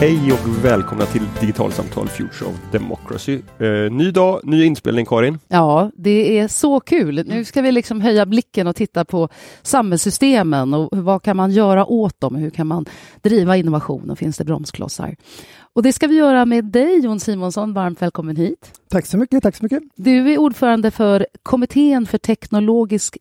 Hej 0.00 0.32
och 0.32 0.64
välkomna 0.64 1.06
till 1.06 1.22
Digitalsamtal 1.40 2.08
Future 2.08 2.50
of 2.50 2.72
Democracy. 2.72 3.40
Eh, 3.58 3.92
ny 3.92 4.10
dag, 4.10 4.40
ny 4.44 4.64
inspelning 4.64 5.06
Karin. 5.06 5.38
Ja, 5.48 5.90
det 5.96 6.38
är 6.38 6.48
så 6.48 6.80
kul. 6.80 7.24
Nu 7.26 7.44
ska 7.44 7.62
vi 7.62 7.72
liksom 7.72 8.00
höja 8.00 8.26
blicken 8.26 8.66
och 8.66 8.76
titta 8.76 9.04
på 9.04 9.28
samhällssystemen 9.62 10.74
och 10.74 10.88
vad 10.92 11.22
kan 11.22 11.36
man 11.36 11.50
göra 11.50 11.86
åt 11.86 12.20
dem? 12.20 12.36
Hur 12.36 12.50
kan 12.50 12.66
man 12.66 12.86
driva 13.22 13.56
innovation 13.56 14.10
och 14.10 14.18
finns 14.18 14.36
det 14.36 14.44
bromsklossar? 14.44 15.16
Och 15.58 15.82
det 15.82 15.92
ska 15.92 16.06
vi 16.06 16.16
göra 16.16 16.44
med 16.44 16.64
dig 16.64 17.00
Jon 17.04 17.20
Simonsson. 17.20 17.74
Varmt 17.74 18.02
välkommen 18.02 18.36
hit. 18.36 18.80
Tack 18.90 19.06
så 19.06 19.18
mycket. 19.18 19.42
Tack 19.42 19.56
så 19.56 19.64
mycket. 19.64 19.82
Du 19.94 20.32
är 20.32 20.38
ordförande 20.38 20.90
för 20.90 21.26
Kommittén 21.42 22.06
för 22.06 22.18
teknologisk, 22.18 23.18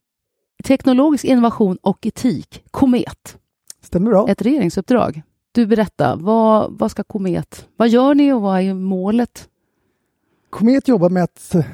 teknologisk 0.63 1.25
innovation 1.25 1.77
och 1.81 2.05
etik, 2.05 2.63
KOMET. 2.71 3.37
Stämmer 3.81 4.11
bra. 4.11 4.27
Ett 4.29 4.41
regeringsuppdrag. 4.41 5.21
Du 5.55 5.65
berätta, 5.65 6.15
vad, 6.15 6.79
vad 6.79 6.91
ska 6.91 7.03
Komet, 7.03 7.67
vad 7.77 7.89
gör 7.89 8.15
ni 8.15 8.33
och 8.33 8.41
vad 8.41 8.61
är 8.61 8.73
målet? 8.73 9.49
Komet 10.49 10.87
jobbar 10.87 11.09
med 11.09 11.23
att 11.23 11.55
eh, 11.55 11.65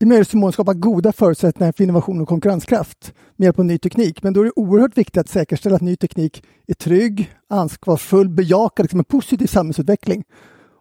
i 0.00 0.04
möjligaste 0.06 0.36
mån 0.36 0.52
skapa 0.52 0.74
goda 0.74 1.12
förutsättningar 1.12 1.72
för 1.72 1.84
innovation 1.84 2.20
och 2.20 2.28
konkurrenskraft 2.28 3.14
med 3.36 3.46
hjälp 3.46 3.58
av 3.58 3.64
ny 3.64 3.78
teknik. 3.78 4.22
Men 4.22 4.32
då 4.32 4.40
är 4.40 4.44
det 4.44 4.52
oerhört 4.56 4.98
viktigt 4.98 5.16
att 5.16 5.28
säkerställa 5.28 5.76
att 5.76 5.82
ny 5.82 5.96
teknik 5.96 6.44
är 6.66 6.74
trygg, 6.74 7.32
ansvarsfull, 7.48 8.28
bejakad, 8.28 8.84
liksom 8.84 8.98
en 8.98 9.04
positiv 9.04 9.46
samhällsutveckling. 9.46 10.24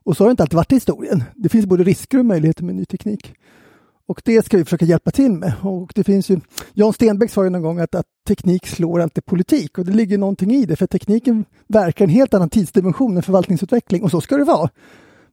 Och 0.04 0.18
så 0.18 0.24
har 0.24 0.30
det 0.30 0.32
inte 0.32 0.44
alltid 0.44 0.58
varit 0.58 0.72
i 0.72 0.76
historien. 0.76 1.24
Det 1.36 1.50
finns 1.50 1.66
både 1.66 1.84
risker 1.84 2.20
och 2.20 2.26
möjligheter 2.26 2.64
med 2.64 2.76
ny 2.76 2.86
teknik. 2.86 3.34
Och 4.08 4.22
det 4.26 4.46
ska 4.46 4.58
vi 4.58 4.64
försöka 4.64 4.86
hjälpa 4.86 5.12
till 5.12 5.32
med. 5.32 5.54
Och 5.62 5.92
det 5.96 6.04
finns 6.04 6.30
ju, 6.30 6.40
Jan 6.74 6.94
Stenbeck 6.94 7.32
sa 7.32 7.44
ju 7.44 7.50
någon 7.50 7.62
gång 7.62 7.80
att, 7.80 7.96
att 7.96 8.06
teknik 8.28 8.68
slår 8.68 9.02
alltid 9.02 9.26
politik 9.26 9.78
och 9.78 9.86
det 9.86 9.92
ligger 9.92 10.18
någonting 10.18 10.52
i 10.52 10.66
det 10.66 10.76
för 10.76 10.88
tekniken 10.88 11.46
verkar 11.68 12.06
en 12.06 12.12
helt 12.12 12.34
annan 12.34 12.50
tidsdimension 12.50 13.18
än 13.18 13.24
förvaltningsutveckling 13.24 14.04
och 14.04 14.12
så 14.12 14.22
ska 14.22 14.38
det 14.38 14.44
vara. 14.44 14.70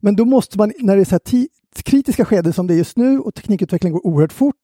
Men 0.00 0.16
då 0.16 0.24
måste 0.24 0.58
man, 0.58 0.72
när 0.78 0.96
det 0.96 1.02
är 1.02 1.04
så 1.04 1.10
här 1.10 1.46
kritiska 1.82 2.24
skeden 2.24 2.52
som 2.52 2.66
det 2.66 2.74
är 2.74 2.78
just 2.78 2.96
nu 2.96 3.18
och 3.18 3.34
teknikutveckling 3.34 3.92
går 3.92 4.06
oerhört 4.06 4.32
fort 4.32 4.56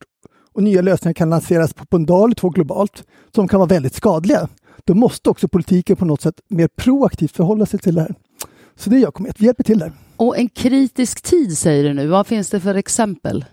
och 0.53 0.63
nya 0.63 0.83
lösningar 0.83 1.15
kan 1.15 1.31
lanseras 1.31 1.75
på, 1.75 1.87
på 1.87 1.97
en 1.97 2.07
dag 2.07 2.25
eller 2.25 2.35
två 2.35 2.51
globalt 2.51 3.05
som 3.35 3.49
kan 3.49 3.61
vara 3.61 3.69
väldigt 3.69 3.95
skadliga. 3.95 4.49
Då 4.85 4.95
måste 4.95 5.31
också 5.31 5.49
politiken 5.49 5.97
på 5.97 6.05
något 6.05 6.21
sätt 6.21 6.41
mer 6.49 6.69
proaktivt 6.69 7.37
förhålla 7.37 7.67
sig 7.67 7.81
till 7.81 7.95
det 7.95 8.01
här. 8.01 8.15
Så 8.77 8.91
det 8.91 8.99
gör 8.99 9.11
Komet, 9.11 9.41
vi 9.41 9.47
hjälper 9.47 9.65
till 9.65 9.79
där. 9.79 9.93
Och 10.17 10.39
en 10.39 10.49
kritisk 10.49 11.23
tid 11.23 11.59
säger 11.59 11.85
du 11.85 11.95
nu, 11.95 12.07
vad 12.07 12.27
finns 12.27 12.51
det 12.51 12.61
för 12.61 12.75
exempel? 12.75 13.45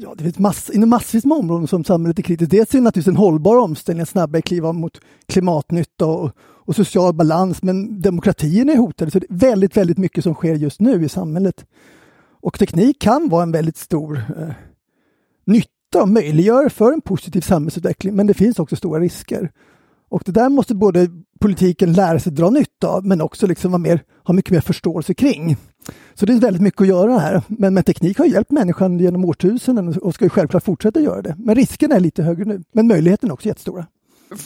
Ja, 0.00 0.14
det 0.16 0.24
finns 0.24 0.38
mass, 0.38 0.70
inom 0.70 0.90
massvis 0.90 1.24
med 1.24 1.38
områden 1.38 1.66
som 1.66 1.84
samhället 1.84 2.18
är 2.18 2.22
kritiskt. 2.22 2.50
Dels 2.50 2.74
är 2.74 2.78
det 2.78 2.84
naturligtvis 2.84 3.12
en 3.12 3.16
hållbar 3.16 3.56
omställning, 3.56 4.02
att 4.02 4.08
snabbare 4.08 4.42
kliva 4.42 4.72
mot 4.72 5.00
klimatnytta 5.26 6.06
och, 6.06 6.30
och, 6.38 6.76
social 6.76 7.14
balans, 7.14 7.62
men 7.62 8.00
demokratin 8.00 8.68
är 8.68 8.76
hotad. 8.76 9.12
Så 9.12 9.18
det 9.18 9.26
är 9.30 9.36
väldigt, 9.36 9.76
väldigt 9.76 9.98
mycket 9.98 10.24
som 10.24 10.34
sker 10.34 10.54
just 10.54 10.80
nu 10.80 11.04
i 11.04 11.08
samhället. 11.08 11.66
Och 12.40 12.58
teknik 12.58 13.00
kan 13.00 13.28
vara 13.28 13.42
en 13.42 13.52
väldigt 13.52 13.76
stor 13.76 14.16
eh, 14.16 14.54
nytta 15.44 16.02
och 16.02 16.08
möjliggör 16.08 16.68
för 16.68 16.92
en 16.92 17.00
positiv 17.00 17.40
samhällsutveckling, 17.40 18.16
men 18.16 18.26
det 18.26 18.34
finns 18.34 18.58
också 18.58 18.76
stora 18.76 19.00
risker. 19.00 19.50
Och 20.08 20.22
det 20.26 20.32
där 20.32 20.48
måste 20.48 20.74
både 20.74 21.08
politiken 21.40 21.92
lära 21.92 22.20
sig 22.20 22.32
dra 22.32 22.50
nytta 22.50 22.88
av, 22.88 23.06
men 23.06 23.20
också 23.20 23.46
liksom 23.46 23.70
vara 23.70 23.82
mer, 23.82 24.02
ha 24.24 24.34
mycket 24.34 24.50
mer 24.50 24.60
förståelse 24.60 25.14
kring. 25.14 25.56
Så 26.14 26.26
det 26.26 26.32
är 26.32 26.40
väldigt 26.40 26.62
mycket 26.62 26.80
att 26.80 26.88
göra 26.88 27.18
här. 27.18 27.42
Men, 27.48 27.74
men 27.74 27.84
teknik 27.84 28.18
har 28.18 28.26
hjälpt 28.26 28.50
människan 28.50 28.98
genom 28.98 29.24
årtusenden 29.24 29.98
och 29.98 30.14
ska 30.14 30.28
självklart 30.28 30.64
fortsätta 30.64 31.00
göra 31.00 31.22
det. 31.22 31.34
Men 31.38 31.54
riskerna 31.54 31.94
är 31.94 32.00
lite 32.00 32.22
högre 32.22 32.44
nu, 32.44 32.62
men 32.72 32.86
möjligheterna 32.86 33.30
är 33.30 33.34
också 33.34 33.48
jättestora. 33.48 33.86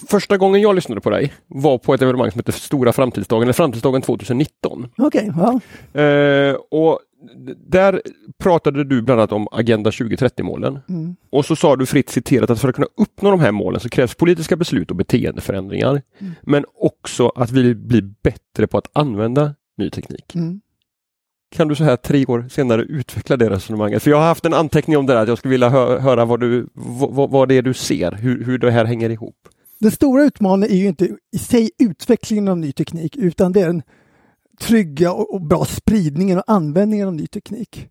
Första 0.09 0.37
gången 0.37 0.61
jag 0.61 0.75
lyssnade 0.75 1.01
på 1.01 1.11
dig 1.11 1.33
var 1.47 1.79
på 1.79 1.95
ett 1.95 2.03
evenemang 2.03 2.31
som 2.31 2.39
heter 2.39 2.53
Stora 2.53 2.93
framtidsdagen, 2.93 3.43
eller 3.43 3.53
Framtidsdagen 3.53 4.03
2019. 4.03 4.89
Okej, 4.97 5.31
okay, 5.31 5.61
ja. 5.95 6.01
Eh, 6.01 6.55
och 6.71 7.01
där 7.67 8.03
pratade 8.39 8.85
du 8.85 9.03
bland 9.03 9.21
annat 9.21 9.33
om 9.33 9.49
Agenda 9.51 9.91
2030-målen. 9.91 10.79
Mm. 10.89 11.17
Och 11.31 11.45
så 11.45 11.57
sa 11.57 11.77
du 11.77 11.87
fritt 11.87 12.09
citerat 12.09 12.51
att 12.51 12.61
för 12.61 12.69
att 12.69 12.75
kunna 12.75 12.89
uppnå 12.97 13.31
de 13.31 13.41
här 13.41 13.53
målen 13.53 13.81
så 13.81 13.89
krävs 13.89 14.15
politiska 14.15 14.57
beslut 14.57 14.91
och 14.91 14.97
beteendeförändringar. 14.97 16.03
Mm. 16.19 16.33
Men 16.43 16.65
också 16.75 17.29
att 17.29 17.51
vi 17.51 17.75
blir 17.75 18.03
bättre 18.23 18.67
på 18.67 18.79
att 18.79 18.91
använda 18.93 19.55
ny 19.77 19.91
teknik. 19.91 20.35
Mm. 20.35 20.61
Kan 21.51 21.69
du 21.69 21.75
så 21.75 21.85
här 21.85 21.97
tre 21.97 22.27
år 22.27 22.47
senare 22.51 22.83
utveckla 22.83 23.37
det 23.37 23.51
resonemanget? 23.51 24.03
För 24.03 24.11
jag 24.11 24.19
har 24.19 24.27
haft 24.27 24.45
en 24.45 24.55
anteckning 24.55 24.97
om 24.97 25.07
det 25.07 25.13
där, 25.13 25.23
att 25.23 25.29
jag 25.29 25.39
skulle 25.39 25.53
vilja 25.53 25.69
hö 25.69 25.99
höra 25.99 26.25
vad, 26.25 26.41
du, 26.41 26.69
vad, 26.75 27.31
vad 27.31 27.49
det 27.49 27.55
är 27.55 27.63
du 27.63 27.75
ser, 27.75 28.13
hur, 28.13 28.45
hur 28.45 28.59
det 28.59 28.71
här 28.71 28.85
hänger 28.85 29.11
ihop. 29.11 29.49
Den 29.81 29.91
stora 29.91 30.25
utmaningen 30.25 30.77
är 30.77 30.81
ju 30.81 30.87
inte 30.87 31.09
i 31.33 31.39
sig 31.39 31.71
utvecklingen 31.79 32.49
av 32.49 32.59
ny 32.59 32.73
teknik, 32.73 33.17
utan 33.17 33.53
det 33.53 33.61
är 33.61 33.67
den 33.67 33.83
trygga 34.61 35.13
och, 35.13 35.35
och 35.35 35.41
bra 35.41 35.65
spridningen 35.65 36.39
och 36.39 36.45
användningen 36.47 37.09
av 37.09 37.15
ny 37.15 37.27
teknik. 37.27 37.89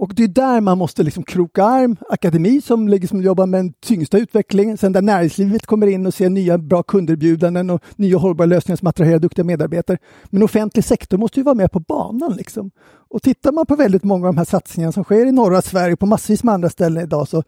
Och 0.00 0.12
det 0.14 0.24
är 0.24 0.28
där 0.28 0.60
man 0.60 0.78
måste 0.78 1.02
liksom 1.02 1.22
kroka 1.22 1.64
arm. 1.64 1.96
Akademi 2.08 2.60
som 2.60 2.88
liksom 2.88 3.22
jobbar 3.22 3.46
med 3.46 3.58
den 3.58 3.72
tyngsta 3.72 4.18
utvecklingen, 4.18 4.78
sen 4.78 4.92
där 4.92 5.02
näringslivet 5.02 5.66
kommer 5.66 5.86
in 5.86 6.06
och 6.06 6.14
ser 6.14 6.30
nya 6.30 6.58
bra 6.58 6.82
kunderbjudanden 6.82 7.70
och 7.70 7.82
nya 7.96 8.18
hållbara 8.18 8.46
lösningar 8.46 8.76
som 8.76 8.88
attraherar 8.88 9.18
duktiga 9.18 9.44
medarbetare. 9.44 9.98
Men 10.30 10.42
offentlig 10.42 10.84
sektor 10.84 11.18
måste 11.18 11.40
ju 11.40 11.44
vara 11.44 11.54
med 11.54 11.72
på 11.72 11.80
banan. 11.80 12.32
Liksom. 12.32 12.70
Och 13.08 13.22
tittar 13.22 13.52
man 13.52 13.66
på 13.66 13.76
väldigt 13.76 14.04
många 14.04 14.28
av 14.28 14.34
de 14.34 14.38
här 14.38 14.44
satsningarna 14.44 14.92
som 14.92 15.04
sker 15.04 15.26
i 15.26 15.32
norra 15.32 15.62
Sverige 15.62 15.96
på 15.96 16.06
massvis 16.06 16.44
med 16.44 16.54
andra 16.54 16.70
ställen 16.70 17.02
idag 17.02 17.28
så 17.28 17.42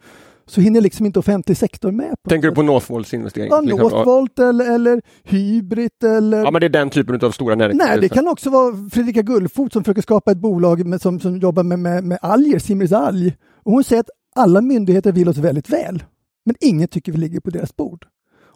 så 0.52 0.60
hinner 0.60 0.80
liksom 0.80 1.06
inte 1.06 1.18
offentlig 1.18 1.56
sektor 1.56 1.90
med. 1.90 2.14
Tänker 2.28 2.48
du 2.48 2.54
på 2.54 2.62
Northvolts 2.62 3.14
investering? 3.14 3.48
Ja, 3.50 3.60
Northvolt 3.60 4.38
eller, 4.38 4.74
eller 4.74 5.02
Hybrid 5.22 6.04
eller... 6.04 6.44
Ja, 6.44 6.50
men 6.50 6.60
det 6.60 6.66
är 6.66 6.68
den 6.68 6.90
typen 6.90 7.20
av 7.24 7.30
stora 7.30 7.54
näringsliv. 7.54 7.88
Nej, 7.88 8.00
det 8.00 8.08
kan 8.08 8.28
också 8.28 8.50
vara 8.50 8.90
Fredrika 8.92 9.22
Gullfot 9.22 9.72
som 9.72 9.84
försöker 9.84 10.02
skapa 10.02 10.32
ett 10.32 10.38
bolag 10.38 10.86
med, 10.86 11.02
som, 11.02 11.20
som 11.20 11.38
jobbar 11.38 11.62
med, 11.62 11.78
med, 11.78 12.04
med 12.04 12.18
alger, 12.22 12.58
Simris 12.58 12.92
alg. 12.92 13.36
Och 13.62 13.72
hon 13.72 13.84
säger 13.84 14.00
att 14.00 14.10
alla 14.34 14.60
myndigheter 14.60 15.12
vill 15.12 15.28
oss 15.28 15.36
väldigt 15.36 15.70
väl, 15.70 16.02
men 16.44 16.56
inget 16.60 16.90
tycker 16.90 17.12
vi 17.12 17.18
ligger 17.18 17.40
på 17.40 17.50
deras 17.50 17.76
bord. 17.76 18.06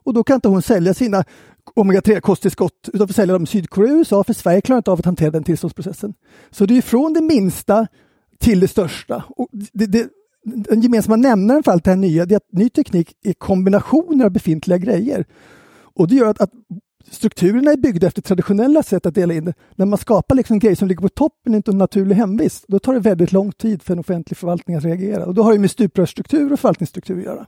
Och 0.04 0.14
då 0.14 0.24
kan 0.24 0.34
inte 0.34 0.48
hon 0.48 0.62
sälja 0.62 0.94
sina 0.94 1.24
omega-3 1.76 2.20
kosttillskott 2.20 2.88
utan 2.92 3.08
får 3.08 3.14
sälja 3.14 3.32
dem 3.32 3.42
i 3.42 3.46
Sydkorea 3.46 3.92
och 3.92 3.98
USA 3.98 4.24
för 4.24 4.32
Sverige 4.32 4.60
klarar 4.60 4.78
inte 4.78 4.90
av 4.90 4.98
att 4.98 5.04
hantera 5.04 5.30
den 5.30 5.44
tillståndsprocessen. 5.44 6.14
Så 6.50 6.66
det 6.66 6.78
är 6.78 6.82
från 6.82 7.12
det 7.12 7.22
minsta 7.22 7.86
till 8.40 8.60
det 8.60 8.68
största. 8.68 9.24
Och 9.28 9.48
det, 9.52 9.86
det, 9.86 10.08
den 10.46 10.80
gemensamma 10.80 11.16
nämnaren 11.16 11.62
för 11.62 11.72
allt 11.72 11.84
det 11.84 11.90
här 11.90 11.96
nya 11.96 12.22
är 12.22 12.36
att 12.36 12.52
ny 12.52 12.68
teknik 12.68 13.12
är 13.22 13.32
kombinationer 13.32 14.24
av 14.24 14.30
befintliga 14.30 14.78
grejer. 14.78 15.24
Och 15.94 16.08
det 16.08 16.14
gör 16.14 16.30
att, 16.30 16.40
att 16.40 16.50
strukturerna 17.10 17.72
är 17.72 17.76
byggda 17.76 18.06
efter 18.06 18.22
traditionella 18.22 18.82
sätt 18.82 19.06
att 19.06 19.14
dela 19.14 19.34
in 19.34 19.44
det. 19.44 19.54
När 19.74 19.86
man 19.86 19.98
skapar 19.98 20.34
liksom 20.34 20.58
grejer 20.58 20.76
som 20.76 20.88
ligger 20.88 21.02
på 21.02 21.08
toppen, 21.08 21.54
inte 21.54 21.70
en 21.70 21.78
naturlig 21.78 22.16
hemvist, 22.16 22.64
då 22.68 22.78
tar 22.78 22.94
det 22.94 23.00
väldigt 23.00 23.32
lång 23.32 23.52
tid 23.52 23.82
för 23.82 23.92
en 23.92 23.98
offentlig 23.98 24.36
förvaltning 24.36 24.76
att 24.76 24.84
reagera. 24.84 25.26
Och 25.26 25.34
då 25.34 25.42
har 25.42 25.52
det 25.52 25.58
med 25.58 25.70
stuprörsstruktur 25.70 26.52
och 26.52 26.60
förvaltningsstruktur 26.60 27.18
att 27.18 27.24
göra. 27.24 27.46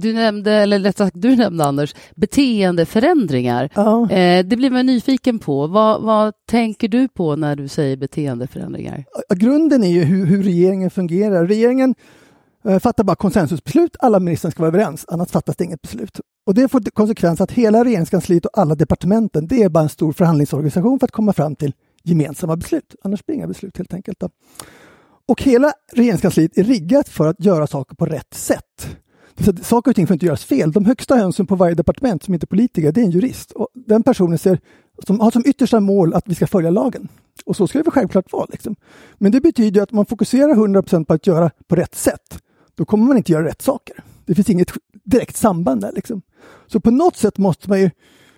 Du 0.00 0.12
nämnde, 0.12 0.52
eller 0.52 0.78
rättare 0.78 1.06
sagt 1.06 1.20
du 1.20 1.36
nämnde 1.36 1.64
Anders, 1.64 1.94
beteendeförändringar. 2.14 3.70
Ja. 3.74 4.10
Eh, 4.10 4.46
det 4.46 4.56
blir 4.56 4.70
man 4.70 4.86
nyfiken 4.86 5.38
på. 5.38 5.66
Vad, 5.66 6.02
vad, 6.02 6.34
tänker 6.46 6.88
du 6.88 7.08
på 7.08 7.36
när 7.36 7.56
du 7.56 7.68
säger 7.68 7.96
beteendeförändringar? 7.96 9.04
Grunden 9.34 9.84
är 9.84 9.88
ju 9.88 10.04
hur, 10.04 10.26
hur 10.26 10.42
regeringen 10.42 10.90
fungerar. 10.90 11.46
Regeringen 11.46 11.94
eh, 12.64 12.78
fattar 12.78 13.04
bara 13.04 13.16
konsensusbeslut. 13.16 13.96
Alla 13.98 14.20
ministrar 14.20 14.50
ska 14.50 14.62
vara 14.62 14.68
överens, 14.68 15.04
annars 15.08 15.30
fattas 15.30 15.56
det 15.56 15.64
inget 15.64 15.82
beslut. 15.82 16.20
Och 16.46 16.54
det 16.54 16.68
får 16.68 16.80
konsekvens 16.80 17.40
att 17.40 17.50
hela 17.50 17.84
regeringskansliet 17.84 18.46
och 18.46 18.58
alla 18.58 18.74
departementen, 18.74 19.46
det 19.46 19.62
är 19.62 19.68
bara 19.68 19.82
en 19.82 19.88
stor 19.88 20.12
förhandlingsorganisation 20.12 20.98
för 20.98 21.06
att 21.06 21.12
komma 21.12 21.32
fram 21.32 21.56
till 21.56 21.72
gemensamma 22.02 22.56
beslut. 22.56 22.94
Annars 23.04 23.26
blir 23.26 23.34
det 23.34 23.38
inga 23.38 23.48
beslut 23.48 23.76
helt 23.76 23.94
enkelt. 23.94 24.20
Då. 24.20 24.28
Och 25.28 25.42
hela 25.42 25.72
regeringskansliet 25.92 26.58
är 26.58 26.64
riggat 26.64 27.08
för 27.08 27.26
att 27.26 27.44
göra 27.44 27.66
saker 27.66 27.96
på 27.96 28.06
rätt 28.06 28.34
sätt. 28.34 28.96
Så 29.40 29.52
saker 29.62 29.90
och 29.90 29.96
ting 29.96 30.06
får 30.06 30.14
inte 30.14 30.26
göras 30.26 30.44
fel. 30.44 30.72
De 30.72 30.84
högsta 30.84 31.16
hönsen 31.16 31.46
på 31.46 31.56
varje 31.56 31.74
departement 31.74 32.22
som 32.22 32.34
inte 32.34 32.44
är 32.44 32.48
politiker, 32.48 32.92
det 32.92 33.00
är 33.00 33.04
en 33.04 33.10
jurist. 33.10 33.52
Och 33.52 33.68
den 33.74 34.02
personen 34.02 34.38
ser, 34.38 34.60
som 35.06 35.20
har 35.20 35.30
som 35.30 35.42
yttersta 35.46 35.80
mål 35.80 36.14
att 36.14 36.28
vi 36.28 36.34
ska 36.34 36.46
följa 36.46 36.70
lagen. 36.70 37.08
Och 37.46 37.56
så 37.56 37.66
ska 37.66 37.78
det 37.78 37.82
väl 37.82 37.92
självklart 37.92 38.32
vara. 38.32 38.46
Liksom. 38.50 38.76
Men 39.14 39.32
det 39.32 39.40
betyder 39.40 39.82
att 39.82 39.92
man 39.92 40.06
fokuserar 40.06 40.54
100% 40.54 41.04
på 41.04 41.12
att 41.12 41.26
göra 41.26 41.50
på 41.66 41.76
rätt 41.76 41.94
sätt. 41.94 42.38
Då 42.74 42.84
kommer 42.84 43.06
man 43.06 43.16
inte 43.16 43.32
göra 43.32 43.44
rätt 43.44 43.62
saker. 43.62 43.96
Det 44.26 44.34
finns 44.34 44.50
inget 44.50 44.72
direkt 45.04 45.36
samband 45.36 45.80
där. 45.80 45.92
Liksom. 45.92 46.22
Så 46.66 46.80
på 46.80 46.90
något 46.90 47.16
sätt 47.16 47.38
måste 47.38 47.68
man 47.68 47.80
ju 47.80 47.90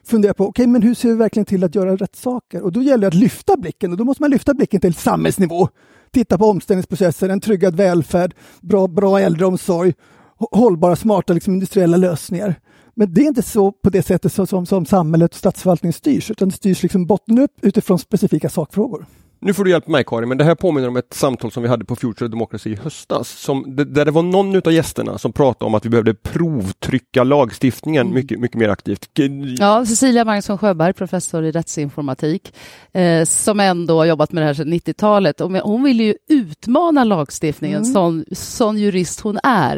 fundera 0.05 0.35
på, 0.35 0.45
okej, 0.45 0.63
okay, 0.63 0.73
men 0.73 0.83
hur 0.83 0.95
ser 0.95 1.09
vi 1.09 1.15
verkligen 1.15 1.47
till 1.47 1.65
att 1.65 1.75
göra 1.75 1.97
rätt 1.97 2.17
saker? 2.17 2.63
Och 2.63 2.73
då 2.73 2.83
gäller 2.83 3.01
det 3.01 3.07
att 3.07 3.15
lyfta 3.15 3.57
blicken 3.57 3.93
och 3.93 3.99
då 3.99 4.05
måste 4.05 4.23
man 4.23 4.31
lyfta 4.31 4.55
blicken 4.55 4.81
till 4.81 4.95
samhällsnivå. 4.95 5.69
Titta 6.11 6.39
på 6.39 6.45
omställningsprocesser, 6.45 7.29
en 7.29 7.41
tryggad 7.41 7.77
välfärd, 7.77 8.35
bra, 8.61 8.87
bra 8.87 9.21
äldreomsorg 9.21 9.95
hållbara, 10.39 10.97
smarta 10.97 11.33
liksom, 11.33 11.55
industriella 11.55 11.97
lösningar. 11.97 12.55
Men 12.95 13.15
det 13.15 13.21
är 13.21 13.27
inte 13.27 13.43
så 13.43 13.73
på 13.73 13.91
det 13.91 14.03
sättet 14.03 14.33
som, 14.33 14.47
som, 14.47 14.67
som 14.67 14.87
samhället 14.87 15.31
och 15.31 15.39
statsförvaltningen 15.39 15.93
styrs, 15.93 16.31
utan 16.31 16.49
det 16.49 16.55
styrs 16.55 16.83
liksom 16.83 17.07
botten 17.07 17.39
upp 17.39 17.53
utifrån 17.63 17.99
specifika 17.99 18.49
sakfrågor. 18.49 19.07
Nu 19.41 19.55
får 19.55 19.65
du 19.65 19.71
hjälpa 19.71 19.91
mig 19.91 20.05
Karin, 20.07 20.29
men 20.29 20.39
det 20.39 20.45
här 20.45 20.55
påminner 20.55 20.89
om 20.89 20.97
ett 20.97 21.15
samtal 21.15 21.53
som 21.53 21.63
vi 21.63 21.69
hade 21.69 21.85
på 21.85 21.97
Future 21.97 22.29
Democracy 22.29 22.71
i 22.71 22.75
höstas. 22.75 23.29
Som, 23.29 23.77
där 23.77 24.05
det 24.05 24.11
var 24.11 24.23
någon 24.23 24.57
av 24.57 24.73
gästerna 24.73 25.19
som 25.19 25.33
pratade 25.33 25.67
om 25.67 25.75
att 25.75 25.85
vi 25.85 25.89
behövde 25.89 26.15
provtrycka 26.15 27.25
lagstiftningen 27.25 28.03
mm. 28.03 28.15
mycket, 28.15 28.41
mycket 28.41 28.59
mer 28.59 28.69
aktivt. 28.69 29.11
Ja, 29.59 29.87
Cecilia 29.87 30.25
Magnusson 30.25 30.59
Sjöberg, 30.59 30.93
professor 30.93 31.45
i 31.45 31.53
rättsinformatik, 31.53 32.55
eh, 32.93 33.25
som 33.25 33.61
ändå 33.61 33.99
har 33.99 34.05
jobbat 34.05 34.33
med 34.33 34.43
det 34.43 34.47
här 34.47 34.55
sedan 34.55 34.73
90-talet. 34.73 35.41
hon 35.41 35.83
vill 35.83 36.01
ju 36.01 36.15
utmana 36.29 37.05
lagstiftningen, 37.05 37.83
mm. 37.83 37.93
sån, 37.93 38.25
sån 38.33 38.79
jurist 38.79 39.21
hon 39.21 39.39
är. 39.43 39.77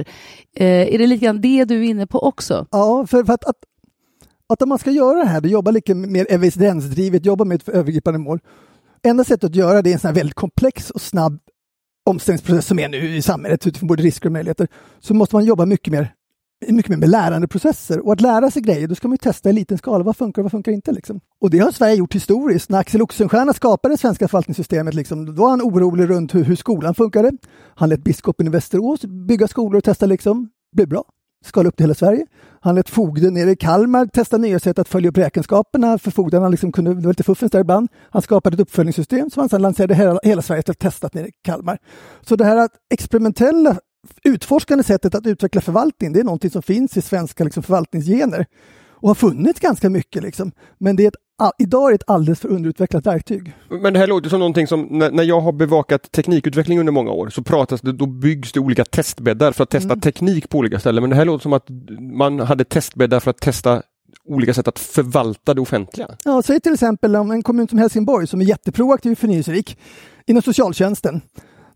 Eh, 0.57 0.95
är 0.95 0.99
det 0.99 1.07
lite 1.07 1.25
grann 1.25 1.41
det 1.41 1.65
du 1.65 1.79
är 1.79 1.89
inne 1.89 2.07
på 2.07 2.19
också? 2.19 2.67
Ja, 2.71 3.07
för, 3.07 3.25
för 3.25 3.33
att, 3.33 3.45
att 3.45 3.57
att 4.51 4.63
om 4.63 4.69
man 4.69 4.79
ska 4.79 4.91
göra 4.91 5.19
det 5.19 5.29
här, 5.29 5.47
jobba 5.47 5.71
lite 5.71 5.95
mer 5.95 6.27
evidensdrivet, 6.31 7.27
jobba 7.27 7.45
med 7.45 7.55
ett 7.55 7.69
övergripande 7.69 8.19
mål, 8.19 8.41
enda 9.03 9.25
sättet 9.25 9.45
att 9.45 9.57
göra 9.57 9.83
det 9.83 9.91
är 9.91 9.95
en 9.95 10.01
sån 10.01 10.09
här 10.09 10.15
väldigt 10.15 10.35
komplex 10.35 10.91
och 10.91 11.01
snabb 11.01 11.39
omställningsprocess 12.09 12.67
som 12.67 12.79
är 12.79 12.89
nu 12.89 13.17
i 13.17 13.23
samhället 13.23 13.67
utifrån 13.67 13.87
både 13.87 14.03
risker 14.03 14.29
och 14.29 14.33
möjligheter, 14.33 14.69
så 14.99 15.15
måste 15.15 15.37
man 15.37 15.45
jobba 15.45 15.67
mycket 15.67 15.93
mer, 15.93 16.15
mycket 16.69 16.91
mer 16.91 16.97
med 16.97 17.09
lärandeprocesser. 17.09 18.07
Och 18.07 18.13
att 18.13 18.21
lära 18.21 18.51
sig 18.51 18.63
grejer, 18.63 18.89
då 18.89 18.95
ska 18.95 19.09
man 19.09 19.19
testa 19.19 19.51
i 19.51 19.53
liten 19.53 19.79
skala. 19.79 20.05
Vad 20.05 20.17
funkar 20.17 20.43
och 20.43 20.45
vad 20.45 20.53
funkar 20.53 20.73
inte? 20.73 20.93
Liksom. 20.93 21.21
Och 21.41 21.51
det 21.51 21.59
har 21.59 21.73
Sverige 21.73 21.95
gjort 21.95 22.15
historiskt. 22.15 22.71
När 22.71 22.79
Axel 22.79 23.03
Oxenstierna 23.03 23.53
skapade 23.53 23.95
det 23.95 23.99
svenska 23.99 24.29
förvaltningssystemet, 24.29 24.95
liksom, 24.95 25.27
då 25.27 25.33
var 25.33 25.51
han 25.51 25.63
orolig 25.63 26.11
runt 26.11 26.35
hur, 26.35 26.45
hur 26.45 26.57
skolan 26.57 26.95
funkade. 26.95 27.33
Han 27.75 27.89
lät 27.89 28.05
biskopen 28.05 28.47
i 28.47 28.51
Västerås 28.51 29.01
bygga 29.01 29.49
skolor 29.49 29.77
och 29.77 29.85
testa, 29.85 30.07
liksom. 30.07 30.49
det 30.73 30.77
blev 30.77 30.89
bra 30.89 31.05
skala 31.45 31.69
upp 31.69 31.77
till 31.77 31.85
hela 31.85 31.95
Sverige. 31.95 32.27
Han 32.61 32.75
lät 32.75 32.89
fogden 32.89 33.35
nere 33.35 33.51
i 33.51 33.57
Kalmar 33.57 34.07
testa 34.07 34.39
nya 34.39 34.59
sätt 34.59 34.79
att 34.79 34.89
följa 34.89 35.11
upp 35.11 35.19
räkenskaperna 35.19 35.99
för 35.99 36.11
fogdarna 36.11 36.49
liksom 36.49 36.73
kunde, 36.73 36.95
det 36.95 37.01
var 37.01 37.09
lite 37.09 37.23
fuffens 37.23 37.53
där 37.53 37.61
ibland. 37.61 37.89
Han 38.11 38.23
skapade 38.23 38.55
ett 38.55 38.61
uppföljningssystem 38.61 39.31
som 39.31 39.41
han 39.41 39.49
sedan 39.49 39.63
lanserade 39.63 39.95
hela, 39.95 40.21
hela 40.23 40.43
Sverige 40.43 40.59
efter 40.59 40.73
att 40.73 40.83
ha 40.83 40.91
testat 40.91 41.15
nere 41.15 41.27
i 41.27 41.33
Kalmar. 41.45 41.79
Så 42.21 42.37
det 42.37 42.45
här 42.45 42.57
att 42.57 42.73
experimentella 42.91 43.77
utforskande 44.25 44.85
sättet 44.85 45.15
att 45.15 45.27
utveckla 45.27 45.61
förvaltning, 45.61 46.13
det 46.13 46.21
är 46.21 46.25
någonting 46.25 46.51
som 46.51 46.63
finns 46.63 46.97
i 46.97 47.03
svenska 47.03 47.45
liksom, 47.45 47.63
förvaltningsgener 47.63 48.47
och 49.01 49.09
har 49.09 49.15
funnits 49.15 49.61
ganska 49.61 49.91
mycket. 49.91 50.23
Liksom. 50.23 50.53
Men 50.79 50.97
det 50.97 51.05
är 51.05 51.09
ett 51.09 51.17
idag 51.59 51.87
är 51.87 51.89
det 51.89 51.95
ett 51.95 52.11
alldeles 52.11 52.41
för 52.41 52.49
underutvecklat 52.49 53.07
verktyg. 53.07 53.53
Men 53.83 53.93
det 53.93 53.99
här 53.99 54.07
låter 54.07 54.29
som 54.29 54.39
någonting 54.39 54.67
som 54.67 54.83
när, 54.91 55.11
när, 55.11 55.25
jag 55.25 55.41
har 55.41 55.53
bevakat 55.53 56.13
teknikutveckling 56.13 56.81
under 56.81 56.93
många 56.93 57.11
år 57.11 57.29
så 57.29 57.43
pratas 57.43 57.81
det, 57.81 57.93
då 57.93 58.07
byggs 58.07 58.53
det 58.53 58.61
olika 58.61 58.85
testbäddar 58.85 59.53
för 59.53 59.63
att 59.63 59.71
testa 59.71 59.93
mm. 59.93 60.01
teknik 60.01 60.49
på 60.49 60.59
olika 60.59 60.81
ställen. 60.81 61.03
Men 61.03 61.11
det 61.11 61.17
här 61.17 61.25
låter 61.25 61.43
som 61.43 61.53
att 61.53 61.67
man 62.01 62.41
hade 62.41 62.65
testbäddar 62.65 63.21
för 63.21 63.31
att 63.31 63.39
testa 63.39 63.83
olika 64.25 64.55
sätt 64.55 64.69
att 64.69 64.79
förvalta 64.79 65.55
det 65.55 65.61
offentliga. 65.61 66.09
Ja, 66.25 66.43
säg 66.43 66.61
till 66.61 66.73
exempel 66.73 67.17
om 67.17 67.31
en 67.31 67.43
kommun 67.43 67.69
som 67.69 67.79
Helsingborg 67.79 68.27
som 68.27 68.41
är 68.41 68.45
jätteproaktiv 68.45 69.13
och 69.13 69.19
förnyelserik 69.19 69.79
inom 70.27 70.43
socialtjänsten. 70.43 71.21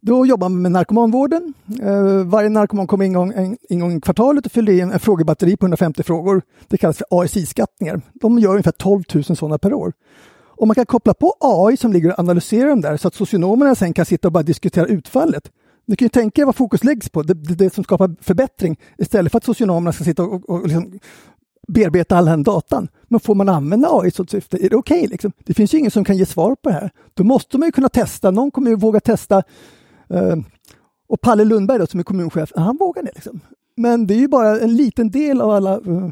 Då 0.04 0.26
jobbar 0.26 0.48
man 0.48 0.62
med 0.62 0.72
narkomanvården. 0.72 1.54
Eh, 1.82 2.24
varje 2.24 2.48
narkoman 2.48 2.86
kommer 2.86 3.04
in 3.04 3.12
gång, 3.12 3.32
en, 3.36 3.56
en 3.68 3.80
gång 3.80 3.96
i 3.96 4.00
kvartalet 4.00 4.46
och 4.46 4.52
fyller 4.52 4.72
i 4.72 4.80
en, 4.80 4.90
en 4.90 5.00
frågebatteri 5.00 5.56
på 5.56 5.64
150 5.64 6.02
frågor. 6.02 6.42
Det 6.68 6.78
kallas 6.78 6.96
för 6.98 7.06
ASI-skattningar. 7.10 8.02
De 8.12 8.38
gör 8.38 8.50
ungefär 8.50 8.72
12 8.72 9.02
000 9.14 9.24
sådana 9.24 9.58
per 9.58 9.74
år. 9.74 9.92
Och 10.44 10.66
man 10.66 10.74
kan 10.74 10.86
koppla 10.86 11.14
på 11.14 11.34
AI 11.40 11.76
som 11.76 11.92
ligger 11.92 12.12
och 12.12 12.18
analyserar 12.18 12.68
dem 12.68 12.80
där 12.80 12.96
så 12.96 13.08
att 13.08 13.14
socionomerna 13.14 13.74
sen 13.74 13.92
kan 13.92 14.06
sitta 14.06 14.28
och 14.28 14.32
bara 14.32 14.42
diskutera 14.42 14.86
utfallet. 14.86 15.50
Ni 15.86 15.96
kan 15.96 16.04
ju 16.04 16.08
tänka 16.08 16.42
er 16.42 16.46
vad 16.46 16.56
fokus 16.56 16.84
läggs 16.84 17.08
på, 17.08 17.22
det, 17.22 17.34
det, 17.34 17.54
det 17.54 17.74
som 17.74 17.84
skapar 17.84 18.16
förbättring 18.20 18.78
istället 18.98 19.32
för 19.32 19.38
att 19.38 19.44
socionomerna 19.44 19.92
ska 19.92 20.04
sitta 20.04 20.22
och, 20.22 20.32
och, 20.34 20.50
och 20.50 20.62
liksom 20.62 20.98
bearbeta 21.68 22.16
all 22.16 22.24
den 22.24 22.42
datan. 22.42 22.88
Men 23.08 23.20
får 23.20 23.34
man 23.34 23.48
använda 23.48 23.88
AI 23.90 24.08
i 24.08 24.10
sådant 24.10 24.30
syfte, 24.30 24.56
är 24.66 24.70
det 24.70 24.76
okej? 24.76 24.98
Okay, 24.98 25.08
liksom? 25.08 25.32
Det 25.44 25.54
finns 25.54 25.74
ju 25.74 25.78
ingen 25.78 25.90
som 25.90 26.04
kan 26.04 26.16
ge 26.16 26.26
svar 26.26 26.54
på 26.54 26.68
det 26.68 26.74
här. 26.74 26.90
Då 27.14 27.24
måste 27.24 27.58
man 27.58 27.68
ju 27.68 27.72
kunna 27.72 27.88
testa. 27.88 28.30
Någon 28.30 28.50
kommer 28.50 28.70
ju 28.70 28.76
våga 28.76 29.00
testa 29.00 29.42
Eh, 30.12 30.36
och 31.08 31.20
Palle 31.20 31.44
Lundberg 31.44 31.78
då, 31.78 31.86
som 31.86 32.00
är 32.00 32.04
kommunchef, 32.04 32.52
han 32.56 32.76
vågar 32.76 33.02
det. 33.02 33.10
Liksom. 33.14 33.40
Men 33.76 34.06
det 34.06 34.14
är 34.14 34.18
ju 34.18 34.28
bara 34.28 34.60
en 34.60 34.76
liten 34.76 35.10
del 35.10 35.40
av 35.40 35.50
alla 35.50 35.74
eh, 35.74 36.08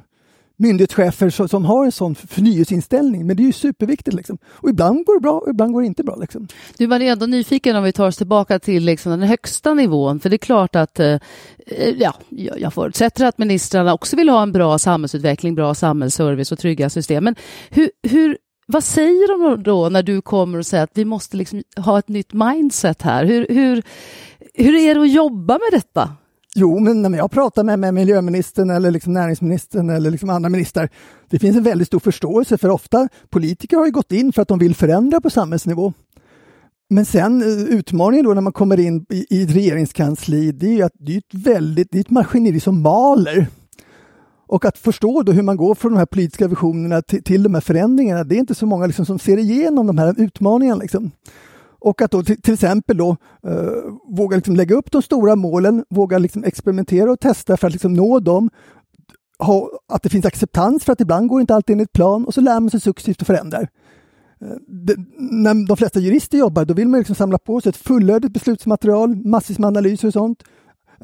myndighetschefer 0.60 1.46
som, 1.46 1.64
har 1.64 1.84
en 1.84 1.92
sån 1.92 2.14
förnyelseinställning. 2.14 3.26
Men 3.26 3.36
det 3.36 3.42
är 3.42 3.44
ju 3.44 3.52
superviktigt. 3.52 4.16
Liksom. 4.16 4.38
Och 4.46 4.70
ibland 4.70 5.06
går 5.06 5.14
det 5.14 5.20
bra 5.20 5.32
och 5.32 5.50
ibland 5.50 5.72
går 5.72 5.80
det 5.80 5.86
inte 5.86 6.04
bra. 6.04 6.16
Liksom. 6.16 6.48
Du 6.76 6.86
var 6.86 7.00
ändå 7.00 7.26
nyfiken 7.26 7.76
om 7.76 7.84
vi 7.84 7.92
tar 7.92 8.06
oss 8.06 8.16
tillbaka 8.16 8.58
till 8.58 8.84
liksom, 8.84 9.10
den 9.10 9.22
högsta 9.22 9.74
nivån. 9.74 10.20
För 10.20 10.30
det 10.30 10.36
är 10.36 10.38
klart 10.38 10.76
att 10.76 11.00
eh, 11.00 11.18
eh 11.66 11.88
ja, 11.98 12.14
jag 12.30 12.74
förutsätter 12.74 13.24
att 13.24 13.38
ministrarna 13.38 13.94
också 13.94 14.16
vill 14.16 14.28
ha 14.28 14.42
en 14.42 14.52
bra 14.52 14.78
samhällsutveckling, 14.78 15.54
bra 15.54 15.74
samhällsservice 15.74 16.52
och 16.52 16.58
trygga 16.58 16.90
system. 16.90 17.24
Men 17.24 17.34
hur, 17.70 17.90
hur 18.02 18.38
vad 18.70 18.84
säger 18.84 19.54
de 19.54 19.62
då 19.62 19.88
när 19.88 20.02
du 20.02 20.22
kommer 20.22 20.58
och 20.58 20.66
säger 20.66 20.84
att 20.84 20.90
vi 20.94 21.04
måste 21.04 21.36
liksom 21.36 21.62
ha 21.76 21.98
ett 21.98 22.08
nytt 22.08 22.32
mindset 22.32 23.02
här? 23.02 23.24
Hur, 23.24 23.46
hur, 23.48 23.82
hur 24.54 24.74
är 24.74 24.94
det 24.94 25.00
att 25.00 25.12
jobba 25.12 25.52
med 25.52 25.80
detta? 25.80 26.10
Jo, 26.54 26.78
men 26.78 27.02
när 27.02 27.18
jag 27.18 27.30
pratar 27.30 27.64
med, 27.64 27.78
med 27.78 27.94
miljöministern 27.94 28.70
eller 28.70 28.90
liksom 28.90 29.12
näringsministern 29.12 29.90
eller 29.90 30.10
liksom 30.10 30.30
andra 30.30 30.50
ministrar, 30.50 30.88
det 31.28 31.38
finns 31.38 31.56
en 31.56 31.62
väldigt 31.62 31.88
stor 31.88 32.00
förståelse 32.00 32.58
för 32.58 32.68
ofta 32.68 33.08
politiker 33.28 33.76
har 33.76 33.86
ju 33.86 33.92
gått 33.92 34.12
in 34.12 34.32
för 34.32 34.42
att 34.42 34.48
de 34.48 34.58
vill 34.58 34.74
förändra 34.74 35.20
på 35.20 35.30
samhällsnivå. 35.30 35.92
Men 36.90 37.04
sen 37.04 37.42
eh, 37.42 37.48
utmaningen 37.48 38.24
då 38.24 38.34
när 38.34 38.40
man 38.40 38.52
kommer 38.52 38.80
in 38.80 39.06
i, 39.08 39.26
i 39.30 39.42
ett 39.42 39.50
regeringskansli, 39.50 40.52
det 40.52 40.80
är 40.80 40.84
att 40.84 40.92
det 40.98 41.14
är 41.14 41.18
ett 41.18 41.34
väldigt, 41.34 41.88
det 41.90 41.98
är 41.98 42.00
ett 42.00 42.10
maskineri 42.10 42.60
som 42.60 42.82
maler. 42.82 43.46
Och 44.50 44.64
att 44.64 44.78
förstå 44.78 45.22
då 45.22 45.32
hur 45.32 45.42
man 45.42 45.56
går 45.56 45.74
från 45.74 45.92
de 45.92 45.98
här 45.98 46.06
politiska 46.06 46.48
visionerna 46.48 47.02
till, 47.02 47.22
till 47.22 47.42
de 47.42 47.54
här 47.54 47.60
förändringarna, 47.60 48.24
det 48.24 48.34
är 48.34 48.38
inte 48.38 48.54
så 48.54 48.66
många 48.66 48.86
liksom 48.86 49.06
som 49.06 49.18
ser 49.18 49.36
igenom 49.36 49.86
de 49.86 49.98
här 49.98 50.14
utmaningarna. 50.18 50.80
Liksom. 50.82 51.10
Och 51.80 52.02
att 52.02 52.10
då 52.10 52.22
till, 52.22 52.42
till 52.42 52.54
exempel 52.54 52.96
då, 52.96 53.16
eh, 53.46 54.16
våga 54.16 54.36
liksom 54.36 54.56
lägga 54.56 54.76
upp 54.76 54.92
de 54.92 55.02
stora 55.02 55.36
målen, 55.36 55.84
våga 55.90 56.18
liksom 56.18 56.44
experimentera 56.44 57.12
och 57.12 57.20
testa 57.20 57.56
för 57.56 57.66
att 57.66 57.72
liksom 57.72 57.92
nå 57.92 58.20
dem. 58.20 58.50
Ha, 59.38 59.70
att 59.88 60.02
det 60.02 60.08
finns 60.08 60.26
acceptans 60.26 60.84
för 60.84 60.92
att 60.92 61.00
ibland 61.00 61.28
går 61.28 61.40
inte 61.40 61.54
alltid 61.54 61.74
enligt 61.74 61.92
plan 61.92 62.24
och 62.24 62.34
så 62.34 62.40
lär 62.40 62.60
man 62.60 62.70
sig 62.70 62.80
successivt 62.80 63.20
och 63.20 63.26
förändrar. 63.26 63.68
Eh, 64.40 64.56
det, 64.68 64.96
när 65.18 65.66
de 65.66 65.76
flesta 65.76 66.00
jurister 66.00 66.38
jobbar, 66.38 66.64
då 66.64 66.74
vill 66.74 66.88
man 66.88 67.00
liksom 67.00 67.16
samla 67.16 67.38
på 67.38 67.60
sig 67.60 67.70
ett 67.70 67.76
fullödigt 67.76 68.32
beslutsmaterial, 68.32 69.16
massvis 69.16 69.58
med 69.58 69.68
analyser 69.68 70.08
och 70.08 70.14
sånt 70.14 70.42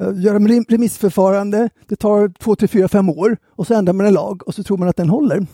Eh, 0.01 0.11
göra 0.15 0.37
remissförfarande. 0.69 1.69
Det 1.87 1.95
tar 1.95 2.29
två, 2.39 2.55
tre, 2.55 2.67
fyra, 2.67 2.87
fem 2.87 3.09
år 3.09 3.37
och 3.55 3.67
så 3.67 3.73
ändrar 3.73 3.93
man 3.93 4.05
en 4.05 4.13
lag 4.13 4.47
och 4.47 4.55
så 4.55 4.63
tror 4.63 4.77
man 4.77 4.87
att 4.87 4.97
den 4.97 5.09
håller. 5.09 5.45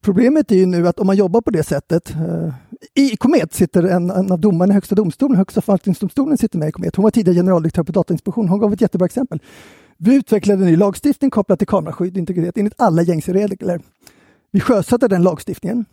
Problemet 0.00 0.52
är 0.52 0.56
ju 0.56 0.66
nu 0.66 0.88
att 0.88 0.98
om 0.98 1.06
man 1.06 1.16
jobbar 1.16 1.40
på 1.40 1.50
det 1.50 1.62
sättet. 1.62 2.10
Eh, 2.10 2.54
I 2.94 3.16
Komet 3.16 3.54
sitter 3.54 3.82
en, 3.82 4.10
en 4.10 4.32
av 4.32 4.40
domarna 4.40 4.72
i 4.72 4.74
Högsta 4.74 4.94
domstolen, 4.94 5.36
Högsta 5.36 5.60
förvaltningsdomstolen 5.60 6.38
sitter 6.38 6.58
med 6.58 6.68
i 6.68 6.72
Komet. 6.72 6.96
Hon 6.96 7.02
var 7.02 7.10
tidigare 7.10 7.38
generaldirektör 7.38 7.82
på 7.82 7.92
Datainspektionen. 7.92 8.48
Hon 8.48 8.58
gav 8.58 8.72
ett 8.72 8.80
jättebra 8.80 9.06
exempel. 9.06 9.42
Vi 9.98 10.14
utvecklade 10.14 10.62
en 10.62 10.70
ny 10.70 10.76
lagstiftning 10.76 11.30
kopplat 11.30 11.58
till 11.58 11.68
kameraskydd 11.68 12.12
och 12.12 12.18
integritet 12.18 12.58
enligt 12.58 12.74
alla 12.78 13.02
gängse 13.02 13.32
regler. 13.32 13.80
Vi 14.52 14.60
sjösatte 14.60 15.08
den 15.08 15.22
lagstiftningen 15.22 15.84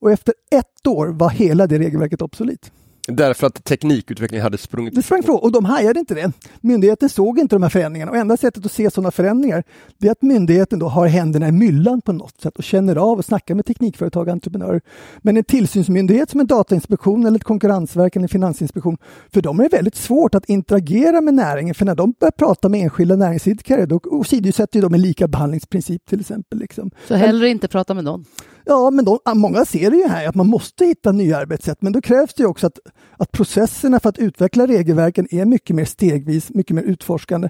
och 0.00 0.12
efter 0.12 0.34
ett 0.50 0.86
år 0.86 1.06
var 1.06 1.30
hela 1.30 1.66
det 1.66 1.78
regelverket 1.78 2.22
obsolet. 2.22 2.72
Därför 3.08 3.46
att 3.46 3.64
teknikutvecklingen 3.64 4.42
hade 4.42 4.58
sprungit 4.58 4.94
Det 4.94 5.02
sprang 5.02 5.20
ifrån 5.20 5.38
och 5.42 5.52
de 5.52 5.64
hajade 5.64 6.00
inte 6.00 6.14
det. 6.14 6.32
Myndigheten 6.60 7.08
såg 7.08 7.38
inte 7.38 7.54
de 7.54 7.62
här 7.62 7.70
förändringarna 7.70 8.10
och 8.10 8.16
enda 8.16 8.36
sättet 8.36 8.66
att 8.66 8.72
se 8.72 8.90
sådana 8.90 9.10
förändringar 9.10 9.64
det 9.98 10.08
är 10.08 10.12
att 10.12 10.22
myndigheten 10.22 10.78
då 10.78 10.88
har 10.88 11.06
händerna 11.06 11.48
i 11.48 11.52
myllan 11.52 12.00
på 12.00 12.12
något 12.12 12.40
sätt 12.40 12.58
och 12.58 12.64
känner 12.64 12.96
av 12.96 13.18
och 13.18 13.24
snackar 13.24 13.54
med 13.54 13.66
teknikföretag 13.66 14.26
och 14.26 14.32
entreprenörer. 14.32 14.80
Men 15.18 15.36
en 15.36 15.44
tillsynsmyndighet 15.44 16.30
som 16.30 16.40
en 16.40 16.46
datainspektion 16.46 17.26
eller 17.26 17.38
ett 17.38 17.44
konkurrensverk 17.44 18.16
eller 18.16 18.24
en 18.24 18.28
finansinspektion, 18.28 18.98
för 19.32 19.42
dem 19.42 19.60
är 19.60 19.62
det 19.62 19.76
väldigt 19.76 19.96
svårt 19.96 20.34
att 20.34 20.48
interagera 20.48 21.20
med 21.20 21.34
näringen 21.34 21.74
för 21.74 21.84
när 21.84 21.94
de 21.94 22.14
börjar 22.20 22.32
prata 22.32 22.68
med 22.68 22.80
enskilda 22.80 23.16
näringsidkare 23.16 23.86
då 23.86 24.00
åsidosätter 24.04 24.82
de 24.82 24.94
en 24.94 25.02
lika 25.02 25.28
behandlingsprincip 25.28 26.06
till 26.06 26.20
exempel. 26.20 26.58
Liksom. 26.58 26.90
Så 27.08 27.14
hellre 27.14 27.48
inte 27.48 27.68
prata 27.68 27.94
med 27.94 28.04
någon? 28.04 28.24
Ja, 28.64 28.90
men 28.90 29.04
de, 29.04 29.18
ah, 29.24 29.34
många 29.34 29.64
ser 29.64 29.90
det 29.90 29.96
ju 29.96 30.08
här 30.08 30.28
att 30.28 30.34
man 30.34 30.46
måste 30.46 30.84
hitta 30.84 31.12
nya 31.12 31.38
arbetssätt, 31.38 31.82
men 31.82 31.92
då 31.92 32.00
krävs 32.00 32.34
det 32.34 32.46
också 32.46 32.66
att, 32.66 32.78
att 33.16 33.32
processerna 33.32 34.00
för 34.00 34.08
att 34.08 34.18
utveckla 34.18 34.66
regelverken 34.66 35.26
är 35.30 35.44
mycket 35.44 35.76
mer 35.76 35.84
stegvis, 35.84 36.50
mycket 36.50 36.76
mer 36.76 36.82
utforskande. 36.82 37.48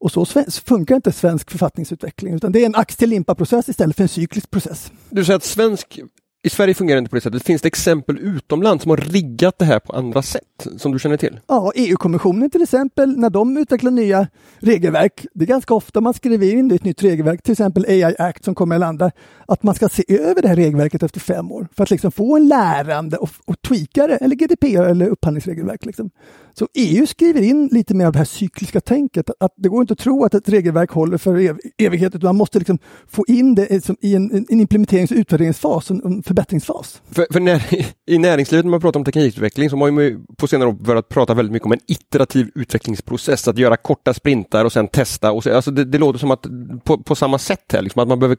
Och 0.00 0.12
så 0.12 0.26
funkar 0.66 0.96
inte 0.96 1.12
svensk 1.12 1.50
författningsutveckling, 1.50 2.34
utan 2.34 2.52
det 2.52 2.62
är 2.62 2.66
en 2.66 2.74
ax 2.74 2.96
till 2.96 3.10
limpa-process 3.10 3.68
istället 3.68 3.96
för 3.96 4.02
en 4.02 4.08
cyklisk 4.08 4.50
process. 4.50 4.92
Du 5.10 5.24
säger 5.24 5.36
att 5.36 5.44
svensk 5.44 6.00
i 6.48 6.50
Sverige 6.50 6.74
fungerar 6.74 6.96
det 6.96 6.98
inte 6.98 7.10
på 7.10 7.16
det 7.16 7.20
sättet. 7.20 7.42
Finns 7.42 7.62
det 7.62 7.68
exempel 7.68 8.18
utomlands 8.18 8.82
som 8.82 8.90
har 8.90 8.96
riggat 8.96 9.58
det 9.58 9.64
här 9.64 9.78
på 9.78 9.92
andra 9.92 10.22
sätt 10.22 10.66
som 10.76 10.92
du 10.92 10.98
känner 10.98 11.16
till? 11.16 11.40
Ja, 11.46 11.72
EU-kommissionen 11.74 12.50
till 12.50 12.62
exempel, 12.62 13.18
när 13.18 13.30
de 13.30 13.56
utvecklar 13.56 13.90
nya 13.90 14.26
regelverk, 14.58 15.26
det 15.34 15.44
är 15.44 15.46
ganska 15.46 15.74
ofta 15.74 16.00
man 16.00 16.14
skriver 16.14 16.52
in 16.52 16.68
det 16.68 16.74
i 16.74 16.76
ett 16.76 16.84
nytt 16.84 17.02
regelverk, 17.02 17.42
till 17.42 17.52
exempel 17.52 17.84
AI 17.88 18.14
Act 18.18 18.44
som 18.44 18.54
kommer 18.54 18.74
att 18.74 18.80
landa, 18.80 19.10
att 19.46 19.62
man 19.62 19.74
ska 19.74 19.88
se 19.88 20.04
över 20.08 20.42
det 20.42 20.48
här 20.48 20.56
regelverket 20.56 21.02
efter 21.02 21.20
fem 21.20 21.52
år 21.52 21.68
för 21.76 21.82
att 21.82 21.90
liksom 21.90 22.12
få 22.12 22.36
en 22.36 22.48
lärande 22.48 23.16
och, 23.16 23.30
och 23.44 23.62
tweaka 23.62 24.06
det, 24.06 24.16
eller 24.16 24.36
GDPR 24.36 24.82
eller 24.82 25.08
upphandlingsregelverk. 25.08 25.84
Liksom. 25.84 26.10
Så 26.54 26.68
EU 26.74 27.06
skriver 27.06 27.42
in 27.42 27.68
lite 27.72 27.94
mer 27.94 28.06
av 28.06 28.12
det 28.12 28.18
här 28.18 28.26
cykliska 28.26 28.80
tänket, 28.80 29.30
att 29.40 29.52
det 29.56 29.68
går 29.68 29.80
inte 29.80 29.92
att 29.92 29.98
tro 29.98 30.24
att 30.24 30.34
ett 30.34 30.48
regelverk 30.48 30.90
håller 30.90 31.18
för 31.18 31.38
ev 31.38 31.58
evighet, 31.78 32.14
utan 32.14 32.28
man 32.28 32.36
måste 32.36 32.58
liksom 32.58 32.78
få 33.08 33.24
in 33.28 33.54
det 33.54 33.88
i 34.00 34.14
en, 34.14 34.46
en 34.48 34.60
implementerings 34.60 35.10
och 35.10 35.16
utvärderingsfas, 35.16 35.90
en 35.90 36.22
förbättringsfas. 36.38 37.02
För, 37.10 37.26
för 37.32 37.40
när, 37.40 37.62
I 38.06 38.18
näringslivet 38.18 38.64
när 38.64 38.70
man 38.70 38.80
pratar 38.80 39.00
om 39.00 39.04
teknikutveckling 39.04 39.70
så 39.70 39.76
har 39.76 39.90
man 39.90 40.26
på 40.36 40.46
senare 40.46 40.68
år 40.68 40.72
börjat 40.72 41.08
prata 41.08 41.34
väldigt 41.34 41.52
mycket 41.52 41.66
om 41.66 41.72
en 41.72 41.80
iterativ 41.86 42.50
utvecklingsprocess, 42.54 43.48
att 43.48 43.58
göra 43.58 43.76
korta 43.76 44.14
sprintar 44.14 44.64
och 44.64 44.72
sen 44.72 44.88
testa. 44.88 45.32
Och 45.32 45.42
så, 45.42 45.54
alltså 45.54 45.70
det, 45.70 45.84
det 45.84 45.98
låter 45.98 46.18
som 46.18 46.30
att 46.30 46.46
på, 46.84 46.98
på 47.02 47.14
samma 47.14 47.38
sätt 47.38 47.72
här, 47.72 47.82
liksom 47.82 48.02
att 48.02 48.08
man 48.08 48.18
behöver 48.18 48.36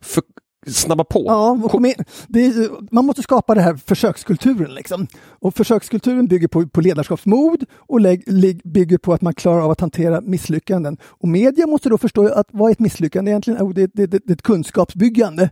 för, 0.00 0.22
snabba 0.66 1.04
på. 1.04 1.24
Ja, 1.26 1.54
är, 2.40 2.94
man 2.94 3.06
måste 3.06 3.22
skapa 3.22 3.54
den 3.54 3.64
här 3.64 3.76
försökskulturen. 3.86 4.74
Liksom. 4.74 5.06
Och 5.40 5.54
försökskulturen 5.54 6.26
bygger 6.26 6.48
på, 6.48 6.66
på 6.68 6.80
ledarskapsmod 6.80 7.64
och 7.76 8.00
lägg, 8.00 8.62
bygger 8.64 8.98
på 8.98 9.12
att 9.12 9.22
man 9.22 9.34
klarar 9.34 9.60
av 9.60 9.70
att 9.70 9.80
hantera 9.80 10.20
misslyckanden. 10.20 10.96
Och 11.02 11.28
media 11.28 11.66
måste 11.66 11.88
då 11.88 11.98
förstå 11.98 12.28
att 12.28 12.48
vad 12.50 12.68
är 12.68 12.72
ett 12.72 12.80
misslyckande 12.80 13.30
egentligen? 13.30 13.62
Oh, 13.62 13.74
det, 13.74 13.90
det, 13.94 14.06
det, 14.06 14.18
det 14.24 14.32
är 14.32 14.34
ett 14.34 14.42
kunskapsbyggande. 14.42 15.50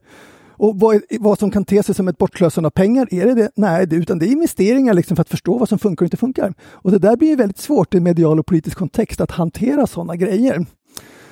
Och 0.59 0.81
vad, 0.81 1.01
vad, 1.21 1.39
som 1.39 1.51
kan 1.51 1.65
te 1.65 1.83
sig 1.83 1.95
som 1.95 2.09
ett 2.09 2.19
bortslösande 2.19 2.67
av 2.67 2.71
pengar, 2.71 3.09
är 3.11 3.27
det 3.27 3.35
det? 3.35 3.51
Nej, 3.57 3.87
det, 3.87 3.97
utan 3.97 4.19
det 4.19 4.27
är 4.27 4.31
investeringar 4.31 4.95
liksom 4.95 5.17
för 5.17 5.21
att 5.21 5.29
förstå 5.29 5.59
vad 5.59 5.69
som 5.69 5.79
funkar 5.79 6.05
och 6.05 6.07
inte 6.07 6.17
funkar. 6.17 6.55
Och 6.71 6.91
det 6.91 6.99
där 6.99 7.17
blir 7.17 7.37
väldigt 7.37 7.59
svårt 7.59 7.95
i 7.95 8.01
medial 8.01 8.39
och 8.39 8.47
politisk 8.47 8.79
kontext 8.79 9.21
att 9.21 9.31
hantera 9.31 9.87
sådana 9.87 10.17
grejer. 10.17 10.67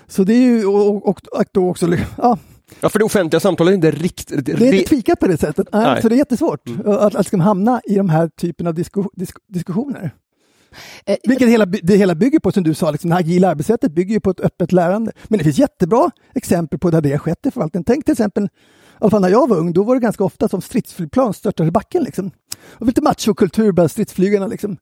Så 0.06 0.24
det 0.24 0.34
är 0.34 0.42
ju, 0.42 0.66
och, 0.66 1.08
och, 1.08 1.20
och 1.32 1.44
då 1.52 1.70
också, 1.70 1.96
ja, 2.18 2.38
Ja, 2.80 2.88
för 2.88 2.98
det 2.98 3.04
offentliga 3.04 3.40
samtalet 3.40 3.72
är 3.72 3.74
inte 3.74 3.90
riktigt... 3.90 4.46
Det 4.46 4.52
är 4.52 4.72
inte 4.72 4.88
tvikat 4.88 5.20
på 5.20 5.26
det 5.26 5.36
sättet. 5.36 5.68
Nej. 5.72 6.02
Så 6.02 6.08
det 6.08 6.14
är 6.14 6.16
jättesvårt 6.16 6.68
mm. 6.68 6.88
att, 6.88 7.14
att 7.14 7.14
liksom 7.14 7.40
hamna 7.40 7.80
i 7.84 7.94
de 7.94 8.08
här 8.08 8.28
typen 8.28 8.66
av 8.66 8.74
disku, 8.74 9.02
disk, 9.12 9.36
diskussioner. 9.48 10.14
Eh, 11.06 11.16
Vilket 11.24 11.48
hela, 11.48 11.66
det 11.66 11.96
hela 11.96 12.14
bygger 12.14 12.38
på, 12.38 12.52
som 12.52 12.62
du 12.62 12.74
sa, 12.74 12.90
liksom, 12.90 13.10
det 13.10 13.16
agila 13.16 13.48
arbetssättet 13.48 13.92
bygger 13.92 14.20
på 14.20 14.30
ett 14.30 14.40
öppet 14.40 14.72
lärande. 14.72 15.12
Men 15.24 15.38
det 15.38 15.44
finns 15.44 15.58
jättebra 15.58 16.10
exempel 16.34 16.78
på 16.78 16.90
där 16.90 17.00
det 17.00 17.10
har 17.10 17.18
skett 17.18 17.46
i 17.46 17.50
förvaltningen. 17.50 17.84
Tänk 17.84 18.04
till 18.04 18.12
exempel, 18.12 18.48
alla 18.98 19.10
fall 19.10 19.20
när 19.20 19.28
jag 19.28 19.48
var 19.48 19.56
ung, 19.56 19.72
då 19.72 19.82
var 19.82 19.94
det 19.94 20.00
ganska 20.00 20.24
ofta 20.24 20.48
som 20.48 20.60
stridsflygplan 20.60 21.34
störtade 21.34 21.68
i 21.68 21.70
backen. 21.70 22.02
Liksom. 22.02 22.30
Och 22.68 22.86
lite 22.86 23.02
machokultur 23.02 23.72
bland 23.72 23.90
stridsflygarna. 23.90 24.46
Liksom. 24.46 24.76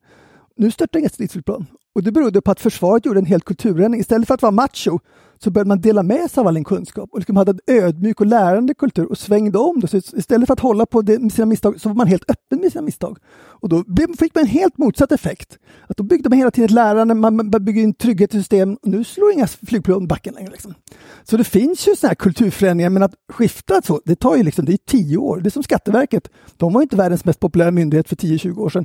Nu 0.56 0.70
störtar 0.70 1.00
inga 1.00 1.08
stridsflygplan. 1.08 1.66
Och 1.94 2.02
det 2.02 2.12
berodde 2.12 2.40
på 2.40 2.50
att 2.50 2.60
försvaret 2.60 3.06
gjorde 3.06 3.18
en 3.18 3.26
hel 3.26 3.40
kulturändring. 3.40 4.00
Istället 4.00 4.28
för 4.28 4.34
att 4.34 4.42
vara 4.42 4.52
macho 4.52 4.98
så 5.44 5.50
började 5.50 5.68
man 5.68 5.80
dela 5.80 6.02
med 6.02 6.30
sig 6.30 6.40
av 6.40 6.46
all 6.46 6.54
den 6.54 6.64
kunskap 6.64 7.10
och 7.12 7.18
liksom 7.18 7.36
hade 7.36 7.50
en 7.50 7.58
ödmjuk 7.66 8.20
och 8.20 8.26
lärande 8.26 8.74
kultur 8.74 9.06
och 9.10 9.18
svängde 9.18 9.58
om. 9.58 9.80
Det. 9.80 9.88
Så 9.88 9.96
istället 9.96 10.46
för 10.46 10.52
att 10.52 10.60
hålla 10.60 10.86
på 10.86 11.02
det, 11.02 11.18
med 11.18 11.32
sina 11.32 11.46
misstag 11.46 11.80
så 11.80 11.88
var 11.88 11.96
man 11.96 12.06
helt 12.06 12.30
öppen 12.30 12.60
med 12.60 12.72
sina 12.72 12.82
misstag. 12.82 13.18
Och 13.34 13.68
då 13.68 13.84
fick 14.18 14.34
man 14.34 14.42
en 14.42 14.50
helt 14.50 14.78
motsatt 14.78 15.12
effekt. 15.12 15.58
Att 15.86 15.96
då 15.96 16.02
byggde 16.02 16.28
man 16.28 16.38
hela 16.38 16.50
tiden 16.50 16.64
ett 16.64 16.70
lärande, 16.70 17.14
man 17.14 17.50
bygger 17.50 17.82
in 17.82 17.94
trygghet 17.94 18.34
i 18.34 18.38
system 18.38 18.74
och 18.74 18.88
nu 18.88 19.04
slår 19.04 19.32
inga 19.32 19.46
flygplan 19.46 20.06
backen 20.06 20.34
längre. 20.34 20.50
Liksom. 20.50 20.74
Så 21.24 21.36
det 21.36 21.44
finns 21.44 21.88
ju 21.88 21.96
sådana 21.96 22.10
här 22.10 22.14
kulturförändringar, 22.14 22.90
men 22.90 23.02
att 23.02 23.14
skifta 23.32 23.82
så, 23.82 24.00
det 24.04 24.16
tar 24.16 24.36
ju 24.36 24.42
liksom, 24.42 24.64
det 24.64 24.72
är 24.72 24.78
tio 24.86 25.16
år. 25.16 25.40
Det 25.40 25.48
är 25.48 25.50
som 25.50 25.62
Skatteverket. 25.62 26.28
De 26.56 26.72
var 26.72 26.82
inte 26.82 26.96
världens 26.96 27.24
mest 27.24 27.40
populära 27.40 27.70
myndighet 27.70 28.08
för 28.08 28.16
10-20 28.16 28.58
år 28.58 28.68
sedan. 28.68 28.84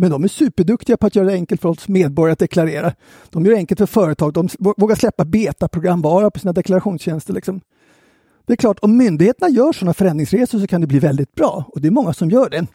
Men 0.00 0.10
de 0.10 0.24
är 0.24 0.28
superduktiga 0.28 0.96
på 0.96 1.06
att 1.06 1.16
göra 1.16 1.26
det 1.26 1.32
enkelt 1.32 1.60
för 1.60 1.68
oss 1.68 1.88
medborgare 1.88 2.32
att 2.32 2.38
deklarera. 2.38 2.92
De 3.30 3.44
gör 3.44 3.52
det 3.52 3.58
enkelt 3.58 3.78
för 3.78 3.86
företag. 3.86 4.32
De 4.32 4.48
vågar 4.58 4.96
släppa 4.96 5.24
betaprogram 5.24 5.97
betaprogramvara 6.02 6.30
på 6.30 6.38
sina 6.38 6.52
deklarationstjänster. 6.52 7.34
Liksom. 7.34 7.60
Det 8.46 8.52
är 8.52 8.56
klart, 8.56 8.78
om 8.82 8.96
myndigheterna 8.96 9.48
gör 9.48 9.72
sådana 9.72 9.94
förändringsresor 9.94 10.58
så 10.58 10.66
kan 10.66 10.80
det 10.80 10.86
bli 10.86 10.98
väldigt 10.98 11.34
bra 11.34 11.64
och 11.68 11.80
det 11.80 11.88
är 11.88 11.92
många 11.92 12.12
som 12.12 12.30
gör 12.30 12.50
det. 12.50 12.66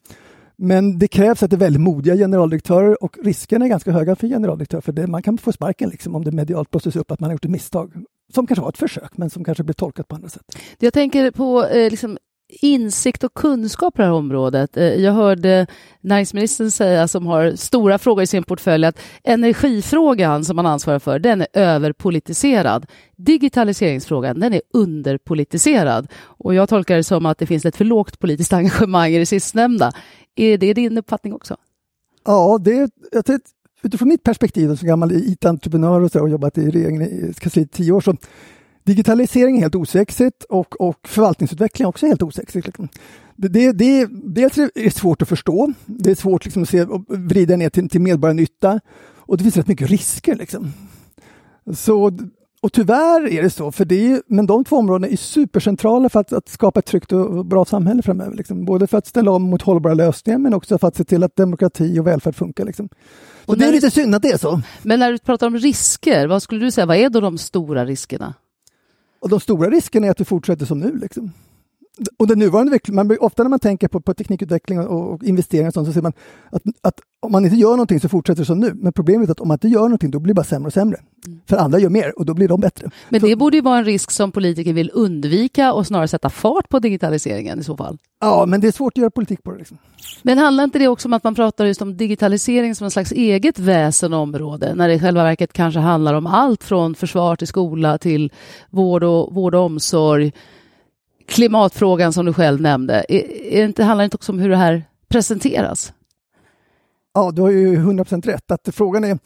Men 0.56 1.00
det 1.00 1.08
krävs 1.08 1.44
att 1.44 1.50
det 1.50 1.56
är 1.56 1.60
väldigt 1.60 1.82
modiga 1.82 2.16
generaldirektörer 2.16 3.04
och 3.04 3.18
riskerna 3.24 3.66
är 3.66 3.70
ganska 3.70 3.92
höga 3.92 4.16
för 4.16 4.28
generaldirektör 4.28 4.82
för 4.82 4.92
det, 4.92 5.08
man 5.08 5.24
kan 5.24 5.38
få 5.38 5.52
sparken 5.52 5.90
liksom, 5.90 6.16
om 6.16 6.24
det 6.24 6.32
medialt 6.32 6.72
blåses 6.72 6.96
upp 6.96 7.12
att 7.12 7.20
man 7.20 7.30
har 7.30 7.34
gjort 7.34 7.46
ett 7.46 7.52
misstag 7.52 7.94
som 8.34 8.48
kanske 8.48 8.62
var 8.62 8.70
ett 8.70 8.78
försök 8.78 9.18
men 9.18 9.30
som 9.30 9.44
kanske 9.44 9.64
blir 9.64 9.74
tolkat 9.74 10.08
på 10.08 10.16
andra 10.16 10.30
sätt. 10.30 10.44
Jag 10.80 10.94
tänker 10.94 11.32
på 11.32 11.66
eh, 11.66 11.90
liksom 11.90 12.18
insikt 12.62 13.24
och 13.24 13.34
kunskap 13.34 13.94
på 13.96 14.02
det 14.02 14.08
här 14.08 14.14
området. 14.14 14.78
Eh, 14.78 14.84
jag 14.84 15.14
hörde 15.14 15.68
näringsministern 16.02 16.72
säga, 16.72 17.08
som 17.08 17.28
har 17.28 17.56
stora 17.56 17.98
frågor 17.98 18.24
i 18.24 18.28
sin 18.28 18.44
portfölj, 18.44 18.86
att 18.86 19.00
energifrågan 19.24 20.46
som 20.46 20.56
man 20.56 20.66
ansvarar 20.66 21.00
för, 21.00 21.20
den 21.20 21.42
är 21.42 21.48
överpolitiserad. 21.54 22.86
Digitaliseringsfrågan, 23.16 24.40
den 24.40 24.54
är 24.54 24.62
underpolitiserad. 24.74 26.08
Och 26.22 26.54
jag 26.54 26.70
tolkar 26.70 26.96
det 26.96 27.04
som 27.04 27.26
att 27.26 27.38
det 27.38 27.46
finns 27.46 27.66
ett 27.66 27.76
för 27.76 27.86
lågt 27.86 28.20
politiskt 28.20 28.54
engagemang 28.54 29.12
i 29.12 29.20
det 29.20 29.26
sistnämnda. 29.26 29.92
Är 30.36 30.58
det 30.58 30.74
din 30.74 30.98
uppfattning 30.98 31.34
också? 31.34 31.58
Ja, 32.26 32.60
det, 32.62 32.92
jag 33.12 33.26
tror, 33.26 33.40
utifrån 33.84 34.08
mitt 34.08 34.24
perspektiv 34.24 34.76
som 34.76 34.88
gammal 34.88 35.12
IT-entreprenör 35.12 36.02
och, 36.02 36.12
så, 36.12 36.22
och 36.22 36.30
jobbat 36.30 36.58
i 36.58 36.72
regeringen 36.72 37.02
i 37.02 37.34
kansliet 37.40 37.68
i 37.68 37.78
tio 37.78 37.92
år 37.92 38.02
så 38.02 38.16
Digitalisering 38.84 39.58
är 39.58 39.62
helt 39.62 39.76
osexigt 39.76 40.44
och, 40.44 40.82
och 40.82 41.08
förvaltningsutveckling 41.08 41.84
är 41.84 41.90
också 41.90 42.08
helt 42.08 42.22
osexigt. 42.22 42.66
Liksom. 42.66 42.90
Det, 43.36 43.48
det, 43.48 43.72
det, 43.72 44.08
dels 44.12 44.58
är 44.58 44.70
det 44.74 44.96
svårt 44.96 45.22
att 45.22 45.30
förstå, 45.30 45.74
det 45.86 46.12
är 46.12 46.16
svårt 46.16 46.46
liksom 46.46 46.64
att 46.64 46.70
se 46.70 46.84
och 46.84 47.06
vrida 47.08 47.56
ner 47.56 47.70
till, 47.70 47.90
till 47.90 48.02
medborgarnytta 48.02 48.80
och 49.16 49.38
det 49.38 49.44
finns 49.44 49.58
rätt 49.58 49.68
mycket 49.68 49.90
risker. 49.90 50.36
Liksom. 50.36 50.74
Så, 51.74 52.12
och 52.62 52.74
tyvärr 52.74 53.28
är 53.28 53.44
det 53.44 53.50
så, 53.50 53.72
för 53.72 53.86
det 53.86 54.12
är, 54.12 54.22
men 54.28 54.46
de 54.46 54.66
två 54.66 54.78
områdena 54.78 55.08
är 55.08 55.18
supercentrala 55.18 56.10
för 56.10 56.20
att, 56.20 56.34
att 56.34 56.50
skapa 56.50 56.80
ett 56.80 56.86
tryggt 56.86 57.12
och 57.12 57.46
bra 57.46 57.66
samhälle 57.66 58.02
framöver. 58.02 58.36
Liksom. 58.36 58.66
Både 58.66 58.88
för 58.88 58.98
att 58.98 59.08
ställa 59.08 59.32
om 59.32 59.44
mot 59.44 59.62
hållbara 59.62 59.94
lösningar 59.94 60.40
men 60.40 60.54
också 60.54 60.78
för 60.78 60.88
att 60.88 60.96
se 60.96 61.04
till 61.04 61.24
att 61.24 61.36
demokrati 61.36 62.00
och 62.00 62.08
välfärd 62.08 62.36
funkar. 62.36 62.66
Liksom. 62.66 62.90
Och 63.46 63.58
det 63.58 63.66
är 63.66 63.72
lite 63.72 63.92
synd 63.92 64.16
att 64.16 64.22
det 64.22 64.32
är 64.32 64.38
så. 64.38 64.62
Men 64.82 65.00
när 65.00 65.12
du 65.12 65.18
pratar 65.18 65.48
om 65.48 65.58
risker, 65.58 66.28
vad 66.28 66.44
skulle 66.44 66.66
du 66.66 66.72
säga, 66.72 66.86
vad 66.86 66.98
är 66.98 67.10
då 67.10 67.20
de 67.20 67.38
stora 67.38 67.86
riskerna? 67.86 68.34
Och 69.24 69.30
de 69.30 69.40
stora 69.40 69.70
riskerna 69.70 70.08
är 70.08 70.12
att 70.12 70.18
det 70.18 70.26
fortsätter 70.26 70.66
som 70.66 70.80
nu. 70.80 70.98
Liksom. 70.98 71.32
Och 72.18 72.28
den 72.28 72.40
nuvarande 72.40 72.80
man, 72.88 73.18
ofta 73.20 73.44
när 73.44 73.50
man 73.50 73.60
tänker 73.60 73.88
på, 73.88 74.02
på 74.02 74.14
teknikutveckling 74.14 74.80
och, 74.80 75.14
och 75.14 75.24
investeringar 75.24 75.68
och 75.68 75.74
sånt, 75.74 75.88
så 75.88 75.94
ser 75.94 76.02
man 76.02 76.14
att, 76.52 76.62
att, 76.82 77.00
om 77.20 77.32
man 77.32 77.46
inte 77.46 77.58
gör 77.58 77.72
någonting 77.72 78.00
så 78.00 78.10
fortsätter 78.10 78.42
det 78.42 78.46
som 78.46 78.60
nu. 78.60 78.74
Men 78.76 78.94
problemet 78.94 79.30
är 79.30 79.32
att 79.32 79.40
om 79.40 79.48
man 79.48 79.56
inte 79.56 79.68
gör 79.68 79.82
någonting 79.82 80.12
då 80.12 80.20
blir 80.20 80.34
det 80.34 80.36
bara 80.36 80.44
sämre 80.44 80.68
och 80.68 80.74
sämre. 80.74 81.00
Mm. 81.28 81.40
För 81.46 81.58
andra 81.58 81.80
gör 81.80 81.90
mer 81.90 82.20
och 82.20 82.26
då 82.26 82.34
blir 82.34 82.48
de 82.48 82.62
bättre. 82.62 82.90
Men 83.10 83.22
det 83.22 83.36
borde 83.36 83.58
ju 83.58 83.62
vara 83.62 83.78
en 83.78 83.86
risk 83.86 84.12
som 84.12 84.32
politiker 84.32 84.74
vill 84.74 84.92
undvika 84.94 85.74
och 85.74 85.88
snarare 85.88 86.08
sätta 86.08 86.30
fart 86.30 86.70
på 86.70 86.80
digitaliseringen 86.80 87.60
i 87.60 87.64
så 87.64 87.78
fall. 87.78 87.98
Ja, 88.22 88.46
men 88.46 88.62
det 88.62 88.68
är 88.68 88.72
svårt 88.72 88.94
att 88.94 88.98
göra 89.02 89.12
politik 89.12 89.44
på 89.44 89.52
det. 89.52 89.58
Liksom. 89.58 89.78
Men 90.22 90.38
handlar 90.38 90.64
inte 90.64 90.80
det 90.80 90.88
också 90.88 91.08
om 91.08 91.14
att 91.14 91.24
man 91.24 91.36
pratar 91.36 91.66
just 91.66 91.82
om 91.82 91.98
digitalisering 91.98 92.76
som 92.76 92.86
en 92.86 92.92
slags 92.92 93.12
eget 93.12 93.60
väsen 93.60 94.14
och 94.14 94.20
område, 94.20 94.76
när 94.76 94.88
det 94.88 94.94
i 94.94 95.00
själva 95.00 95.24
verket 95.24 95.54
kanske 95.54 95.80
handlar 95.80 96.14
om 96.14 96.28
allt 96.28 96.64
från 96.64 96.96
försvar 96.96 97.36
till 97.36 97.48
skola 97.48 97.98
till 97.98 98.32
vård 98.70 99.04
och, 99.04 99.34
vård 99.36 99.56
och 99.56 99.62
omsorg, 99.62 100.32
klimatfrågan 101.26 102.14
som 102.14 102.26
du 102.26 102.34
själv 102.34 102.62
nämnde. 102.62 103.06
Är, 103.10 103.32
är 103.54 103.66
inte, 103.66 103.84
handlar 103.84 104.04
det 104.04 104.06
inte 104.06 104.18
också 104.18 104.32
om 104.32 104.40
hur 104.40 104.50
det 104.50 104.58
här 104.58 104.84
presenteras? 105.08 105.94
Ja, 107.14 107.32
du 107.32 107.42
har 107.42 107.50
ju 107.50 107.76
100 107.76 108.04
procent 108.04 108.28
rätt. 108.28 108.52
Att 108.52 108.70
frågan 108.72 109.04
är, 109.04 109.20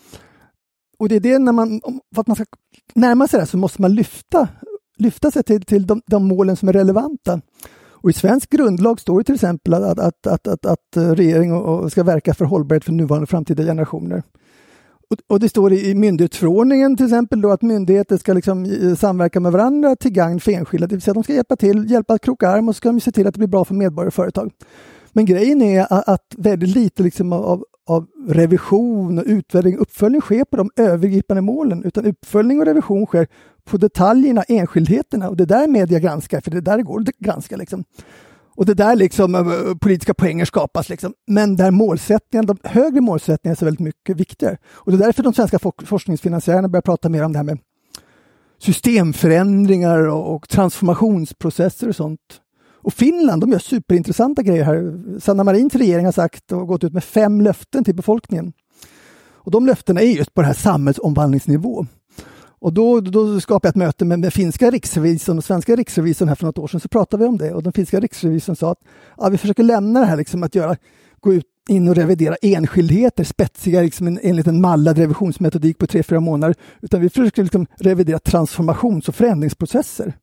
och 0.99 1.09
det 1.09 1.15
är 1.15 1.19
det 1.19 1.39
när 1.39 1.51
man, 1.51 1.81
för 2.15 2.21
att 2.21 2.27
man 2.27 2.35
ska 2.35 2.45
närma 2.93 3.27
sig 3.27 3.37
det 3.37 3.41
här 3.41 3.47
så 3.47 3.57
måste 3.57 3.81
man 3.81 3.95
lyfta, 3.95 4.47
lyfta 4.97 5.31
sig 5.31 5.43
till, 5.43 5.61
till 5.61 5.87
de, 5.87 6.01
de 6.05 6.27
målen 6.27 6.55
som 6.55 6.69
är 6.69 6.73
relevanta. 6.73 7.41
Och 7.99 8.09
I 8.09 8.13
svensk 8.13 8.49
grundlag 8.49 8.99
står 8.99 9.17
det 9.17 9.23
till 9.23 9.35
exempel 9.35 9.73
att, 9.73 9.99
att, 9.99 10.27
att, 10.27 10.47
att, 10.47 10.65
att 10.65 10.97
eh, 10.97 11.11
regering 11.11 11.89
ska 11.89 12.03
verka 12.03 12.33
för 12.33 12.45
hållbarhet 12.45 12.85
för 12.85 12.91
nuvarande 12.91 13.23
och 13.23 13.29
framtida 13.29 13.63
generationer. 13.63 14.23
Och, 15.09 15.17
och 15.27 15.39
det 15.39 15.49
står 15.49 15.73
i 15.73 15.95
myndighetsförordningen 15.95 16.97
till 16.97 17.05
exempel 17.05 17.41
då 17.41 17.51
att 17.51 17.61
myndigheter 17.61 18.17
ska 18.17 18.33
liksom 18.33 18.65
samverka 18.99 19.39
med 19.39 19.51
varandra 19.51 19.95
till 19.95 20.11
gagn 20.11 20.39
för 20.39 20.51
enskilda, 20.51 20.87
det 20.87 20.95
vill 20.95 21.01
säga 21.01 21.13
de 21.13 21.23
ska 21.23 21.33
hjälpa 21.33 21.55
till, 21.55 21.91
hjälpa 21.91 22.13
att 22.13 22.21
kroka 22.21 22.49
arm 22.49 22.69
och 22.69 22.75
så 22.75 22.77
ska 22.77 22.89
de 22.89 22.99
se 22.99 23.11
till 23.11 23.27
att 23.27 23.33
det 23.33 23.37
blir 23.37 23.47
bra 23.47 23.65
för 23.65 23.73
medborgare 23.73 24.07
och 24.07 24.13
företag. 24.13 24.51
Men 25.11 25.25
grejen 25.25 25.61
är 25.61 25.87
att 25.89 26.25
väldigt 26.37 26.75
lite 26.75 27.03
liksom 27.03 27.33
av, 27.33 27.63
av 27.87 28.07
revision 28.27 29.19
och 29.19 29.23
utvärdering 29.27 29.75
och 29.75 29.81
uppföljning 29.81 30.21
sker 30.21 30.43
på 30.43 30.57
de 30.57 30.71
övergripande 30.75 31.41
målen, 31.41 31.83
utan 31.83 32.05
uppföljning 32.05 32.59
och 32.59 32.65
revision 32.65 33.05
sker 33.05 33.27
på 33.65 33.77
detaljerna, 33.77 34.43
enskildheterna 34.43 35.29
och 35.29 35.37
det 35.37 35.43
är 35.43 35.47
där 35.47 35.67
media 35.67 35.99
granskar, 35.99 36.41
för 36.41 36.51
det 36.51 36.57
är 36.57 36.61
där 36.61 36.77
det 36.77 36.83
går 36.83 37.01
att 37.01 37.17
granska. 37.17 37.57
Liksom. 37.57 37.83
Och 38.57 38.65
det 38.65 38.73
där 38.73 38.95
liksom 38.95 39.35
eh, 39.35 39.75
politiska 39.81 40.13
poänger 40.13 40.45
skapas. 40.45 40.89
Liksom. 40.89 41.13
Men 41.27 41.55
där 41.55 41.71
målsättningen, 41.71 42.45
de 42.45 42.57
högre 42.63 43.01
målsättningarna 43.01 43.53
är 43.53 43.57
så 43.57 43.65
väldigt 43.65 43.79
mycket 43.79 44.17
viktigare. 44.17 44.57
Och 44.67 44.91
det 44.91 44.97
är 44.97 45.05
därför 45.05 45.23
de 45.23 45.33
svenska 45.33 45.59
forskningsfinansiärerna 45.85 46.67
börjar 46.67 46.81
prata 46.81 47.09
mer 47.09 47.23
om 47.23 47.31
det 47.31 47.39
här 47.39 47.43
med 47.43 47.59
systemförändringar 48.59 50.07
och 50.07 50.49
transformationsprocesser 50.49 51.89
och 51.89 51.95
sånt. 51.95 52.41
Och 52.81 52.93
Finland, 52.93 53.41
de 53.41 53.51
gör 53.51 53.59
superintressanta 53.59 54.41
grejer 54.41 54.63
här. 54.63 55.19
Sanna 55.19 55.43
Marins 55.43 55.75
regering 55.75 56.05
har 56.05 56.11
sagt 56.11 56.51
och 56.51 56.67
gått 56.67 56.83
ut 56.83 56.93
med 56.93 57.03
fem 57.03 57.41
löften 57.41 57.83
till 57.83 57.95
befolkningen. 57.95 58.53
Och 59.31 59.51
de 59.51 59.65
löftena 59.65 60.01
är 60.01 60.05
just 60.05 60.33
på 60.33 60.41
det 60.41 60.47
här 60.47 60.53
samhällsomvandlingsnivå. 60.53 61.85
Och 62.67 62.73
då, 62.73 63.01
då 63.01 63.39
skapade 63.39 63.67
jag 63.67 63.69
ett 63.69 63.75
möte 63.75 64.05
med, 64.05 64.19
med 64.19 64.33
finska 64.33 64.71
riksrevisorn 64.71 65.37
och 65.37 65.43
svenska 65.43 65.75
riksrevisorn 65.75 66.27
här 66.27 66.35
för 66.35 66.45
något 66.45 66.57
år 66.57 66.67
sedan. 66.67 66.79
Så 66.79 66.87
pratade 66.87 67.23
vi 67.23 67.29
om 67.29 67.37
det 67.37 67.53
och 67.53 67.63
den 67.63 67.73
finska 67.73 67.99
riksrevisorn 67.99 68.55
sa 68.55 68.71
att 68.71 68.79
ja, 69.17 69.29
vi 69.29 69.37
försöker 69.37 69.63
lämna 69.63 69.99
det 69.99 70.05
här 70.05 70.17
liksom 70.17 70.43
att 70.43 70.55
göra, 70.55 70.75
gå 71.19 71.33
ut 71.33 71.45
in 71.69 71.87
och 71.87 71.95
revidera 71.95 72.35
enskildheter, 72.41 73.23
spetsiga 73.23 73.81
liksom 73.81 74.07
en, 74.07 74.19
enligt 74.23 74.47
en 74.47 74.61
mallad 74.61 74.97
revisionsmetodik 74.97 75.77
på 75.77 75.87
tre, 75.87 76.03
fyra 76.03 76.19
månader. 76.19 76.55
Utan 76.81 77.01
vi 77.01 77.09
försöker 77.09 77.43
liksom 77.43 77.67
revidera 77.79 78.19
transformations 78.19 79.09
och 79.09 79.15
förändringsprocesser. 79.15 80.13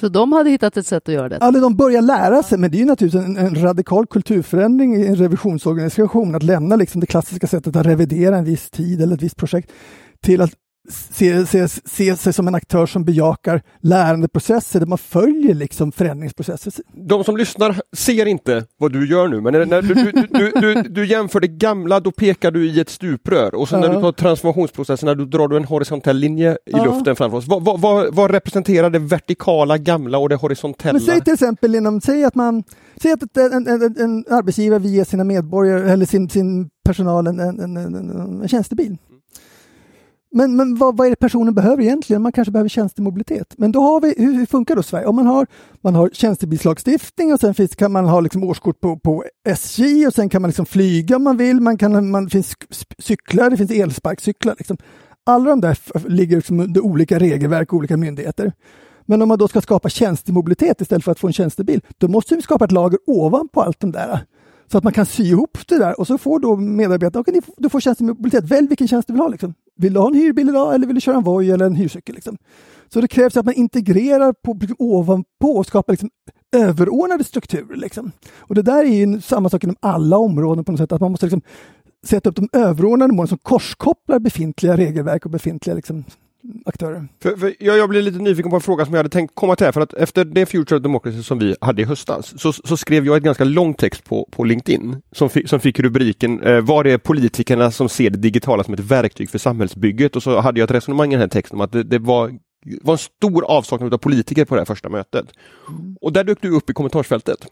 Så 0.00 0.08
de 0.08 0.32
hade 0.32 0.50
hittat 0.50 0.76
ett 0.76 0.86
sätt 0.86 1.08
att 1.08 1.14
göra 1.14 1.28
det? 1.28 1.38
Alltså, 1.38 1.60
de 1.60 1.76
börjar 1.76 2.02
lära 2.02 2.42
sig, 2.42 2.58
men 2.58 2.70
det 2.70 2.76
är 2.76 2.80
ju 2.80 2.86
naturligtvis 2.86 3.24
en, 3.24 3.36
en 3.36 3.62
radikal 3.62 4.06
kulturförändring 4.06 4.96
i 4.96 5.06
en 5.06 5.16
revisionsorganisation 5.16 6.34
att 6.34 6.42
lämna 6.42 6.76
liksom 6.76 7.00
det 7.00 7.06
klassiska 7.06 7.46
sättet 7.46 7.76
att 7.76 7.86
revidera 7.86 8.36
en 8.36 8.44
viss 8.44 8.70
tid 8.70 9.02
eller 9.02 9.14
ett 9.14 9.22
visst 9.22 9.36
projekt 9.36 9.72
till 10.20 10.40
att 10.40 10.50
se, 10.88 11.46
se, 11.46 11.68
se 11.68 12.16
sig 12.16 12.32
som 12.32 12.48
en 12.48 12.54
aktör 12.54 12.86
som 12.86 13.04
bejakar 13.04 13.62
lärandeprocesser 13.80 14.80
där 14.80 14.86
man 14.86 14.98
följer 14.98 15.54
liksom 15.54 15.92
förändringsprocesser. 15.92 16.72
De 16.92 17.24
som 17.24 17.36
lyssnar 17.36 17.80
ser 17.96 18.26
inte 18.26 18.64
vad 18.78 18.92
du 18.92 19.08
gör 19.08 19.28
nu, 19.28 19.40
men 19.40 19.68
när, 19.68 19.82
du, 19.82 19.94
du, 19.94 20.50
du, 20.60 20.82
du, 20.88 21.06
jämför 21.06 21.40
det 21.40 21.48
gamla, 21.48 22.00
då 22.00 22.10
pekar 22.10 22.50
du 22.50 22.66
i 22.70 22.80
ett 22.80 22.90
stuprör 22.90 23.54
och 23.54 23.68
sen 23.68 23.82
ja. 23.82 23.88
när 23.88 23.94
du 23.94 24.00
tar 24.00 24.12
transformationsprocessen, 24.12 25.18
då 25.18 25.24
drar 25.24 25.48
du 25.48 25.56
en 25.56 25.64
horisontell 25.64 26.16
linje 26.16 26.52
i 26.52 26.56
ja. 26.64 26.84
luften 26.84 27.16
framför 27.16 27.38
oss. 27.38 27.46
Vad, 27.46 27.80
vad, 27.80 28.14
vad, 28.14 28.30
representerar 28.30 28.90
det 28.90 28.98
vertikala 28.98 29.78
gamla 29.78 30.18
och 30.18 30.28
det 30.28 30.34
horisontella? 30.34 30.92
Men 30.92 31.02
säg 31.02 31.20
till 31.20 31.32
exempel 31.32 31.74
inom, 31.74 32.00
säg 32.00 32.24
att 32.24 32.34
man, 32.34 32.62
säg 33.02 33.12
att 33.12 33.36
en, 33.36 33.66
en, 33.68 33.82
en 33.82 34.24
arbetsgivare 34.30 34.78
vill 34.78 34.94
ge 34.94 35.04
sina 35.04 35.24
medborgare 35.24 35.92
eller 35.92 36.06
sin, 36.06 36.30
sin 36.30 36.70
personal 36.84 37.26
en, 37.26 37.40
en, 37.40 37.76
en, 37.76 37.86
en 38.42 38.48
tjänstebil. 38.48 38.96
Men, 40.36 40.56
men 40.56 40.74
vad, 40.76 40.96
vad, 40.96 41.06
är 41.06 41.10
det 41.10 41.16
personen 41.16 41.54
behöver 41.54 41.82
egentligen? 41.82 42.22
Man 42.22 42.32
kanske 42.32 42.52
behöver 42.52 42.68
tjänstemobilitet. 42.68 43.54
Men 43.58 43.72
då 43.72 43.80
har 43.80 44.00
vi, 44.00 44.14
hur, 44.18 44.34
hur 44.34 44.46
funkar 44.46 44.76
då 44.76 44.82
Sverige? 44.82 45.06
Om 45.06 45.16
man 45.16 45.26
har, 45.26 45.46
man 45.80 45.94
har 45.94 46.10
tjänstebilslagstiftning 46.12 47.32
och 47.32 47.40
sen 47.40 47.54
finns, 47.54 47.74
kan 47.76 47.92
man 47.92 48.04
ha 48.04 48.20
liksom 48.20 48.44
årskort 48.44 48.80
på, 48.80 48.98
på 48.98 49.24
SJ 49.48 50.06
och 50.06 50.14
sen 50.14 50.28
kan 50.28 50.42
man 50.42 50.48
liksom 50.48 50.66
flyga 50.66 51.16
om 51.16 51.24
man 51.24 51.36
vill. 51.36 51.60
Man 51.60 51.78
kan, 51.78 52.10
man, 52.10 52.30
finns 52.30 52.54
cyklar, 52.98 53.50
det 53.50 53.56
finns 53.56 53.70
elsparkcyklar. 53.70 54.54
Liksom. 54.58 54.76
Alla 55.24 55.50
de 55.50 55.60
där 55.60 55.78
ligger 56.08 56.36
liksom 56.36 56.60
under 56.60 56.80
olika 56.80 57.18
regelverk 57.18 57.72
och 57.72 57.78
olika 57.78 57.96
myndigheter. 57.96 58.52
Men 59.06 59.22
om 59.22 59.28
man 59.28 59.38
då 59.38 59.48
ska 59.48 59.60
skapa 59.60 59.88
tjänstemobilitet 59.88 60.80
istället 60.80 61.04
för 61.04 61.12
att 61.12 61.20
få 61.20 61.26
en 61.26 61.32
tjänstebil, 61.32 61.80
då 61.98 62.08
måste 62.08 62.36
vi 62.36 62.42
skapa 62.42 62.64
ett 62.64 62.72
lager 62.72 62.98
ovanpå 63.06 63.62
allt 63.62 63.80
de 63.80 63.92
där. 63.92 64.24
Så 64.72 64.78
att 64.78 64.84
man 64.84 64.92
kan 64.92 65.06
sy 65.06 65.22
ihop 65.22 65.58
det 65.68 65.78
där 65.78 66.00
och 66.00 66.06
så 66.06 66.18
får 66.18 66.38
då 66.38 66.56
medarbetarna, 66.56 67.20
okay, 67.20 67.40
du 67.56 67.68
får 67.68 67.80
tjänstemobilitet, 67.80 68.44
välj 68.44 68.68
vilken 68.68 68.88
tjänst 68.88 69.08
du 69.08 69.12
vill 69.12 69.22
ha. 69.22 69.28
Liksom. 69.28 69.54
Vill 69.76 69.92
du 69.92 70.00
ha 70.00 70.08
en 70.08 70.14
hyrbil 70.14 70.48
idag 70.48 70.74
eller 70.74 70.86
vill 70.86 70.94
du 70.94 71.00
köra 71.00 71.16
en 71.16 71.22
Voi 71.22 71.50
eller 71.50 71.66
en 71.66 71.74
hyrcykel? 71.74 72.14
Liksom. 72.14 72.36
Så 72.88 73.00
det 73.00 73.08
krävs 73.08 73.36
att 73.36 73.44
man 73.44 73.54
integrerar 73.54 74.32
på, 74.32 74.58
liksom, 74.60 74.76
ovanpå 74.78 75.56
och 75.56 75.66
skapar 75.66 75.92
liksom, 75.92 76.10
överordnade 76.56 77.24
strukturer. 77.24 77.76
Liksom. 77.76 78.12
Och 78.36 78.54
det 78.54 78.62
där 78.62 78.84
är 78.84 79.06
ju 79.06 79.20
samma 79.20 79.48
sak 79.48 79.64
inom 79.64 79.76
alla 79.80 80.18
områden 80.18 80.64
på 80.64 80.72
något 80.72 80.78
sätt, 80.78 80.92
att 80.92 81.00
man 81.00 81.10
måste 81.10 81.26
liksom, 81.26 81.42
sätta 82.06 82.30
upp 82.30 82.36
de 82.36 82.48
överordnade 82.52 83.14
målen 83.14 83.28
som 83.28 83.38
korskopplar 83.38 84.18
befintliga 84.18 84.76
regelverk 84.76 85.24
och 85.24 85.30
befintliga 85.30 85.76
liksom, 85.76 86.04
aktörer. 86.64 87.08
För, 87.22 87.36
för 87.36 87.54
jag, 87.58 87.78
jag 87.78 87.88
blir 87.88 88.02
lite 88.02 88.18
nyfiken 88.18 88.50
på 88.50 88.56
en 88.56 88.62
fråga 88.62 88.84
som 88.84 88.94
jag 88.94 88.98
hade 88.98 89.08
tänkt 89.08 89.34
komma 89.34 89.56
till. 89.56 89.64
Här, 89.64 89.72
för 89.72 89.80
att 89.80 89.94
efter 89.94 90.24
det 90.24 90.46
Future 90.46 90.76
of 90.76 90.82
Democracy 90.82 91.22
som 91.22 91.38
vi 91.38 91.56
hade 91.60 91.82
i 91.82 91.84
höstas 91.84 92.40
så, 92.40 92.52
så 92.52 92.76
skrev 92.76 93.06
jag 93.06 93.16
ett 93.16 93.22
ganska 93.22 93.44
lång 93.44 93.74
text 93.74 94.04
på, 94.04 94.28
på 94.30 94.44
LinkedIn 94.44 94.96
som, 95.12 95.30
fi, 95.30 95.48
som 95.48 95.60
fick 95.60 95.80
rubriken 95.80 96.42
eh, 96.42 96.60
Var 96.60 96.84
är 96.84 96.98
politikerna 96.98 97.70
som 97.70 97.88
ser 97.88 98.10
det 98.10 98.18
digitala 98.18 98.64
som 98.64 98.74
ett 98.74 98.80
verktyg 98.80 99.30
för 99.30 99.38
samhällsbygget? 99.38 100.16
Och 100.16 100.22
så 100.22 100.40
hade 100.40 100.60
jag 100.60 100.64
ett 100.64 100.74
resonemang 100.76 101.08
i 101.08 101.14
den 101.14 101.20
här 101.20 101.28
texten 101.28 101.56
om 101.56 101.60
att 101.60 101.72
det, 101.72 101.82
det 101.82 101.98
var 101.98 102.32
var 102.82 102.94
en 102.94 102.98
stor 102.98 103.44
avsaknad 103.44 103.94
av 103.94 103.98
politiker 103.98 104.44
på 104.44 104.54
det 104.54 104.60
här 104.60 104.66
första 104.66 104.88
mötet. 104.88 105.26
Mm. 105.68 105.96
Och 106.00 106.12
där 106.12 106.24
dök 106.24 106.38
du 106.40 106.50
upp 106.50 106.70
i 106.70 106.72
kommentarsfältet. 106.72 107.46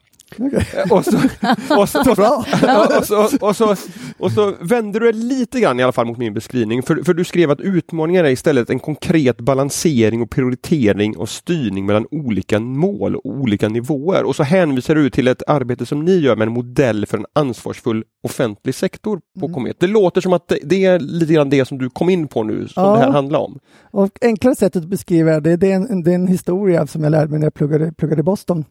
Och 3.41 3.57
så 3.57 4.57
vände 4.61 4.99
du 4.99 5.13
lite 5.13 5.61
grann 5.61 5.81
i 5.81 5.83
alla 5.83 5.93
fall 5.93 6.07
mot 6.07 6.19
min 6.19 6.35
beskrivning, 6.35 6.83
för, 6.83 6.97
för 7.05 7.15
du 7.15 7.25
skrev 7.25 7.51
att 7.51 7.61
utmaningen 7.61 8.27
är 8.27 8.31
istället 8.31 8.71
en 8.71 8.79
konkret 8.79 9.41
balansering 9.41 10.23
och 10.23 10.31
prioritering 10.31 11.17
och 11.17 11.29
styrning 11.29 11.87
mellan 11.87 12.07
olika 12.11 12.61
mål 12.61 13.17
och 13.17 13.27
olika 13.27 13.69
nivåer. 13.69 14.25
Och 14.25 14.37
så 14.37 14.43
hänvisar 14.43 14.95
du 14.95 15.11
till 15.11 15.29
ett 15.29 15.43
arbete 15.47 15.87
som 15.87 16.05
ni 16.05 16.17
gör 16.17 16.37
med 16.37 16.47
en 16.47 16.55
modell 16.55 17.07
för 17.07 17.19
en 17.19 17.27
ansvarsfull 17.33 18.05
offentlig 18.23 18.75
sektor 18.75 19.21
på 19.41 19.47
mm. 19.47 19.55
Komet. 19.55 19.77
Det 19.81 19.87
låter 19.87 20.21
som 20.21 20.33
att 20.33 20.49
det, 20.49 20.59
det, 20.63 20.85
är 20.85 20.99
lite 20.99 21.33
grann 21.33 21.51
det 21.51 21.65
som 21.65 21.79
du 21.79 21.91
kom 21.91 22.09
in 22.09 22.29
på 22.29 22.43
nu, 22.43 22.69
som 22.69 22.85
ja. 22.85 22.93
det 22.93 22.99
här 22.99 23.11
handlar 23.11 23.39
om. 23.39 23.59
Och 23.91 24.19
enklare 24.21 24.55
sättet 24.55 24.83
att 24.83 24.89
beskriva 24.89 25.41
det, 25.41 25.57
det 25.57 25.73
är 25.73 25.77
en, 25.77 26.03
det 26.03 26.11
är 26.11 26.15
en 26.15 26.27
historia 26.27 26.87
som 26.87 27.05
jag 27.05 27.11
lärde 27.11 27.31
mig 27.31 27.39
när 27.39 27.47
jag 27.47 27.55
pluggade, 27.55 27.93
pluggade 27.93 28.21
i 28.21 28.23
Boston. 28.23 28.65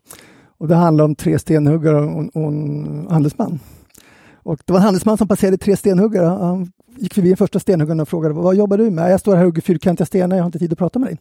Och 0.62 0.68
det 0.68 0.75
handlar 0.75 1.06
om 1.06 1.15
tre 1.15 1.39
stenhuggare 1.39 1.97
och, 1.97 2.36
och 2.36 2.47
en 2.47 3.08
handelsman. 3.10 3.60
Och 4.34 4.60
det 4.65 4.74
var 4.74 4.80
en 4.80 4.84
handelsman 4.84 5.17
som 5.17 5.28
passerade 5.28 5.58
tre 5.58 5.78
stenhuggare. 5.78 6.26
Han 6.26 6.71
gick 6.97 7.13
förbi 7.13 7.28
den 7.28 7.38
första 7.38 7.60
stenhuggaren 7.60 8.00
och 8.00 8.10
frågade 8.10 8.34
vad 8.34 8.56
jobbar 8.56 8.78
du 8.78 8.91
med? 8.91 9.12
Jag 9.12 9.19
står 9.19 9.36
här 9.36 9.41
och 9.41 9.45
hugger 9.45 9.62
fyrkantiga 9.62 10.06
stenar, 10.06 10.36
jag 10.36 10.43
har 10.43 10.45
inte 10.45 10.60
tid 10.60 10.71
att 10.71 10.78
prata 10.78 11.00
med 11.00 11.10
dig. 11.10 11.17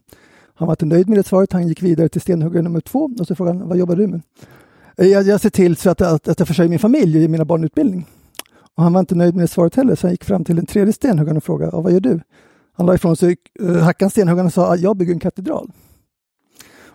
Han 0.55 0.66
var 0.66 0.72
inte 0.72 0.87
nöjd 0.87 1.09
med 1.09 1.18
det 1.18 1.26
svaret. 1.26 1.53
Han 1.53 1.68
gick 1.68 1.83
vidare 1.83 2.09
till 2.09 2.20
stenhuggare 2.20 2.62
nummer 2.62 2.81
två 2.81 3.11
och 3.20 3.26
så 3.26 3.35
frågade 3.35 3.59
han 3.59 3.68
vad 3.68 3.79
jobbar 3.79 3.96
du 3.96 4.07
med? 4.07 4.20
Eh, 4.96 5.07
jag, 5.07 5.22
jag 5.22 5.40
ser 5.40 5.50
till 5.50 5.76
så 5.76 5.90
att, 5.90 6.00
att, 6.00 6.29
att 6.29 6.38
jag 6.38 6.48
försörjer 6.48 6.70
min 6.70 6.79
familj 6.79 7.16
och 7.16 7.20
ger 7.20 7.29
mina 7.29 7.44
barn 7.44 7.64
utbildning. 7.64 8.07
Och 8.76 8.83
han 8.83 8.92
var 8.92 9.00
inte 9.00 9.14
nöjd 9.14 9.35
med 9.35 9.44
det 9.44 9.48
svaret 9.48 9.74
heller, 9.74 9.94
så 9.94 10.07
han 10.07 10.12
gick 10.12 10.24
fram 10.24 10.44
till 10.44 10.57
den 10.57 10.66
tredje 10.66 10.92
stenhuggaren 10.92 11.37
och 11.37 11.44
frågade 11.44 11.83
vad 11.83 11.92
gör 11.92 12.00
du? 12.00 12.20
Han 12.72 12.87
la 12.87 12.94
ifrån 12.94 13.16
sig 13.16 13.37
eh, 13.61 13.76
hackan 13.76 14.11
stenhuggaren 14.11 14.46
och 14.46 14.53
sa 14.53 14.76
jag 14.76 14.96
bygger 14.96 15.12
en 15.12 15.20
katedral. 15.20 15.70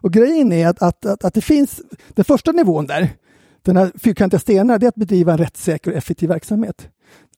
Och 0.05 0.13
grejen 0.13 0.51
är 0.51 0.67
att, 0.67 0.81
att, 0.81 1.05
att, 1.05 1.25
att, 1.25 1.33
det 1.33 1.41
finns, 1.41 1.81
den 2.09 2.25
första 2.25 2.51
nivån 2.51 2.85
där, 2.85 3.09
den 3.61 3.77
här 3.77 3.91
fyrkantiga 3.95 4.39
stenar, 4.39 4.79
det 4.79 4.85
är 4.85 4.87
att 4.87 4.95
bedriva 4.95 5.31
en 5.31 5.37
rättssäker 5.37 5.91
och 5.91 5.97
effektiv 5.97 6.29
verksamhet. 6.29 6.89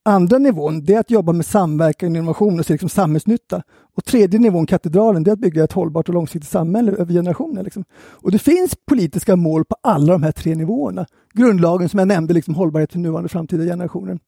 Andra 0.04 0.38
nivån, 0.38 0.84
det 0.84 0.94
är 0.94 1.00
att 1.00 1.12
jobba 1.12 1.32
med 1.32 1.46
samverkan 1.46 2.12
och 2.12 2.18
innovation 2.18 2.60
och 2.60 2.66
se 2.66 2.74
liksom 2.74 2.90
samhällsnytta. 2.90 3.64
Och 3.96 4.06
tredje 4.06 4.40
nivån, 4.40 4.66
katedralen, 4.66 5.24
det 5.24 5.32
är 5.32 5.34
att 5.34 5.40
bygga 5.40 5.64
ett 5.64 5.72
hållbart 5.72 6.10
och 6.10 6.14
långsiktigt 6.14 6.52
samhälle 6.52 6.92
över 6.92 7.14
generationer. 7.14 7.64
Liksom. 7.64 7.84
Och 7.96 8.32
det 8.32 8.40
finns 8.40 8.76
politiska 8.86 9.36
mål 9.36 9.66
på 9.66 9.76
alla 9.84 10.14
de 10.14 10.24
här 10.24 10.32
tre 10.32 10.56
nivåerna. 10.56 11.06
Grundlagen 11.34 11.90
som 11.90 12.00
jag 12.00 12.08
nämnde, 12.08 12.34
liksom 12.34 12.56
hållbarhet 12.56 12.92
för 12.92 13.00
nuvarande 13.00 13.26
och 13.26 13.32
framtida 13.32 13.64
generationer. 13.64 14.20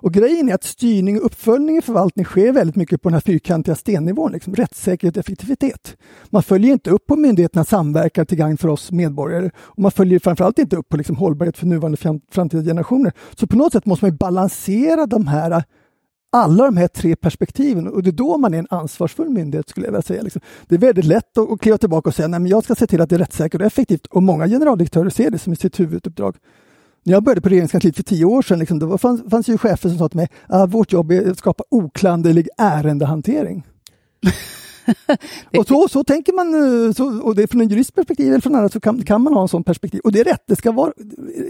Och 0.00 0.12
grejen 0.12 0.48
är 0.48 0.54
att 0.54 0.64
styrning 0.64 1.18
och 1.18 1.26
uppföljning 1.26 1.76
i 1.76 1.82
förvaltning 1.82 2.24
sker 2.24 2.52
väldigt 2.52 2.76
mycket 2.76 3.02
på 3.02 3.08
den 3.08 3.14
här 3.14 3.20
fyrkantiga 3.20 3.74
stennivån, 3.74 4.32
liksom 4.32 4.54
rättssäkerhet 4.54 5.16
och 5.16 5.20
effektivitet. 5.20 5.96
Man 6.30 6.42
följer 6.42 6.72
inte 6.72 6.90
upp 6.90 7.06
på 7.06 7.16
myndigheterna 7.16 7.64
samverkar 7.64 8.24
till 8.24 8.38
gagn 8.38 8.56
för 8.56 8.68
oss 8.68 8.92
medborgare 8.92 9.50
och 9.56 9.82
man 9.82 9.90
följer 9.90 10.18
framförallt 10.18 10.58
inte 10.58 10.76
upp 10.76 10.88
på 10.88 10.96
liksom 10.96 11.16
hållbarhet 11.16 11.58
för 11.58 11.66
nuvarande 11.66 12.10
och 12.10 12.20
framtida 12.30 12.62
generationer. 12.62 13.12
Så 13.36 13.46
på 13.46 13.56
något 13.56 13.72
sätt 13.72 13.86
måste 13.86 14.04
man 14.04 14.16
balansera 14.16 15.06
de 15.06 15.26
här 15.26 15.62
alla 16.32 16.64
de 16.64 16.76
här 16.76 16.88
tre 16.88 17.16
perspektiven 17.16 17.88
och 17.88 18.02
det 18.02 18.10
är 18.10 18.12
då 18.12 18.38
man 18.38 18.54
är 18.54 18.58
en 18.58 18.66
ansvarsfull 18.70 19.28
myndighet 19.28 19.68
skulle 19.68 19.86
jag 19.86 19.92
vilja 19.92 20.02
säga. 20.02 20.22
Liksom. 20.22 20.40
Det 20.68 20.74
är 20.74 20.78
väldigt 20.78 21.04
lätt 21.04 21.38
att, 21.38 21.60
kliva 21.60 21.78
tillbaka 21.78 22.08
och 22.08 22.14
säga 22.14 22.36
att 22.36 22.48
jag 22.48 22.64
ska 22.64 22.74
se 22.74 22.86
till 22.86 23.00
att 23.00 23.10
det 23.10 23.16
är 23.16 23.18
rättssäkert 23.18 23.60
och 23.60 23.66
effektivt 23.66 24.06
och 24.06 24.22
många 24.22 24.48
generaldirektörer 24.48 25.10
ser 25.10 25.30
det 25.30 25.38
som 25.38 25.56
sitt 25.56 25.80
huvuduppdrag. 25.80 26.36
När 27.08 27.14
jag 27.14 27.22
började 27.22 27.40
på 27.40 27.48
regeringskansliet 27.48 27.96
för 27.96 28.02
tio 28.02 28.24
år 28.24 28.42
sedan, 28.42 28.58
liksom, 28.58 28.78
då 28.78 28.98
fanns, 28.98 29.22
fanns 29.30 29.48
ju 29.48 29.58
chefer 29.58 29.88
som 29.88 29.98
sa 29.98 30.08
till 30.08 30.16
mig 30.16 30.28
att 30.46 30.60
ah, 30.60 30.66
vårt 30.66 30.92
jobb 30.92 31.12
är 31.12 31.30
att 31.30 31.38
skapa 31.38 31.64
oklanderlig 31.70 32.48
ärendehantering. 32.58 33.66
och 35.58 35.66
så, 35.66 35.88
så 35.88 36.04
tänker 36.04 36.32
man, 36.32 36.54
eh, 36.54 36.92
så, 36.92 37.22
och 37.22 37.34
det 37.34 37.42
är 37.42 37.46
från 37.46 37.60
en 37.60 37.68
juristperspektiv 37.68 38.28
eller 38.28 38.40
från 38.40 38.54
andra 38.54 38.68
så 38.68 38.80
kan, 38.80 39.02
kan 39.02 39.22
man 39.22 39.32
ha 39.34 39.42
en 39.42 39.48
sån 39.48 39.64
perspektiv. 39.64 40.00
Och 40.04 40.12
det 40.12 40.20
är 40.20 40.24
rätt, 40.24 40.42
det 40.46 40.56
ska 40.56 40.72
vara 40.72 40.92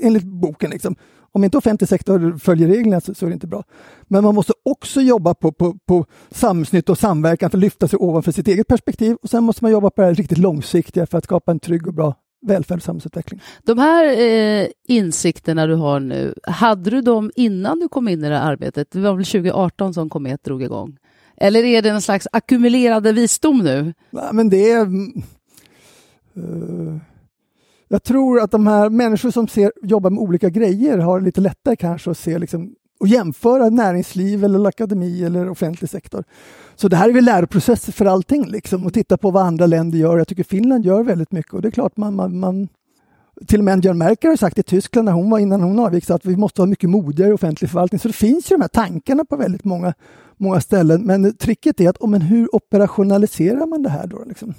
enligt 0.03 0.25
boken. 0.25 0.71
Liksom. 0.71 0.97
Om 1.33 1.45
inte 1.45 1.59
offentlig 1.59 1.89
sektor 1.89 2.39
följer 2.39 2.69
reglerna 2.69 3.01
så, 3.01 3.15
så, 3.15 3.27
är 3.27 3.31
det 3.31 3.35
inte 3.35 3.47
bra. 3.47 3.65
Men 4.03 4.25
man 4.25 4.35
måste 4.35 4.53
också 4.65 5.01
jobba 5.01 5.35
på, 5.35 5.53
på, 5.53 5.79
på 5.87 6.07
samsnitt 6.31 6.89
och 6.89 6.99
samverkan 6.99 7.51
för 7.51 7.59
att 7.59 7.63
lyfta 7.63 7.89
sig 7.89 7.97
ovanför 7.97 8.33
sitt 8.33 8.49
eget 8.49 8.69
perspektiv. 8.69 9.17
Och 9.23 9.31
sen 9.31 9.45
måste 9.45 9.65
man 9.65 9.73
jobba 9.73 9.91
på 9.91 10.03
det 10.03 10.13
riktigt 10.13 10.39
långsiktiga 10.39 11.07
för 11.07 11.19
att 11.19 11.25
skapa 11.25 11.53
en 11.53 11.61
trygg 11.61 11.87
och 11.87 11.95
bra 11.95 12.15
välfärd 12.47 12.77
och 12.77 12.83
samhällsutveckling. 12.83 13.41
De 13.63 13.79
här 13.79 14.21
eh, 14.21 14.69
insikterna 14.89 15.67
du 15.67 15.75
har 15.75 16.01
nu, 16.01 16.35
hade 16.43 16.91
du 16.91 17.01
dem 17.01 17.31
innan 17.37 17.81
du 17.81 17.89
kom 17.89 18.09
in 18.09 18.25
i 18.25 18.29
det 18.29 18.37
här 18.37 18.53
arbetet? 18.53 18.91
Det 18.91 19.01
var 19.01 19.15
väl 19.15 19.25
2018 19.25 19.95
som 19.95 20.11
Komet 20.11 20.45
drog 20.45 20.63
igång? 20.63 20.97
Eller 21.37 21.65
är 21.65 21.83
det 21.83 21.91
en 21.91 22.03
slags 22.03 22.29
ackumulerade 22.33 23.13
visdom 23.13 23.59
nu? 23.59 23.95
Nej, 24.11 24.29
men 24.33 24.49
det 24.49 24.71
är... 24.71 24.87
Uh, 26.37 26.97
jag 27.89 28.03
tror 28.03 28.41
att 28.41 28.51
de 28.51 28.67
här 28.67 28.91
människor 28.91 29.31
som 29.31 29.49
ser, 29.49 29.73
jobbar 29.83 30.11
med 30.11 30.21
olika 30.21 30.49
grejer 30.51 30.99
har 30.99 31.21
lite 31.21 31.41
lättare 31.41 31.77
kanske 31.77 32.11
att 32.11 32.19
se 32.19 32.39
liksom, 32.39 32.75
och 33.01 33.09
jämföra 33.09 33.69
näringsliv 33.69 34.45
eller 34.45 34.69
akademi 34.69 35.25
eller 35.25 35.49
offentlig 35.49 35.91
sektor. 35.91 36.25
Så 36.77 36.89
det 36.89 36.97
här 36.97 37.09
är 37.09 37.13
väl 37.13 37.25
läroprocesser 37.25 37.93
för 37.93 38.05
allting 38.05 38.47
liksom 38.47 38.87
och 38.87 38.95
titta 38.95 39.17
på 39.17 39.31
vad 39.31 39.47
andra 39.47 39.67
länder 39.67 39.99
gör. 39.99 40.19
Jag 40.19 40.29
tycker 40.29 40.45
Finland 40.45 40.85
gör 40.85 41.03
väldigt 41.03 41.33
mycket 41.33 41.53
och 41.53 41.63
det 41.63 41.69
är 41.69 41.73
klart 41.73 41.97
man, 41.97 42.15
man, 42.15 42.39
man 42.39 42.69
till 43.47 43.61
och 43.61 43.65
med 43.65 43.73
Angela 43.73 43.95
Merkel 43.95 44.31
har 44.31 44.37
sagt 44.37 44.59
i 44.59 44.63
Tyskland 44.63 45.05
när 45.05 45.13
hon 45.13 45.31
var 45.31 45.39
innan 45.39 45.63
hon 45.63 45.79
avgick 45.79 46.11
att 46.11 46.25
vi 46.25 46.37
måste 46.37 46.63
ha 46.63 46.67
mycket 46.67 46.91
modigare 46.91 47.33
offentlig 47.33 47.71
förvaltning. 47.71 47.99
Så 47.99 48.09
det 48.09 48.15
finns 48.15 48.53
ju 48.53 48.57
de 48.57 48.61
här 48.61 48.69
tankarna 48.69 49.25
på 49.25 49.37
väldigt 49.37 49.65
många, 49.65 49.95
många 50.39 50.61
ställen. 50.61 51.03
Men 51.03 51.37
tricket 51.37 51.81
är 51.81 51.89
att 51.89 51.97
om, 51.97 52.11
men 52.11 52.23
hur 52.23 52.55
operationaliserar 52.55 53.67
man 53.67 53.83
det 53.83 53.91
här 53.91 54.07
då? 54.07 54.25
Liksom? 54.27 54.55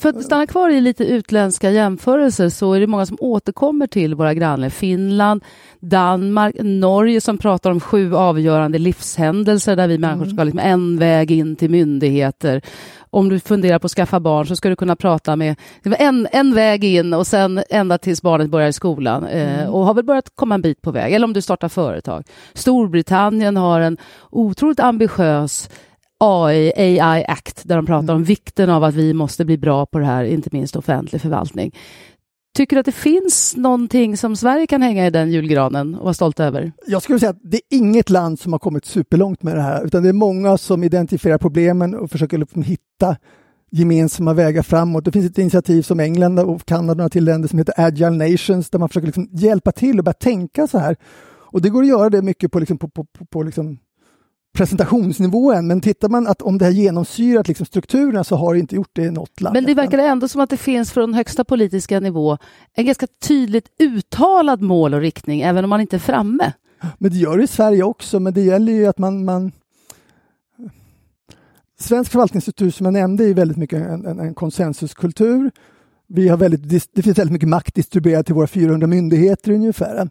För 0.00 0.08
att 0.08 0.24
stanna 0.24 0.46
kvar 0.46 0.70
i 0.70 0.80
lite 0.80 1.04
utländska 1.04 1.70
jämförelser 1.70 2.48
så 2.48 2.72
är 2.72 2.80
det 2.80 2.86
många 2.86 3.06
som 3.06 3.16
återkommer 3.20 3.86
till 3.86 4.14
våra 4.14 4.34
grannländer. 4.34 4.70
Finland, 4.70 5.44
Danmark, 5.80 6.56
Norge 6.60 7.20
som 7.20 7.38
pratar 7.38 7.70
om 7.70 7.80
sju 7.80 8.14
avgörande 8.14 8.78
livshändelser 8.78 9.76
där 9.76 9.88
vi 9.88 9.98
människor 9.98 10.26
ska 10.26 10.36
ha 10.36 10.44
liksom 10.44 10.58
en 10.58 10.98
väg 10.98 11.30
in 11.30 11.56
till 11.56 11.70
myndigheter. 11.70 12.62
Om 13.10 13.28
du 13.28 13.40
funderar 13.40 13.78
på 13.78 13.86
att 13.86 13.92
skaffa 13.92 14.20
barn 14.20 14.46
så 14.46 14.56
ska 14.56 14.68
du 14.68 14.76
kunna 14.76 14.96
prata 14.96 15.36
med 15.36 15.56
en, 15.82 16.28
en 16.32 16.54
väg 16.54 16.84
in 16.84 17.14
och 17.14 17.26
sen 17.26 17.62
ända 17.70 17.98
tills 17.98 18.22
barnet 18.22 18.50
börjar 18.50 18.68
i 18.68 18.72
skolan 18.72 19.26
eh, 19.26 19.60
mm. 19.60 19.70
och 19.70 19.86
har 19.86 19.94
väl 19.94 20.04
börjat 20.04 20.30
komma 20.34 20.54
en 20.54 20.62
bit 20.62 20.82
på 20.82 20.90
väg. 20.90 21.14
Eller 21.14 21.24
om 21.24 21.32
du 21.32 21.42
startar 21.42 21.68
företag. 21.68 22.24
Storbritannien 22.54 23.56
har 23.56 23.80
en 23.80 23.96
otroligt 24.30 24.80
ambitiös 24.80 25.70
AI, 26.18 26.72
AI 26.76 27.24
Act, 27.28 27.62
där 27.64 27.76
de 27.76 27.86
pratar 27.86 28.02
mm. 28.02 28.16
om 28.16 28.24
vikten 28.24 28.70
av 28.70 28.84
att 28.84 28.94
vi 28.94 29.14
måste 29.14 29.44
bli 29.44 29.58
bra 29.58 29.86
på 29.86 29.98
det 29.98 30.04
här, 30.04 30.24
inte 30.24 30.48
minst 30.52 30.76
offentlig 30.76 31.22
förvaltning. 31.22 31.74
Tycker 32.56 32.76
du 32.76 32.80
att 32.80 32.86
det 32.86 32.92
finns 32.92 33.56
någonting 33.56 34.16
som 34.16 34.36
Sverige 34.36 34.66
kan 34.66 34.82
hänga 34.82 35.06
i 35.06 35.10
den 35.10 35.32
julgranen 35.32 35.94
och 35.94 36.04
vara 36.04 36.14
stolt 36.14 36.40
över? 36.40 36.72
Jag 36.86 37.02
skulle 37.02 37.18
säga 37.18 37.30
att 37.30 37.40
det 37.42 37.56
är 37.56 37.76
inget 37.76 38.10
land 38.10 38.40
som 38.40 38.52
har 38.52 38.58
kommit 38.58 38.84
superlångt 38.84 39.42
med 39.42 39.56
det 39.56 39.62
här, 39.62 39.84
utan 39.84 40.02
det 40.02 40.08
är 40.08 40.12
många 40.12 40.58
som 40.58 40.84
identifierar 40.84 41.38
problemen 41.38 41.94
och 41.94 42.10
försöker 42.10 42.38
liksom 42.38 42.62
hitta 42.62 43.16
gemensamma 43.70 44.32
vägar 44.32 44.62
framåt. 44.62 45.04
Det 45.04 45.12
finns 45.12 45.30
ett 45.30 45.38
initiativ 45.38 45.82
som 45.82 46.00
England 46.00 46.38
och 46.38 46.64
Kanada 46.64 47.04
och 47.04 47.12
till 47.12 47.24
länder 47.24 47.48
som 47.48 47.58
heter 47.58 47.74
Agile 47.76 48.10
Nations 48.30 48.70
där 48.70 48.78
man 48.78 48.88
försöker 48.88 49.06
liksom 49.06 49.28
hjälpa 49.32 49.72
till 49.72 49.98
och 49.98 50.04
börja 50.04 50.14
tänka 50.14 50.66
så 50.66 50.78
här. 50.78 50.96
Och 51.52 51.62
det 51.62 51.68
går 51.68 51.82
att 51.82 51.88
göra 51.88 52.10
det 52.10 52.22
mycket 52.22 52.52
på, 52.52 52.58
liksom, 52.58 52.78
på, 52.78 52.88
på, 52.88 53.04
på, 53.04 53.24
på 53.24 53.42
liksom 53.42 53.78
presentationsnivån, 54.52 55.66
men 55.66 55.80
tittar 55.80 56.08
man 56.08 56.26
att 56.26 56.42
om 56.42 56.58
det 56.58 56.64
har 56.64 56.72
genomsyrat 56.72 57.48
liksom 57.48 57.66
strukturerna 57.66 58.24
så 58.24 58.36
har 58.36 58.54
det 58.54 58.60
inte 58.60 58.74
gjort 58.76 58.90
det 58.92 59.02
i 59.02 59.10
något 59.10 59.40
land. 59.40 59.54
Men 59.54 59.64
det 59.64 59.74
verkar 59.74 59.98
ändå 59.98 60.28
som 60.28 60.40
att 60.40 60.50
det 60.50 60.56
finns 60.56 60.92
från 60.92 61.14
högsta 61.14 61.44
politiska 61.44 62.00
nivå 62.00 62.38
en 62.74 62.86
ganska 62.86 63.06
tydligt 63.22 63.68
uttalad 63.78 64.62
mål 64.62 64.94
och 64.94 65.00
riktning, 65.00 65.40
även 65.40 65.64
om 65.64 65.70
man 65.70 65.80
inte 65.80 65.96
är 65.96 66.00
framme. 66.00 66.52
Men 66.98 67.10
det 67.10 67.16
gör 67.16 67.36
det 67.38 67.44
i 67.44 67.46
Sverige 67.46 67.82
också, 67.82 68.20
men 68.20 68.34
det 68.34 68.40
gäller 68.40 68.72
ju 68.72 68.86
att 68.86 68.98
man, 68.98 69.24
man 69.24 69.52
Svensk 71.80 72.10
förvaltningsstruktur 72.10 72.70
som 72.70 72.86
jag 72.86 72.92
nämnde 72.92 73.24
är 73.24 73.34
väldigt 73.34 73.56
mycket 73.56 73.86
en, 73.86 74.06
en, 74.06 74.20
en 74.20 74.34
konsensuskultur. 74.34 75.50
Vi 76.08 76.28
har 76.28 76.36
väldigt, 76.36 76.94
det 76.94 77.02
finns 77.02 77.18
väldigt 77.18 77.32
mycket 77.32 77.48
makt 77.48 77.74
distribuerad 77.74 78.26
till 78.26 78.34
våra 78.34 78.46
400 78.46 78.86
myndigheter 78.86 79.52
ungefär. 79.52 80.10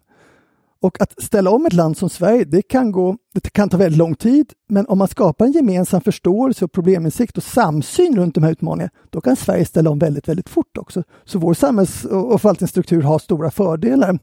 Och 0.81 1.01
att 1.01 1.23
ställa 1.23 1.51
om 1.51 1.65
ett 1.65 1.73
land 1.73 1.97
som 1.97 2.09
Sverige, 2.09 2.43
det 2.43 2.61
kan, 2.61 2.91
gå, 2.91 3.17
det 3.33 3.49
kan 3.49 3.69
ta 3.69 3.77
väldigt 3.77 3.97
lång 3.97 4.15
tid, 4.15 4.53
men 4.69 4.87
om 4.87 4.97
man 4.97 5.07
skapar 5.07 5.45
en 5.45 5.51
gemensam 5.51 6.01
förståelse 6.01 6.65
och 6.65 6.71
probleminsikt 6.71 7.37
och 7.37 7.43
samsyn 7.43 8.15
runt 8.15 8.35
de 8.35 8.43
här 8.43 8.51
utmaningarna, 8.51 8.91
då 9.09 9.21
kan 9.21 9.35
Sverige 9.35 9.65
ställa 9.65 9.89
om 9.89 9.99
väldigt, 9.99 10.27
väldigt 10.27 10.49
fort 10.49 10.77
också. 10.77 11.03
Så 11.25 11.39
vår 11.39 11.53
samhälls 11.53 12.05
och 12.05 12.41
förvaltningsstruktur 12.41 13.01
har 13.01 13.19
stora 13.19 13.51
fördelar. 13.51 14.19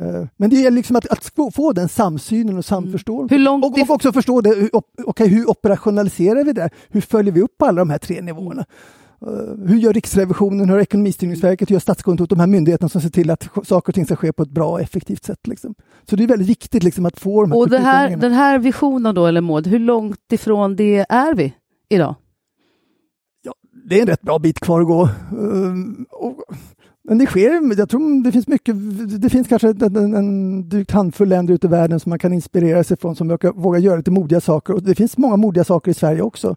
Eh, 0.00 0.24
men 0.36 0.50
det 0.50 0.56
gäller 0.56 0.76
liksom 0.76 0.96
att, 0.96 1.08
att 1.08 1.54
få 1.54 1.72
den 1.72 1.88
samsynen 1.88 2.58
och 2.58 2.64
samförståelsen. 2.64 3.40
Mm. 3.40 3.64
Och, 3.64 3.78
och, 3.78 3.90
också 3.90 4.12
förstå 4.12 4.40
det, 4.40 4.70
okay, 5.04 5.26
hur 5.26 5.50
operationaliserar 5.50 6.44
vi 6.44 6.52
det? 6.52 6.70
Hur 6.88 7.00
följer 7.00 7.32
vi 7.32 7.42
upp 7.42 7.62
alla 7.62 7.78
de 7.78 7.90
här 7.90 7.98
tre 7.98 8.20
nivåerna? 8.20 8.64
Uh, 9.26 9.66
hur 9.66 9.76
gör 9.76 9.92
Riksrevisionen, 9.92 10.68
hur 10.68 10.76
gör 10.76 10.82
Ekonomistyrningsverket, 10.82 11.70
hur 11.70 11.74
gör 11.74 11.80
Statskontoret, 11.80 12.30
de 12.30 12.40
här 12.40 12.46
myndigheterna 12.46 12.88
som 12.88 13.00
ser 13.00 13.08
till 13.08 13.30
att 13.30 13.48
saker 13.64 13.90
och 13.90 13.94
ting 13.94 14.06
ska 14.06 14.16
ske 14.16 14.32
på 14.32 14.42
ett 14.42 14.50
bra 14.50 14.70
och 14.70 14.80
effektivt 14.80 15.24
sätt. 15.24 15.46
Liksom. 15.46 15.74
Så 16.10 16.16
det 16.16 16.24
är 16.24 16.28
väldigt 16.28 16.48
viktigt 16.48 16.82
liksom, 16.82 17.06
att 17.06 17.20
få 17.20 17.42
de 17.42 17.52
här 17.52 17.58
Och 17.58 17.70
här, 17.70 18.16
den 18.16 18.32
här 18.32 18.58
visionen 18.58 19.14
då, 19.14 19.26
eller 19.26 19.40
mål, 19.40 19.64
hur 19.64 19.78
långt 19.78 20.32
ifrån 20.32 20.76
det 20.76 21.06
är 21.08 21.34
vi 21.34 21.54
idag? 21.88 22.14
Ja, 23.42 23.54
det 23.88 23.96
är 23.96 24.00
en 24.00 24.06
rätt 24.06 24.22
bra 24.22 24.38
bit 24.38 24.60
kvar 24.60 24.80
att 24.80 24.86
gå. 24.86 25.02
Uh, 25.02 25.74
och, 26.10 26.44
men 27.08 27.18
det 27.18 27.26
sker, 27.26 27.78
jag 27.78 27.88
tror 27.88 28.24
det 28.24 28.32
finns 28.32 28.48
mycket, 28.48 28.74
det 29.20 29.30
finns 29.30 29.48
kanske 29.48 29.68
en, 29.68 29.96
en, 29.96 30.14
en 30.14 30.68
drygt 30.68 30.90
handfull 30.90 31.28
länder 31.28 31.54
ute 31.54 31.66
i 31.66 31.70
världen 31.70 32.00
som 32.00 32.10
man 32.10 32.18
kan 32.18 32.32
inspirera 32.32 32.84
sig 32.84 32.96
från 32.96 33.16
som 33.16 33.28
vågar, 33.28 33.52
vågar 33.52 33.78
göra 33.78 33.96
lite 33.96 34.10
modiga 34.10 34.40
saker 34.40 34.74
och 34.74 34.82
det 34.82 34.94
finns 34.94 35.18
många 35.18 35.36
modiga 35.36 35.64
saker 35.64 35.90
i 35.90 35.94
Sverige 35.94 36.22
också. 36.22 36.56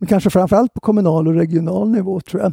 Men 0.00 0.06
kanske 0.06 0.30
framförallt 0.30 0.74
på 0.74 0.80
kommunal 0.80 1.28
och 1.28 1.34
regional 1.34 1.90
nivå 1.90 2.20
tror 2.20 2.42
jag. 2.42 2.52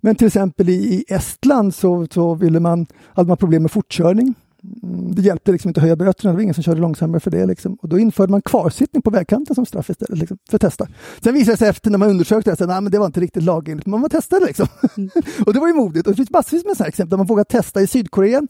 Men 0.00 0.14
till 0.16 0.26
exempel 0.26 0.68
i, 0.68 0.72
i 0.72 1.04
Estland 1.08 1.74
så, 1.74 2.06
så 2.10 2.34
ville 2.34 2.60
man, 2.60 2.86
hade 3.14 3.28
man 3.28 3.36
problem 3.36 3.62
med 3.62 3.70
fortkörning. 3.70 4.34
Mm, 4.82 5.14
det 5.14 5.22
hjälpte 5.22 5.52
liksom 5.52 5.68
inte 5.68 5.80
att 5.80 5.82
höja 5.82 5.96
böterna, 5.96 6.32
det 6.32 6.36
var 6.36 6.42
ingen 6.42 6.54
som 6.54 6.62
körde 6.62 6.80
långsammare 6.80 7.20
för 7.20 7.30
det. 7.30 7.46
Liksom. 7.46 7.74
Och 7.74 7.88
då 7.88 7.98
införde 7.98 8.30
man 8.30 8.42
kvarsittning 8.42 9.02
på 9.02 9.10
vägkanten 9.10 9.54
som 9.54 9.66
straff 9.66 9.90
istället, 9.90 10.18
liksom, 10.18 10.38
för 10.50 10.56
att 10.56 10.62
testa. 10.62 10.88
Sen 11.20 11.34
visade 11.34 11.52
det 11.52 11.58
sig 11.58 11.68
efter 11.68 11.90
när 11.90 11.98
man 11.98 12.10
undersökte 12.10 12.50
det 12.50 12.76
att 12.76 12.92
det 12.92 12.98
var 12.98 13.06
inte 13.06 13.20
riktigt 13.20 13.42
lagenligt, 13.42 13.86
men 13.86 14.00
man 14.00 14.10
testade 14.10 14.46
liksom. 14.46 14.66
Mm. 14.96 15.10
och 15.46 15.52
det 15.54 15.60
var 15.60 15.68
ju 15.68 15.74
modigt. 15.74 16.06
Och 16.06 16.12
det 16.12 16.16
finns 16.16 16.30
massvis 16.30 16.64
med 16.64 16.76
sådana 16.76 16.88
exempel 16.88 17.10
där 17.10 17.16
man 17.16 17.26
vågar 17.26 17.44
testa 17.44 17.80
i 17.80 17.86
Sydkorea. 17.86 18.42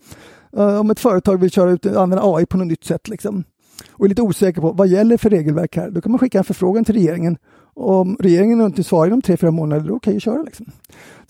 Uh, 0.57 0.81
om 0.81 0.91
ett 0.91 1.01
företag 1.01 1.41
vill 1.41 1.51
köra 1.51 1.71
ut, 1.71 1.87
använda 1.87 2.23
AI 2.25 2.47
på 2.47 2.57
något 2.57 2.67
nytt 2.67 2.85
sätt. 2.85 3.09
Liksom. 3.09 3.45
Och 3.91 4.05
är 4.05 4.09
lite 4.09 4.23
osäker 4.23 4.61
på 4.61 4.73
vad 4.73 4.89
gäller 4.89 5.17
för 5.17 5.31
regelverk 5.31 5.77
här, 5.77 5.91
då 5.91 6.01
kan 6.01 6.13
man 6.13 6.19
skicka 6.19 6.39
en 6.39 6.45
förfrågan 6.45 6.85
till 6.85 6.95
regeringen 6.95 7.37
om 7.81 8.17
regeringen 8.21 8.61
inte 8.61 8.85
svarar 8.85 9.07
inom 9.07 9.23
tre, 9.23 9.37
fyra 9.37 9.51
månader, 9.51 9.89
då 9.89 9.95
okej 9.95 10.17
att 10.17 10.23
köra. 10.23 10.43
Liksom. 10.43 10.67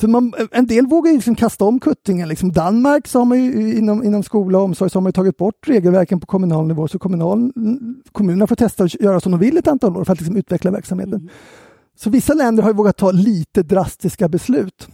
Så 0.01 0.09
man, 0.09 0.33
en 0.51 0.67
del 0.67 0.87
vågar 0.87 1.13
liksom 1.13 1.35
kasta 1.35 1.65
om 1.65 1.81
kuttingen. 1.81 2.29
Liksom 2.29 2.53
Danmark 2.53 3.09
så 3.09 3.19
har 3.19 3.25
man 3.25 3.45
ju, 3.45 3.79
inom, 3.79 4.05
inom 4.05 4.23
skola 4.23 4.59
och 4.59 4.65
omsorg 4.65 4.91
så 4.91 4.99
har 4.99 5.03
man 5.03 5.13
tagit 5.13 5.37
bort 5.37 5.69
regelverken 5.69 6.21
på 6.21 6.27
kommunal 6.27 6.67
nivå 6.67 6.89
så 6.89 6.99
kommunal, 6.99 7.53
kommunerna 8.13 8.47
får 8.47 8.57
testa 8.57 8.85
att 8.85 9.01
göra 9.01 9.21
som 9.21 9.33
de 9.33 9.41
vill 9.41 9.59
ett 9.59 9.69
antal 9.69 9.97
år 9.97 10.05
för 10.05 10.13
att 10.13 10.21
liksom 10.21 10.37
utveckla 10.37 10.71
verksamheten. 10.71 11.15
Mm. 11.15 11.29
Så 11.97 12.11
vissa 12.11 12.35
länder 12.35 12.63
har 12.63 12.73
vågat 12.73 12.97
ta 12.97 13.11
lite 13.11 13.63
drastiska 13.63 14.29
beslut. 14.29 14.89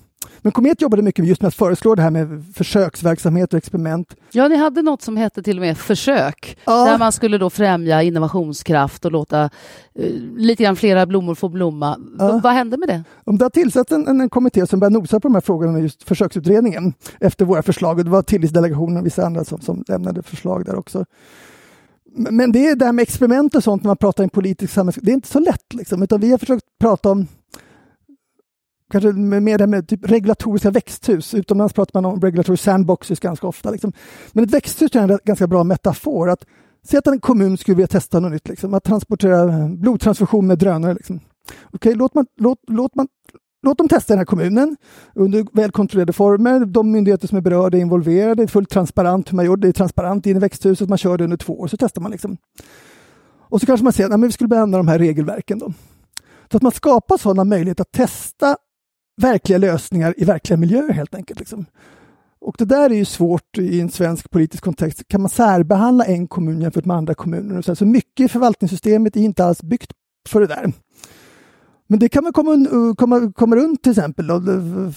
Men 0.46 0.52
Komet 0.52 0.82
jobbade 0.82 1.02
mycket 1.02 1.26
just 1.26 1.42
med 1.42 1.48
att 1.48 1.54
föreslå 1.54 1.94
det 1.94 2.02
här 2.02 2.11
med 2.11 2.44
försöksverksamhet 2.54 3.52
och 3.52 3.59
experiment. 3.59 4.16
Ja, 4.32 4.48
ni 4.48 4.56
hade 4.56 4.82
något 4.82 5.02
som 5.02 5.16
hette 5.16 5.42
till 5.42 5.56
och 5.56 5.61
med 5.61 5.78
försök, 5.78 6.59
ja. 6.64 6.85
där 6.85 6.98
man 6.98 7.12
skulle 7.12 7.38
då 7.38 7.50
främja 7.50 8.02
innovationskraft 8.02 9.04
och 9.04 9.12
låta 9.12 9.44
uh, 9.44 9.50
lite 10.37 10.62
grann 10.62 10.76
flera 10.76 11.06
blommor 11.06 11.35
få 11.35 11.48
blomma. 11.48 11.98
Ja. 12.18 12.40
Vad 12.42 12.52
hände 12.52 12.76
med 12.76 12.88
det? 12.88 13.04
Det 13.24 13.44
har 13.44 13.50
tillsatts 13.50 13.92
en, 13.92 14.09
en, 14.09 14.20
en 14.20 14.30
kommitté 14.30 14.66
som 14.66 14.80
börjar 14.80 14.90
nosa 14.90 15.20
på 15.20 15.28
de 15.28 15.35
här 15.35 15.40
frågorna, 15.40 15.80
just 15.80 16.02
försöksutredningen, 16.02 16.92
efter 17.20 17.44
våra 17.44 17.62
förslag. 17.62 18.04
Det 18.04 18.11
var 18.11 18.22
Tillitsdelegationen 18.22 18.96
och 18.96 19.06
vissa 19.06 19.26
andra 19.26 19.44
som, 19.44 19.61
som 19.61 19.85
lämnade 19.88 20.22
förslag 20.22 20.64
där 20.64 20.76
också. 20.76 21.04
Men 22.16 22.52
det 22.52 22.66
är 22.68 22.76
det 22.76 22.85
här 22.85 22.92
med 22.92 23.02
experiment 23.02 23.54
och 23.54 23.64
sånt 23.64 23.82
när 23.82 23.88
man 23.88 23.96
pratar 23.96 24.24
i 24.24 24.28
politisk 24.28 24.72
samhälls... 24.72 24.98
Det 25.02 25.11
är 25.11 25.14
inte 25.14 25.28
så 25.28 25.40
lätt, 25.40 25.74
liksom, 25.74 26.02
utan 26.02 26.20
vi 26.20 26.30
har 26.30 26.38
försökt 26.38 26.64
prata 26.80 27.11
om 27.11 27.26
kanske 28.90 29.12
mer 29.12 29.59
det 29.59 29.66
med 29.66 29.88
typ 29.88 30.11
regulatoriska 30.11 30.70
växthus. 30.70 31.35
Utomlands 31.35 31.75
pratar 31.75 32.03
man 32.03 32.12
om 32.12 32.20
regulatory 32.20 32.57
sandboxes 32.57 33.20
ganska 33.20 33.46
ofta. 33.46 33.70
Liksom. 33.70 33.92
Men 34.33 34.44
ett 34.44 34.51
växthus 34.51 34.96
är 34.96 35.11
en 35.11 35.18
ganska 35.25 35.46
bra 35.46 35.64
metafor. 35.64 36.31
Att 36.31 36.44
Säg 36.88 36.99
att 36.99 37.07
en 37.07 37.20
kommun 37.20 37.57
skulle 37.57 37.75
vilja 37.75 37.87
testa 37.87 38.20
något 38.20 38.33
nytt, 38.33 38.49
liksom, 38.49 38.75
att 38.75 38.85
transportera 38.85 39.42
eh, 39.42 39.68
blodtransfusion 39.68 40.46
med 40.46 40.59
drönare. 40.59 40.94
Liksom. 40.94 41.20
Okay, 41.72 41.94
låt, 41.94 42.14
man, 42.14 42.27
låt, 42.40 42.59
låt, 42.66 42.94
man, 42.94 43.09
låt 43.62 43.79
dem 43.79 43.88
testa 43.88 44.12
den 44.12 44.18
här 44.18 44.25
kommunen 44.25 44.77
under 45.14 45.46
välkontrollerade 45.53 46.12
former. 46.12 46.64
De 46.64 46.92
myndigheter 46.92 47.29
som 47.29 47.38
är 47.38 47.42
berörda 47.42 47.79
är 47.79 47.83
involverade. 47.83 48.35
Det 48.35 48.42
är 48.42 48.46
fullt 48.46 48.70
transparent 48.70 49.33
hur 49.33 49.37
man 49.37 49.44
gör 49.44 49.57
det. 49.57 49.68
är 49.68 49.72
transparent 49.72 50.27
in 50.27 50.37
i 50.37 50.40
växthuset. 50.40 50.88
Man 50.88 50.99
kör 50.99 51.18
det 51.18 51.25
under 51.25 51.37
två 51.37 51.61
år, 51.61 51.66
så 51.66 51.77
testar 51.77 52.03
man. 52.03 52.11
Liksom. 52.11 52.37
Och 53.38 53.61
så 53.61 53.66
kanske 53.66 53.85
man 53.85 53.92
säger 53.92 54.11
att 54.11 54.20
vi 54.20 54.33
skulle 54.33 54.49
behandla 54.49 54.79
de 54.79 54.88
här 54.88 54.99
regelverken. 54.99 55.59
Då. 55.59 55.72
Så 56.51 56.57
att 56.57 56.62
man 56.62 56.72
skapar 56.72 57.16
sådana 57.16 57.44
möjligheter 57.44 57.83
att 57.83 57.92
testa 57.92 58.57
verkliga 59.16 59.59
lösningar 59.59 60.14
i 60.16 60.24
verkliga 60.24 60.57
miljöer 60.57 60.92
helt 60.92 61.14
enkelt. 61.14 61.40
Liksom. 61.40 61.66
Och 62.40 62.55
det 62.59 62.64
där 62.64 62.90
är 62.90 62.94
ju 62.94 63.05
svårt 63.05 63.59
i 63.59 63.81
en 63.81 63.90
svensk 63.90 64.31
politisk 64.31 64.64
kontext. 64.64 65.09
Kan 65.09 65.20
man 65.20 65.31
särbehandla 65.31 66.05
en 66.05 66.29
kommun 66.29 66.61
jämfört 66.61 66.85
med 66.85 66.96
andra 66.96 67.14
kommuner? 67.14 67.62
Så, 67.62 67.76
så 67.76 67.87
mycket 67.87 68.24
i 68.24 68.29
förvaltningssystemet 68.29 69.16
är 69.16 69.20
inte 69.20 69.44
alls 69.44 69.62
byggt 69.62 69.92
för 70.29 70.40
det 70.40 70.46
där. 70.46 70.72
Men 71.87 71.98
det 71.98 72.09
kan 72.09 72.24
man 72.24 72.33
komma, 72.33 72.50
uh, 72.52 72.94
komma, 72.94 73.33
komma 73.35 73.57
runt 73.57 73.83
till 73.83 73.92
exempel. 73.92 74.26
Då. 74.26 74.40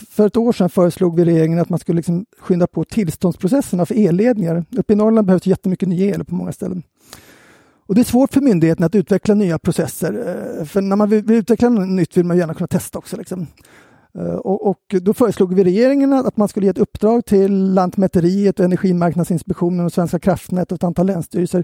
För 0.10 0.28
ett 0.28 0.38
år 0.38 0.52
sedan 0.52 0.70
föreslog 0.70 1.16
vi 1.16 1.26
regeringen 1.26 1.60
att 1.60 1.70
man 1.70 1.80
skulle 1.80 1.96
liksom 1.96 2.26
skynda 2.40 2.68
på 2.68 2.84
tillståndsprocesserna 2.84 3.86
för 3.86 4.08
elledningar. 4.08 4.66
Uppe 4.78 4.94
i 4.94 4.96
Norrland 4.96 5.28
behövs 5.28 5.46
jättemycket 5.46 5.90
ny 5.90 6.02
el 6.02 6.26
på 6.26 6.36
många 6.36 6.52
ställen. 6.52 6.84
Och 7.88 7.96
det 7.96 8.02
är 8.02 8.06
svårt 8.06 8.34
för 8.34 8.42
myndigheten 8.42 8.86
att 8.86 8.96
utveckla 8.96 9.36
nya 9.36 9.60
processer. 9.60 10.14
Eh, 10.60 10.66
för 10.66 10.82
när 10.82 10.96
man 10.96 11.10
vill 11.10 11.32
utveckla 11.32 11.70
något 11.70 11.90
nytt 11.90 12.18
vill 12.18 12.26
man 12.26 12.38
gärna 12.38 12.54
kunna 12.54 12.68
testa 12.68 13.00
också. 13.00 13.18
Liksom. 13.18 13.48
Eh, 14.18 14.36
och, 14.36 14.68
och, 14.68 14.96
då 15.02 15.14
föreslog 15.14 15.54
vi 15.54 15.64
regeringen 15.64 16.14
att 16.14 16.38
man 16.38 16.48
skulle 16.48 16.66
ge 16.66 16.70
ett 16.70 16.78
uppdrag 16.78 17.26
till 17.26 17.74
Lantmäteriet, 17.74 18.60
och 18.60 18.66
Energimarknadsinspektionen 18.66 19.86
och 19.86 19.94
Svenska 19.94 20.20
kraftnät 20.20 20.72
och 20.72 20.76
ett 20.76 20.84
antal 20.84 21.06
länsstyrelser 21.06 21.64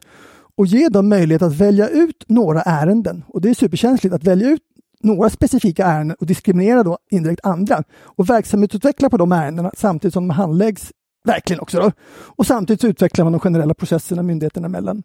och 0.57 0.65
ge 0.65 0.89
dem 0.89 1.09
möjlighet 1.09 1.41
att 1.41 1.55
välja 1.55 1.87
ut 1.89 2.25
några 2.27 2.61
ärenden. 2.61 3.23
Och 3.27 3.41
det 3.41 3.49
är 3.49 3.53
superkänsligt 3.53 4.15
att 4.15 4.23
välja 4.23 4.49
ut 4.49 4.61
några 5.03 5.29
specifika 5.29 5.85
ärenden 5.85 6.17
och 6.19 6.25
diskriminera 6.25 6.83
då 6.83 6.97
indirekt 7.11 7.45
andra 7.45 7.83
och 8.03 8.29
verksamhetsutveckla 8.29 9.09
på 9.09 9.17
de 9.17 9.31
ärendena 9.31 9.71
samtidigt 9.77 10.13
som 10.13 10.27
de 10.27 10.33
handläggs 10.33 10.91
verkligen 11.25 11.59
också. 11.59 11.79
Då. 11.79 11.91
Och 12.09 12.45
samtidigt 12.45 12.83
utvecklar 12.83 13.25
man 13.25 13.33
de 13.33 13.39
generella 13.39 13.73
processerna 13.73 14.23
myndigheterna 14.23 14.65
emellan. 14.65 15.03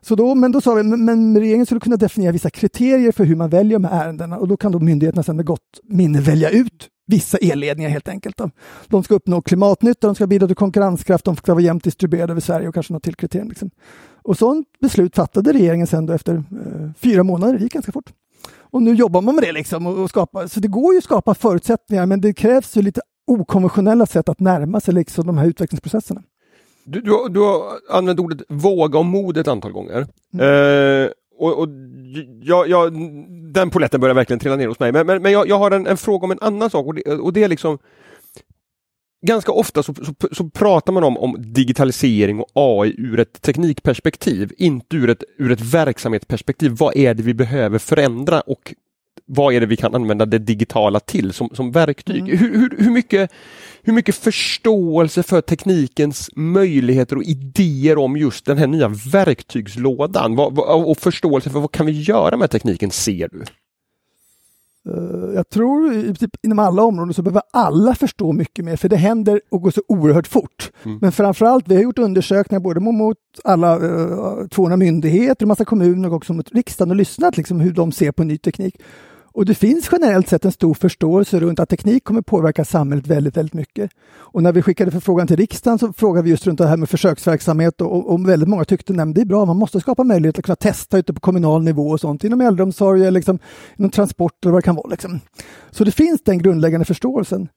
Så 0.00 0.14
då, 0.14 0.34
men 0.34 0.52
då 0.52 0.60
sa 0.60 0.74
vi, 0.74 0.82
men 0.82 1.38
regeringen 1.38 1.66
skulle 1.66 1.80
kunna 1.80 1.96
definiera 1.96 2.32
vissa 2.32 2.50
kriterier 2.50 3.12
för 3.12 3.24
hur 3.24 3.36
man 3.36 3.50
väljer 3.50 3.78
de 3.78 3.84
här 3.84 4.04
ärendena 4.04 4.38
och 4.38 4.48
då 4.48 4.56
kan 4.56 4.72
då 4.72 4.78
myndigheterna 4.78 5.22
sedan 5.22 5.36
med 5.36 5.46
gott 5.46 5.80
minne 5.82 6.20
välja 6.20 6.50
ut 6.50 6.88
vissa 7.06 7.38
elledningar 7.38 7.90
helt 7.90 8.08
enkelt. 8.08 8.36
Då. 8.36 8.50
De 8.88 9.02
ska 9.02 9.14
uppnå 9.14 9.42
klimatnytta, 9.42 10.06
de 10.06 10.14
ska 10.14 10.26
bidra 10.26 10.46
till 10.46 10.56
konkurrenskraft, 10.56 11.24
de 11.24 11.36
ska 11.36 11.54
vara 11.54 11.62
jämnt 11.62 11.84
distribuerade 11.84 12.32
över 12.32 12.40
Sverige 12.40 12.68
och 12.68 12.74
kanske 12.74 12.92
något 12.92 13.02
till 13.02 13.14
kriterium. 13.14 13.48
Liksom. 13.48 13.70
Och 14.22 14.38
sånt 14.38 14.66
beslut 14.80 15.16
fattade 15.16 15.52
regeringen 15.52 15.86
sen 15.86 16.06
då 16.06 16.12
efter 16.12 16.34
eh, 16.34 16.90
fyra 16.98 17.22
månader, 17.22 17.54
det 17.54 17.62
gick 17.62 17.72
ganska 17.72 17.92
fort. 17.92 18.12
Och 18.70 18.82
nu 18.82 18.94
jobbar 18.94 19.22
man 19.22 19.34
med 19.34 19.44
det 19.44 19.52
liksom 19.52 19.86
och, 19.86 19.98
och 19.98 20.10
skapa, 20.10 20.48
så 20.48 20.60
det 20.60 20.68
går 20.68 20.94
ju 20.94 20.98
att 20.98 21.04
skapa 21.04 21.34
förutsättningar 21.34 22.06
men 22.06 22.20
det 22.20 22.32
krävs 22.32 22.76
ju 22.76 22.82
lite 22.82 23.00
okonventionella 23.26 24.06
sätt 24.06 24.28
att 24.28 24.40
närma 24.40 24.80
sig 24.80 24.94
liksom 24.94 25.26
de 25.26 25.38
här 25.38 25.46
utvecklingsprocesserna. 25.46 26.22
Du, 26.90 27.00
du, 27.00 27.28
du 27.30 27.40
har 27.40 27.80
använt 27.90 28.20
ordet 28.20 28.42
våga 28.48 28.98
och 28.98 29.06
mod 29.06 29.36
ett 29.36 29.48
antal 29.48 29.72
gånger. 29.72 30.06
Mm. 30.34 31.04
Eh, 31.04 31.10
och, 31.38 31.58
och 31.58 31.68
jag, 32.42 32.68
jag, 32.68 32.92
den 33.54 33.70
poletten 33.70 34.00
börjar 34.00 34.14
verkligen 34.14 34.40
trilla 34.40 34.56
ner 34.56 34.68
hos 34.68 34.80
mig. 34.80 34.92
Men, 34.92 35.06
men, 35.06 35.22
men 35.22 35.32
jag, 35.32 35.48
jag, 35.48 35.58
har 35.58 35.70
en, 35.70 35.86
en, 35.86 35.96
fråga 35.96 36.24
om 36.24 36.30
en 36.30 36.38
annan 36.40 36.70
sak 36.70 36.86
och 36.86 36.94
det, 36.94 37.02
och 37.06 37.32
det 37.32 37.44
är 37.44 37.48
liksom 37.48 37.78
Ganska 39.26 39.52
ofta 39.52 39.82
så, 39.82 39.94
så, 39.94 40.14
så, 40.32 40.50
pratar 40.50 40.92
man 40.92 41.04
om, 41.04 41.18
om 41.18 41.36
digitalisering 41.38 42.40
och 42.40 42.48
AI 42.54 42.94
ur 42.98 43.20
ett 43.20 43.42
teknikperspektiv, 43.42 44.52
inte 44.58 44.96
ur 44.96 45.10
ett, 45.10 45.24
ur 45.38 45.52
ett 45.52 45.60
verksamhetsperspektiv. 45.60 46.72
Vad 46.78 46.96
är 46.96 47.14
det 47.14 47.22
vi 47.22 47.34
behöver 47.34 47.78
förändra 47.78 48.40
och 48.40 48.74
vad 49.28 49.54
är 49.54 49.60
det 49.60 49.66
vi 49.66 49.76
kan 49.76 49.94
använda 49.94 50.26
det 50.26 50.38
digitala 50.38 51.00
till 51.00 51.32
som, 51.32 51.48
som 51.52 51.72
verktyg? 51.72 52.28
Mm. 52.28 52.38
Hur, 52.38 52.58
hur, 52.58 52.84
hur, 52.84 52.90
mycket, 52.90 53.30
hur 53.82 53.92
mycket 53.92 54.14
förståelse 54.14 55.22
för 55.22 55.40
teknikens 55.40 56.30
möjligheter 56.36 57.16
och 57.16 57.22
idéer 57.22 57.98
om 57.98 58.16
just 58.16 58.46
den 58.46 58.58
här 58.58 58.66
nya 58.66 58.88
verktygslådan 59.12 60.36
vad, 60.36 60.54
vad, 60.54 60.84
och 60.84 60.98
förståelse 60.98 61.50
för 61.50 61.60
vad 61.60 61.72
kan 61.72 61.86
vi 61.86 61.92
göra 61.92 62.36
med 62.36 62.50
tekniken 62.50 62.90
ser 62.90 63.28
du? 63.32 63.44
Uh, 64.88 65.34
jag 65.34 65.48
tror 65.48 66.14
typ, 66.14 66.30
inom 66.42 66.58
alla 66.58 66.82
områden 66.82 67.14
så 67.14 67.22
behöver 67.22 67.42
alla 67.52 67.94
förstå 67.94 68.32
mycket 68.32 68.64
mer 68.64 68.76
för 68.76 68.88
det 68.88 68.96
händer 68.96 69.40
och 69.50 69.62
går 69.62 69.70
så 69.70 69.82
oerhört 69.88 70.26
fort. 70.26 70.70
Mm. 70.84 70.98
Men 71.00 71.12
framförallt, 71.12 71.68
vi 71.68 71.74
har 71.74 71.82
gjort 71.82 71.98
undersökningar 71.98 72.60
både 72.60 72.80
mot 72.80 73.16
alla 73.44 73.74
eh, 73.74 74.46
200 74.46 74.76
myndigheter, 74.76 75.46
massa 75.46 75.64
kommuner 75.64 76.08
och 76.08 76.14
också 76.14 76.32
mot 76.32 76.52
riksdagen 76.52 76.90
och 76.90 76.96
lyssnat 76.96 77.36
liksom 77.36 77.60
hur 77.60 77.72
de 77.72 77.92
ser 77.92 78.12
på 78.12 78.24
ny 78.24 78.38
teknik. 78.38 78.74
Och 79.38 79.44
det 79.44 79.54
finns 79.54 79.88
generellt 79.92 80.28
sett 80.28 80.44
en 80.44 80.52
stor 80.52 80.74
förståelse 80.74 81.40
runt 81.40 81.60
att 81.60 81.68
teknik 81.68 82.04
kommer 82.04 82.22
påverka 82.22 82.64
samhället 82.64 83.06
väldigt, 83.06 83.36
väldigt 83.36 83.54
mycket. 83.54 83.90
Och 84.10 84.42
när 84.42 84.52
vi 84.52 84.62
skickade 84.62 84.90
förfrågan 84.90 85.26
till 85.26 85.36
riksdagen 85.36 85.78
så 85.78 85.92
frågade 85.92 86.24
vi 86.24 86.30
just 86.30 86.46
runt 86.46 86.58
det 86.58 86.66
här 86.66 86.76
med 86.76 86.88
försöksverksamhet 86.88 87.80
och, 87.80 88.12
och 88.12 88.28
väldigt 88.28 88.48
många 88.48 88.64
tyckte 88.64 89.02
att 89.02 89.14
det 89.14 89.20
är 89.20 89.24
bra, 89.24 89.44
man 89.44 89.56
måste 89.56 89.80
skapa 89.80 90.04
möjlighet 90.04 90.38
att 90.38 90.44
kunna 90.44 90.56
testa 90.56 90.98
ute 90.98 91.14
på 91.14 91.20
kommunal 91.20 91.62
nivå 91.62 91.88
och 91.88 92.00
sånt 92.00 92.24
inom 92.24 92.40
äldreomsorg 92.40 93.00
eller 93.00 93.10
liksom, 93.10 93.38
inom 93.76 93.90
transport 93.90 94.44
eller 94.44 94.52
vad 94.52 94.62
det 94.62 94.64
kan 94.64 94.74
vara. 94.74 94.88
Liksom. 94.88 95.20
Så 95.70 95.84
det 95.84 95.92
finns 95.92 96.22
den 96.22 96.38
grundläggande 96.38 96.84
förståelsen. 96.84 97.48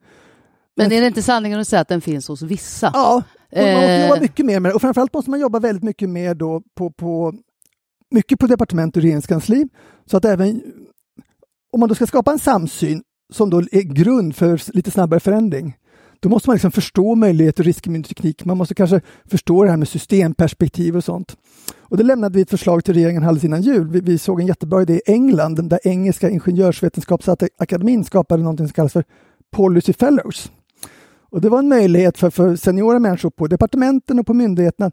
Men 0.76 0.91
är 0.91 1.02
det 1.02 1.08
inte 1.08 1.22
sanningen 1.22 1.60
att 1.60 1.67
säga 1.67 1.82
att 1.82 1.88
den 1.88 2.02
finns 2.02 2.28
hos 2.28 2.41
vissa? 2.41 2.91
Ja, 2.94 3.24
och 3.52 3.58
man 3.58 3.74
måste 3.74 4.02
jobba 4.02 4.15
eh. 4.15 4.22
mycket 4.22 4.46
mer 4.46 4.60
med 4.60 4.72
det 4.72 4.76
och 4.76 4.82
framförallt 4.82 5.13
måste 5.13 5.30
man 5.30 5.39
jobba 5.39 5.60
väldigt 5.60 5.84
mycket 5.84 6.10
mer 6.10 6.36
då 6.36 6.62
på, 6.78 6.91
på 6.91 7.34
mycket 8.12 8.39
på 8.39 8.48
departement 8.48 8.98
och 8.98 9.04
regeringskansli 9.04 9.67
så 10.06 10.17
att 10.17 10.26
även 10.26 10.62
om 11.71 11.79
man 11.79 11.89
då 11.89 11.95
ska 11.95 12.07
skapa 12.07 12.31
en 12.31 12.39
samsyn 12.39 13.03
som 13.34 13.49
då 13.49 13.57
är 13.71 13.81
grund 13.81 14.36
för 14.36 14.62
lite 14.73 14.91
snabbare 14.91 15.19
förändring, 15.19 15.77
då 16.19 16.29
måste 16.29 16.49
man 16.49 16.55
liksom 16.55 16.71
förstå 16.71 17.15
möjligheter 17.15 17.62
och 17.62 17.65
risker 17.65 17.91
med 17.91 18.05
teknik. 18.07 18.45
Man 18.45 18.57
måste 18.57 18.75
kanske 18.75 19.01
förstå 19.25 19.63
det 19.63 19.69
här 19.69 19.77
med 19.77 19.88
systemperspektiv 19.88 20.97
och 20.97 21.03
sånt. 21.03 21.38
Och 21.79 21.97
det 21.97 22.03
lämnade 22.03 22.36
vi 22.36 22.41
ett 22.41 22.49
förslag 22.49 22.84
till 22.84 22.93
regeringen 22.93 23.23
alldeles 23.23 23.43
innan 23.43 23.62
jul. 23.62 23.88
Vi, 23.88 23.99
vi 23.99 24.17
såg 24.17 24.39
en 24.39 24.47
jättebra 24.47 24.81
idé 24.81 24.93
i 24.93 25.01
England 25.12 25.69
där 25.69 25.79
Engelska 25.84 26.29
ingenjörsvetenskapsakademin 26.29 28.03
skapade 28.03 28.43
något 28.43 28.57
som 28.57 28.69
kallas 28.69 28.93
för 28.93 29.03
Policy 29.51 29.93
Fellows. 29.93 30.51
Och 31.29 31.41
det 31.41 31.49
var 31.49 31.60
en 31.60 31.69
möjlighet 31.69 32.17
för, 32.17 32.29
för 32.29 32.55
seniora 32.55 32.99
människor 32.99 33.29
på 33.29 33.47
departementen 33.47 34.19
och 34.19 34.27
på 34.27 34.34
myndigheterna 34.34 34.91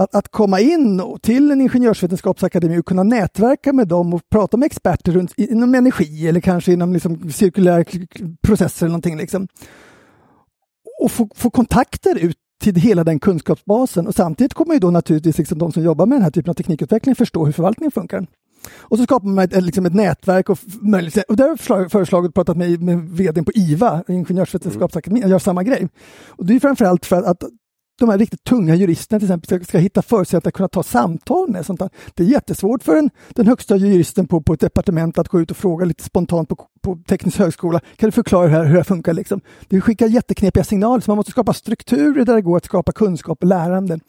att, 0.00 0.14
att 0.14 0.28
komma 0.28 0.60
in 0.60 1.02
till 1.22 1.50
en 1.50 1.60
ingenjörsvetenskapsakademi 1.60 2.78
och 2.78 2.86
kunna 2.86 3.02
nätverka 3.02 3.72
med 3.72 3.88
dem 3.88 4.14
och 4.14 4.20
prata 4.30 4.56
med 4.56 4.66
experter 4.66 5.12
runt, 5.12 5.32
inom 5.36 5.74
energi 5.74 6.28
eller 6.28 6.40
kanske 6.40 6.72
inom 6.72 6.92
liksom 6.92 7.32
cirkulära 7.32 7.84
processer 8.42 8.86
eller 8.86 8.92
någonting. 8.92 9.16
Liksom. 9.16 9.48
Och 11.02 11.10
få, 11.10 11.28
få 11.34 11.50
kontakter 11.50 12.18
ut 12.18 12.36
till 12.60 12.74
hela 12.74 13.04
den 13.04 13.20
kunskapsbasen 13.20 14.06
och 14.06 14.14
samtidigt 14.14 14.54
kommer 14.54 14.74
ju 14.74 14.80
då 14.80 14.90
naturligtvis 14.90 15.38
liksom 15.38 15.58
de 15.58 15.72
som 15.72 15.82
jobbar 15.82 16.06
med 16.06 16.16
den 16.16 16.22
här 16.22 16.30
typen 16.30 16.50
av 16.50 16.54
teknikutveckling 16.54 17.14
förstå 17.14 17.44
hur 17.44 17.52
förvaltningen 17.52 17.90
funkar. 17.90 18.26
Och 18.78 18.98
så 18.98 19.04
skapar 19.04 19.28
man 19.28 19.44
ett, 19.44 19.62
liksom 19.62 19.86
ett 19.86 19.94
nätverk 19.94 20.48
och 20.48 20.58
möjlighet. 20.80 21.24
Och 21.28 21.36
där 21.36 21.48
har 21.48 21.88
föreslaget 21.88 22.34
pratat 22.34 22.56
med, 22.56 22.82
med 22.82 22.98
vdn 23.10 23.44
på 23.44 23.52
IVA, 23.54 24.04
Ingenjörsvetenskapsakademin, 24.08 25.22
Jag 25.22 25.30
gör 25.30 25.38
samma 25.38 25.62
grej. 25.62 25.88
Och 26.28 26.46
det 26.46 26.54
är 26.54 26.60
framförallt 26.60 27.06
för 27.06 27.16
att, 27.16 27.24
att 27.26 27.50
de 28.00 28.08
här 28.08 28.18
riktigt 28.18 28.44
tunga 28.44 28.74
juristerna 28.74 29.20
till 29.20 29.26
exempel 29.26 29.46
ska, 29.46 29.64
ska 29.64 29.78
hitta 29.78 30.02
förutsättningar 30.02 30.48
att 30.48 30.54
kunna 30.54 30.68
ta 30.68 30.82
samtal 30.82 31.50
med. 31.50 31.66
Sånt 31.66 31.80
där. 31.80 31.90
Det 32.14 32.22
är 32.22 32.26
jättesvårt 32.26 32.82
för 32.82 32.96
en, 32.96 33.10
den 33.28 33.46
högsta 33.46 33.76
juristen 33.76 34.26
på, 34.26 34.40
på 34.40 34.52
ett 34.52 34.60
departement 34.60 35.18
att 35.18 35.28
gå 35.28 35.40
ut 35.40 35.50
och 35.50 35.56
fråga 35.56 35.84
lite 35.84 36.02
spontant 36.02 36.48
på, 36.48 36.56
på 36.82 36.98
teknisk 37.08 37.38
högskola. 37.38 37.80
Kan 37.96 38.08
du 38.08 38.12
förklara 38.12 38.48
hur, 38.48 38.64
hur 38.64 38.76
det 38.76 38.84
funkar? 38.84 39.12
Liksom? 39.12 39.40
Det 39.68 39.80
skickar 39.80 40.06
jätteknepiga 40.06 40.64
signaler 40.64 41.00
så 41.00 41.10
man 41.10 41.16
måste 41.16 41.30
skapa 41.30 41.52
strukturer 41.52 42.24
där 42.24 42.34
det 42.34 42.42
går 42.42 42.56
att 42.56 42.64
skapa 42.64 42.92
kunskap 42.92 43.42
och 43.42 43.48
lärande. 43.48 44.00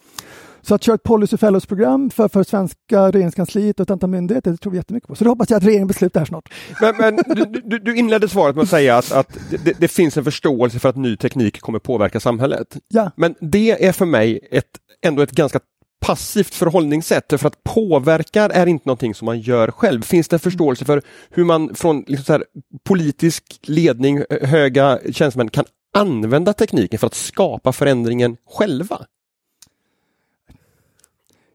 Så 0.61 0.75
att 0.75 0.83
köra 0.83 0.95
ett 0.95 1.03
policy 1.03 1.37
fellows-program 1.37 2.09
för, 2.09 2.27
för 2.27 2.43
svenska 2.43 3.11
regeringskansliet 3.11 3.79
och 3.79 3.83
ett 3.83 3.91
antal 3.91 4.09
myndigheter, 4.09 4.51
det 4.51 4.57
tror 4.57 4.71
vi 4.71 4.77
jättemycket 4.77 5.07
på. 5.07 5.15
Så 5.15 5.23
det 5.23 5.29
hoppas 5.29 5.49
jag 5.49 5.57
att 5.57 5.63
regeringen 5.63 5.87
beslutar 5.87 6.19
här 6.19 6.25
snart. 6.25 6.49
Men, 6.81 6.97
men 6.97 7.15
du, 7.35 7.61
du, 7.63 7.79
du, 7.79 7.95
inledde 7.95 8.29
svaret 8.29 8.55
med 8.55 8.63
att 8.63 8.69
säga 8.69 8.97
att, 8.97 9.11
att 9.11 9.37
det, 9.65 9.79
det, 9.79 9.87
finns 9.87 10.17
en 10.17 10.23
förståelse 10.23 10.79
för 10.79 10.89
att 10.89 10.95
ny 10.95 11.17
teknik 11.17 11.61
kommer 11.61 11.79
påverka 11.79 12.19
samhället. 12.19 12.77
Ja. 12.87 13.11
Men 13.15 13.35
det 13.39 13.85
är 13.85 13.91
för 13.91 14.05
mig 14.05 14.47
ett, 14.51 14.65
ändå 15.01 15.21
ett 15.21 15.31
ganska 15.31 15.59
passivt 16.05 16.53
förhållningssätt 16.53 17.33
för 17.37 17.47
att 17.47 17.63
påverka 17.63 18.43
är 18.43 18.67
inte 18.67 18.87
någonting 18.87 19.15
som 19.15 19.25
man 19.25 19.39
gör 19.39 19.71
själv. 19.71 20.01
Finns 20.01 20.27
det 20.27 20.35
en 20.35 20.39
förståelse 20.39 20.85
för 20.85 21.01
hur 21.29 21.43
man 21.43 21.75
från 21.75 22.03
liksom 22.07 22.33
här, 22.33 22.43
politisk 22.83 23.59
ledning, 23.63 24.23
höga 24.41 24.99
tjänstemän 25.11 25.49
kan 25.49 25.65
använda 25.93 26.53
tekniken 26.53 26.99
för 26.99 27.07
att 27.07 27.13
skapa 27.13 27.73
förändringen 27.73 28.37
själva? 28.49 29.05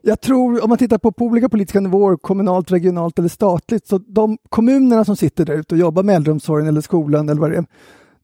Jag 0.09 0.21
tror, 0.21 0.65
om 0.65 0.69
man 0.69 0.79
tittar 0.79 0.99
på, 0.99 1.13
på 1.13 1.25
olika 1.25 1.49
politiska 1.49 1.81
nivåer, 1.81 2.17
kommunalt, 2.17 2.73
regionalt 2.73 3.19
eller 3.19 3.29
statligt, 3.29 3.87
så 3.87 3.99
de 3.99 4.39
kommunerna 4.49 5.05
som 5.05 5.17
sitter 5.17 5.45
där 5.45 5.55
ute 5.55 5.75
och 5.75 5.79
jobbar 5.79 6.03
med 6.03 6.17
äldreomsorgen 6.17 6.69
eller 6.69 6.81
skolan 6.81 7.29
eller 7.29 7.41
vad 7.41 7.51
det 7.51 7.57
är, 7.57 7.65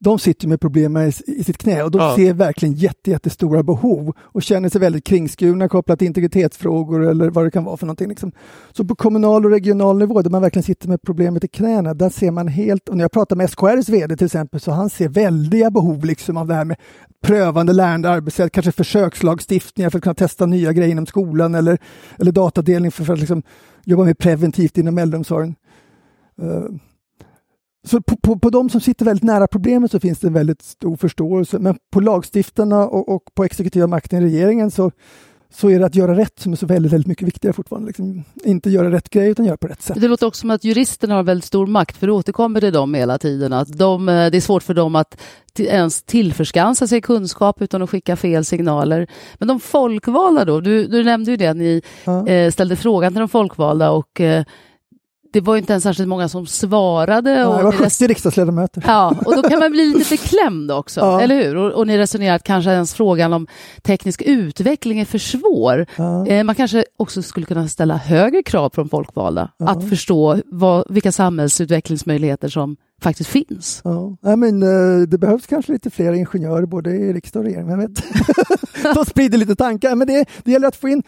de 0.03 0.19
sitter 0.19 0.49
med 0.49 0.61
problem 0.61 0.97
i, 0.97 1.13
i 1.27 1.45
sitt 1.45 1.59
knä 1.59 1.83
och 1.83 1.91
de 1.91 2.01
ja. 2.01 2.17
ser 2.17 2.33
verkligen 2.33 2.75
jätte, 2.75 3.11
jättestora 3.11 3.63
behov 3.63 4.13
och 4.21 4.43
känner 4.43 4.69
sig 4.69 4.81
väldigt 4.81 5.05
kringskurna 5.05 5.69
kopplat 5.69 5.99
till 5.99 6.07
integritetsfrågor 6.07 7.07
eller 7.07 7.31
vad 7.31 7.45
det 7.45 7.51
kan 7.51 7.65
vara 7.65 7.77
för 7.77 7.87
någonting. 7.87 8.09
Liksom. 8.09 8.33
Så 8.73 8.85
på 8.85 8.95
kommunal 8.95 9.45
och 9.45 9.51
regional 9.51 9.99
nivå 9.99 10.23
där 10.23 10.31
man 10.31 10.43
verkligen 10.43 10.65
sitter 10.65 10.89
med 10.89 11.03
problemet 11.03 11.45
i 11.45 11.49
knäna, 11.49 11.95
där 11.95 12.11
ser 12.11 12.31
man 12.31 12.49
helt, 12.49 12.89
och 12.89 12.97
när 12.97 13.05
jag 13.05 13.13
pratar 13.13 13.37
med 13.37 13.51
SKRs 13.51 13.89
VD 13.89 14.17
till 14.17 14.27
exempel, 14.27 14.61
så 14.61 14.71
han 14.71 14.91
ser 14.91 15.09
väldiga 15.09 15.71
behov 15.71 16.05
liksom 16.05 16.37
av 16.37 16.47
det 16.47 16.55
här 16.55 16.65
med 16.65 16.77
prövande 17.23 17.73
lärande 17.73 18.11
arbetssätt, 18.11 18.53
kanske 18.53 18.73
försökslagstiftningar 18.73 19.91
för 19.91 19.99
att 19.99 20.05
kunna 20.05 20.15
testa 20.15 20.47
nya 20.47 20.73
grejer 20.73 20.91
inom 20.91 21.07
skolan 21.07 21.55
eller, 21.55 21.79
eller 22.19 22.33
datadelning 22.33 22.91
för, 22.91 23.05
för 23.05 23.13
att 23.13 23.19
liksom 23.19 23.43
jobba 23.85 24.05
mer 24.05 24.15
preventivt 24.15 24.79
inom 24.79 24.99
äldreomsorgen. 24.99 25.55
Uh, 26.43 26.77
så 27.89 28.03
på, 28.03 28.17
på, 28.17 28.39
på 28.39 28.51
de 28.51 28.71
som 28.71 28.81
sitter 28.81 29.05
väldigt 29.05 29.25
nära 29.25 29.47
problemet 29.47 29.91
så 29.91 30.01
finns 30.01 30.19
det 30.19 30.27
en 30.27 30.33
väldigt 30.33 30.63
stor 30.63 30.97
förståelse. 30.97 31.59
Men 31.59 31.77
på 31.93 32.01
lagstiftarna 32.01 32.87
och, 32.87 33.09
och 33.09 33.23
på 33.35 33.45
exekutiva 33.45 33.87
makten 33.87 34.23
i 34.23 34.25
regeringen 34.27 34.71
så, 34.71 34.91
så 35.55 35.71
är 35.71 35.79
det 35.79 35.87
att 35.87 35.95
göra 35.95 36.17
rätt 36.17 36.41
som 36.41 36.53
är 36.53 36.57
så 36.57 36.67
väldigt, 36.67 36.93
väldigt 36.93 37.07
mycket 37.07 37.27
viktigare 37.29 37.53
fortfarande. 37.53 37.87
Liksom, 37.87 38.25
inte 38.45 38.71
göra 38.71 38.91
rätt 38.91 39.11
grej 39.11 39.29
utan 39.31 39.45
göra 39.45 39.57
på 39.57 39.67
rätt 39.67 39.83
sätt. 39.83 40.01
Det 40.01 40.09
låter 40.09 40.27
också 40.27 40.41
som 40.41 40.51
att 40.51 40.65
juristerna 40.65 41.15
har 41.15 41.23
väldigt 41.23 41.45
stor 41.45 41.67
makt, 41.67 41.97
för 41.97 42.07
det 42.07 42.13
återkommer 42.13 42.61
till 42.61 42.73
dem 42.73 42.95
hela 42.95 43.19
tiden. 43.19 43.53
Att 43.53 43.79
de, 43.79 44.09
eh, 44.09 44.31
det 44.31 44.37
är 44.37 44.41
svårt 44.41 44.63
för 44.63 44.75
dem 44.75 44.97
att 44.97 45.21
ens 45.59 46.03
tillförskansa 46.03 46.87
sig 46.87 47.01
kunskap 47.01 47.63
utan 47.63 47.83
att 47.83 47.91
skicka 47.91 48.17
fel 48.17 48.45
signaler. 48.45 49.07
Men 49.39 49.49
de 49.49 49.61
folkvalda 49.61 50.45
då, 50.45 50.61
du, 50.61 50.87
du 50.87 51.05
nämnde 51.05 51.31
ju 51.31 51.37
det, 51.37 51.55
ni 51.55 51.83
ja. 52.05 52.27
eh, 52.27 52.51
ställde 52.51 52.77
frågan 52.77 53.13
till 53.13 53.21
de 53.21 53.29
folkvalda 53.29 53.91
och 53.91 54.21
eh, 54.21 54.45
det 55.33 55.41
var 55.41 55.57
inte 55.57 55.73
ens 55.73 55.85
särskilt 55.85 56.09
många 56.09 56.29
som 56.29 56.47
svarade. 56.47 57.31
Ja, 57.31 57.57
det 57.57 57.65
var 57.65 57.73
70 57.73 58.07
riksdagsledamöter. 58.07 58.83
Ja, 58.87 59.17
och 59.25 59.37
då 59.37 59.43
kan 59.43 59.59
man 59.59 59.71
bli 59.71 59.87
lite 59.87 60.11
beklämd 60.17 60.71
också, 60.71 61.01
ja. 61.01 61.21
eller 61.21 61.43
hur? 61.43 61.57
Och, 61.57 61.73
och 61.73 61.87
ni 61.87 61.99
resonerar 61.99 62.37
att 62.37 62.43
kanske 62.43 62.71
ens 62.71 62.95
frågan 62.95 63.33
om 63.33 63.47
teknisk 63.83 64.23
utveckling 64.23 65.01
är 65.01 65.05
för 65.05 65.19
svår. 65.19 65.87
Ja. 65.97 66.27
Eh, 66.27 66.45
man 66.45 66.55
kanske 66.55 66.85
också 66.97 67.23
skulle 67.23 67.47
kunna 67.47 67.69
ställa 67.69 67.97
högre 67.97 68.43
krav 68.43 68.69
på 68.69 68.81
de 68.81 68.89
folkvalda, 68.89 69.49
ja. 69.57 69.69
att 69.69 69.89
förstå 69.89 70.41
vad, 70.47 70.85
vilka 70.89 71.13
samhällsutvecklingsmöjligheter 71.13 72.49
som 72.49 72.77
faktiskt 73.03 73.31
finns. 73.31 73.81
Ja. 73.85 74.17
I 74.33 74.37
men, 74.37 74.63
uh, 74.63 75.03
det 75.09 75.19
behövs 75.19 75.47
kanske 75.47 75.73
lite 75.73 75.91
fler 75.91 76.13
ingenjörer 76.13 76.67
både 76.67 76.91
i 76.91 77.13
riksdag 77.13 77.41
och 77.41 77.47
regering, 77.47 77.71
jag 77.71 77.77
vet. 77.77 78.03
De 78.95 79.05
sprider 79.05 79.39
lite 79.39 79.57
tankar, 79.57 79.95
men 79.95 80.07
det, 80.07 80.25
det 80.45 80.51
gäller 80.51 80.69
att 80.69 80.77
få 80.77 80.89
in 80.89 81.03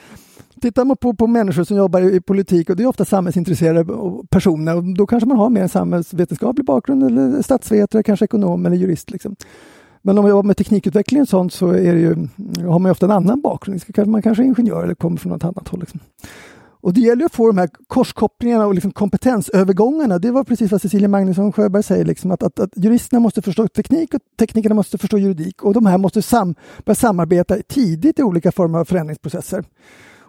Tittar 0.60 0.84
man 0.84 0.96
på, 0.96 1.14
på 1.14 1.26
människor 1.26 1.64
som 1.64 1.76
jobbar 1.76 2.00
i, 2.00 2.16
i 2.16 2.20
politik 2.20 2.70
och 2.70 2.76
det 2.76 2.82
är 2.82 2.86
ofta 2.86 3.04
samhällsintresserade 3.04 3.84
personer 4.30 4.76
och 4.76 4.94
då 4.96 5.06
kanske 5.06 5.28
man 5.28 5.38
har 5.38 5.50
mer 5.50 5.62
en 5.62 5.68
samhällsvetenskaplig 5.68 6.66
bakgrund 6.66 7.02
eller 7.02 7.42
statsvetare, 7.42 8.02
kanske 8.02 8.24
ekonom 8.24 8.66
eller 8.66 8.76
jurist. 8.76 9.10
Liksom. 9.10 9.36
Men 10.02 10.18
om 10.18 10.22
man 10.22 10.30
jobbar 10.30 10.42
med 10.42 10.56
teknikutveckling 10.56 11.22
och 11.22 11.28
sånt 11.28 11.52
så 11.52 11.68
är 11.68 11.94
ju, 11.94 12.28
har 12.68 12.78
man 12.78 12.90
ofta 12.90 13.06
en 13.06 13.12
annan 13.12 13.40
bakgrund. 13.40 13.80
Man 14.06 14.22
kanske 14.22 14.42
är 14.42 14.44
ingenjör 14.44 14.84
eller 14.84 14.94
kommer 14.94 15.16
från 15.16 15.32
något 15.32 15.44
annat 15.44 15.68
håll. 15.68 15.80
Liksom. 15.80 16.00
Och 16.84 16.94
det 16.94 17.00
gäller 17.00 17.24
att 17.24 17.34
få 17.34 17.46
de 17.46 17.58
här 17.58 17.68
korskopplingarna 17.86 18.66
och 18.66 18.74
liksom 18.74 18.92
kompetensövergångarna. 18.92 20.18
Det 20.18 20.30
var 20.30 20.44
precis 20.44 20.72
vad 20.72 20.82
Cecilia 20.82 21.08
Magnusson 21.08 21.52
Sjöberg 21.52 21.82
säger, 21.82 22.04
liksom, 22.04 22.30
att, 22.30 22.42
att, 22.42 22.60
att, 22.60 22.70
juristerna 22.74 23.20
måste 23.20 23.42
förstå 23.42 23.68
teknik 23.68 24.14
och 24.14 24.20
teknikerna 24.38 24.74
måste 24.74 24.98
förstå 24.98 25.18
juridik 25.18 25.62
och 25.62 25.74
de 25.74 25.86
här 25.86 25.98
måste 25.98 26.22
sam, 26.22 26.54
börja 26.84 26.94
samarbeta 26.94 27.56
tidigt 27.68 28.18
i 28.18 28.22
olika 28.22 28.52
former 28.52 28.78
av 28.78 28.84
förändringsprocesser. 28.84 29.64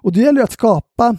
Och 0.05 0.13
det 0.13 0.19
gäller 0.19 0.43
att 0.43 0.51
skapa 0.51 1.17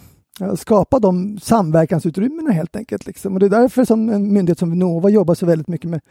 skapa 0.55 0.99
de 0.99 1.39
samverkansutrymmena 1.39 2.51
helt 2.51 2.75
enkelt. 2.75 3.05
Liksom. 3.05 3.33
Och 3.33 3.39
det 3.39 3.45
är 3.45 3.49
därför 3.49 3.85
som 3.85 4.09
en 4.09 4.33
myndighet 4.33 4.59
som 4.59 4.69
Vinnova 4.69 5.09
jobbar 5.09 5.35
så 5.35 5.45
väldigt 5.45 5.67
mycket 5.67 5.89
med 5.89 6.01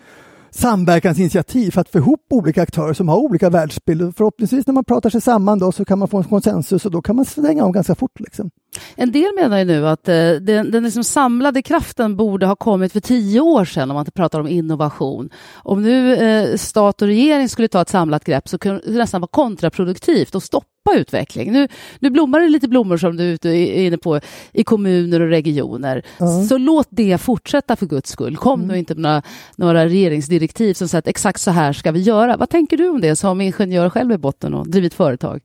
samverkansinitiativ 0.51 1.71
för 1.71 1.81
att 1.81 1.89
få 1.89 1.99
ihop 1.99 2.27
olika 2.31 2.63
aktörer 2.63 2.93
som 2.93 3.09
har 3.09 3.17
olika 3.17 3.51
världsbilder. 3.51 4.13
Förhoppningsvis 4.17 4.67
när 4.67 4.75
man 4.75 4.85
pratar 4.85 5.11
sig 5.11 5.21
samman 5.21 5.59
då 5.59 5.73
så 5.73 5.85
kan 5.85 5.99
man 5.99 6.09
få 6.09 6.19
en 6.19 6.25
konsensus 6.25 6.87
och 6.87 6.91
då 6.91 7.03
kan 7.03 7.17
man 7.17 7.25
svänga 7.25 7.65
om 7.65 7.73
ganska 7.73 7.95
fort. 7.95 8.21
Liksom. 8.21 8.51
En 8.95 9.13
del 9.13 9.31
menar 9.37 9.59
ju 9.59 9.65
nu 9.65 9.89
att 9.89 10.09
eh, 10.09 10.31
den, 10.31 10.71
den 10.71 10.85
liksom 10.85 11.05
samlade 11.05 11.63
kraften 11.63 12.17
borde 12.17 12.47
ha 12.47 12.57
kommit 12.57 12.93
för 12.93 13.01
tio 13.01 13.41
år 13.41 13.65
sedan 13.65 13.91
om 13.91 13.95
man 13.95 14.03
inte 14.03 14.13
pratar 14.13 14.41
om 14.41 14.49
innovation. 14.49 15.31
Om 15.55 15.83
nu 15.83 16.15
eh, 16.15 16.57
stat 16.57 17.03
och 17.03 17.09
regering 17.09 17.49
skulle 17.49 17.69
ta 17.69 17.83
ett 17.83 17.89
samlat 17.89 18.25
grepp 18.25 18.49
så 18.49 18.59
kunde 18.59 18.83
det 18.85 18.99
nästan 18.99 19.21
vara 19.21 19.29
kontraproduktivt 19.29 20.35
och 20.35 20.43
stoppa 20.43 20.95
utveckling. 20.95 21.53
Nu, 21.53 21.69
nu 21.99 22.11
blommar 22.11 22.41
det 22.41 22.49
lite 22.49 22.69
blommor 22.69 22.97
som 22.97 23.17
du 23.17 23.33
är 23.33 23.87
inne 23.87 23.99
på 23.99 24.21
i 24.53 24.65
kommuner 24.65 25.21
och 25.21 25.29
regioner. 25.29 26.03
Mm. 26.21 26.45
Så 26.45 26.59
låt 26.59 26.87
det 26.91 27.19
fortsätta 27.19 27.77
för 27.77 27.87
guds 27.87 28.11
skull. 28.11 28.37
Kom 28.37 28.61
mm. 28.61 28.73
nu 28.73 28.79
inte 28.79 28.95
med 28.95 29.03
några, 29.03 29.23
några 29.57 29.87
regeringsdirektiv 29.87 30.75
som 30.75 30.89
säger 30.89 30.99
att 30.99 31.09
exakt 31.09 31.41
så 31.41 31.51
här 31.51 31.73
ska 31.73 31.93
vi 31.93 32.01
göra. 32.01 32.37
Vad 32.37 32.51
tänker 32.51 32.77
du 32.77 32.89
om 32.89 33.01
det 33.01 33.17
som 33.17 33.41
ingenjör 33.41 33.91
själv 33.91 34.13
i 34.13 34.19
botten 34.19 34.55
och 34.55 34.69
drivit 34.69 34.95
företag? 34.95 35.41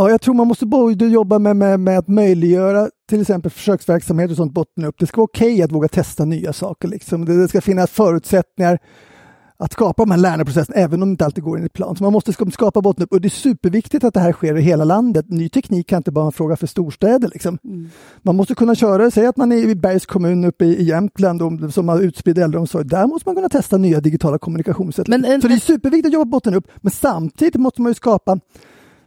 Ja, 0.00 0.10
jag 0.10 0.20
tror 0.20 0.34
man 0.34 0.46
måste 0.46 0.66
både 0.66 1.06
jobba 1.06 1.38
med, 1.38 1.56
med, 1.56 1.80
med 1.80 1.98
att 1.98 2.08
möjliggöra 2.08 2.90
till 3.08 3.20
exempel 3.20 3.50
försöksverksamhet 3.50 4.30
och 4.30 4.36
sånt 4.36 4.52
botten 4.52 4.84
upp. 4.84 4.94
Det 4.98 5.06
ska 5.06 5.16
vara 5.16 5.24
okej 5.24 5.52
okay 5.52 5.62
att 5.62 5.72
våga 5.72 5.88
testa 5.88 6.24
nya 6.24 6.52
saker. 6.52 6.88
Liksom. 6.88 7.24
Det, 7.24 7.40
det, 7.40 7.48
ska 7.48 7.60
finnas 7.60 7.90
förutsättningar 7.90 8.78
att 9.56 9.72
skapa 9.72 10.02
de 10.02 10.10
här 10.10 10.18
lärandeprocesserna, 10.18 10.78
även 10.78 11.02
om 11.02 11.08
det 11.08 11.10
inte 11.10 11.24
alltid 11.24 11.44
går 11.44 11.56
enligt 11.56 11.72
plan. 11.72 11.96
Så 11.96 12.04
man 12.04 12.12
måste 12.12 12.32
skapa 12.32 12.80
botten 12.80 13.04
upp 13.04 13.12
och 13.12 13.20
det 13.20 13.28
är 13.28 13.30
superviktigt 13.30 14.04
att 14.04 14.14
det 14.14 14.20
här 14.20 14.32
sker 14.32 14.56
i 14.56 14.60
hela 14.60 14.84
landet. 14.84 15.26
Ny 15.28 15.48
teknik 15.48 15.88
kan 15.88 15.96
inte 15.96 16.10
bara 16.10 16.20
vara 16.20 16.26
en 16.26 16.32
fråga 16.32 16.56
för 16.56 16.66
storstäder. 16.66 17.28
Liksom. 17.28 17.58
Mm. 17.64 17.90
Man 18.22 18.36
måste 18.36 18.54
kunna 18.54 18.74
köra, 18.74 19.10
säg 19.10 19.26
att 19.26 19.36
man 19.36 19.52
är 19.52 19.56
i 19.56 19.74
Bergs 19.74 20.06
kommun 20.06 20.44
uppe 20.44 20.64
i 20.64 20.84
Jämtland 20.84 21.74
som 21.74 21.88
har 21.88 22.00
utspridd 22.00 22.38
äldreomsorg. 22.38 22.84
Där 22.84 23.06
måste 23.06 23.28
man 23.28 23.36
kunna 23.36 23.48
testa 23.48 23.76
nya 23.76 24.00
digitala 24.00 24.38
kommunikationssätt. 24.38 25.08
Men, 25.08 25.42
så 25.42 25.48
det 25.48 25.54
är 25.54 25.58
superviktigt 25.58 26.06
att 26.06 26.12
jobba 26.12 26.30
botten 26.30 26.54
upp, 26.54 26.68
men 26.76 26.90
samtidigt 26.90 27.54
måste 27.54 27.82
man 27.82 27.90
ju 27.90 27.94
skapa 27.94 28.38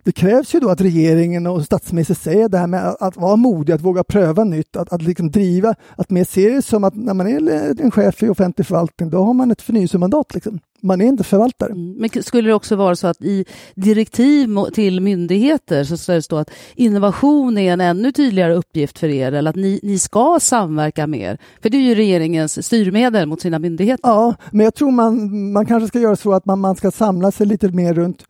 det 0.03 0.11
krävs 0.11 0.55
ju 0.55 0.59
då 0.59 0.69
att 0.69 0.81
regeringen 0.81 1.47
och 1.47 1.65
statsministern 1.65 2.15
säger 2.15 2.49
det 2.49 2.57
här 2.57 2.67
med 2.67 2.87
att, 2.87 3.01
att 3.01 3.17
vara 3.17 3.35
modig, 3.35 3.73
att 3.73 3.81
våga 3.81 4.03
pröva 4.03 4.43
nytt, 4.43 4.75
att, 4.75 4.93
att 4.93 5.01
liksom 5.01 5.31
driva, 5.31 5.75
att 5.95 6.09
mer 6.09 6.23
se 6.23 6.49
det 6.49 6.61
som 6.61 6.83
att 6.83 6.95
när 6.95 7.13
man 7.13 7.27
är 7.27 7.81
en 7.81 7.91
chef 7.91 8.23
i 8.23 8.29
offentlig 8.29 8.67
förvaltning, 8.67 9.09
då 9.09 9.23
har 9.23 9.33
man 9.33 9.51
ett 9.51 9.61
förnyelsemandat. 9.61 10.33
Liksom. 10.33 10.59
Man 10.83 11.01
är 11.01 11.05
inte 11.05 11.23
förvaltare. 11.23 11.71
Mm. 11.71 11.93
Men 11.93 12.23
skulle 12.23 12.49
det 12.49 12.53
också 12.53 12.75
vara 12.75 12.95
så 12.95 13.07
att 13.07 13.21
i 13.21 13.45
direktiv 13.75 14.47
till 14.73 15.01
myndigheter 15.01 15.83
så 15.83 15.97
ska 15.97 16.13
det 16.13 16.21
stå 16.21 16.37
att 16.37 16.51
innovation 16.75 17.57
är 17.57 17.73
en 17.73 17.81
ännu 17.81 18.11
tydligare 18.11 18.53
uppgift 18.53 18.99
för 18.99 19.07
er, 19.07 19.31
eller 19.31 19.49
att 19.49 19.55
ni, 19.55 19.79
ni 19.83 19.99
ska 19.99 20.39
samverka 20.41 21.07
mer? 21.07 21.37
För 21.61 21.69
det 21.69 21.77
är 21.77 21.81
ju 21.81 21.95
regeringens 21.95 22.65
styrmedel 22.65 23.27
mot 23.27 23.41
sina 23.41 23.59
myndigheter. 23.59 24.09
Ja, 24.09 24.35
men 24.51 24.63
jag 24.63 24.75
tror 24.75 24.91
man, 24.91 25.51
man 25.51 25.65
kanske 25.65 25.87
ska 25.87 25.99
göra 25.99 26.15
så 26.15 26.33
att 26.33 26.45
man, 26.45 26.59
man 26.59 26.75
ska 26.75 26.91
samla 26.91 27.31
sig 27.31 27.47
lite 27.47 27.69
mer 27.69 27.93
runt 27.93 28.23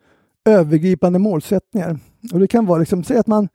övergripande 0.46 1.20
målsättningar. 1.20 2.00
Och 2.34 2.40
det 2.40 2.48
kan 2.48 2.66
vara, 2.66 2.80
liksom, 2.80 3.04
säg 3.04 3.18
att 3.18 3.28
man 3.28 3.48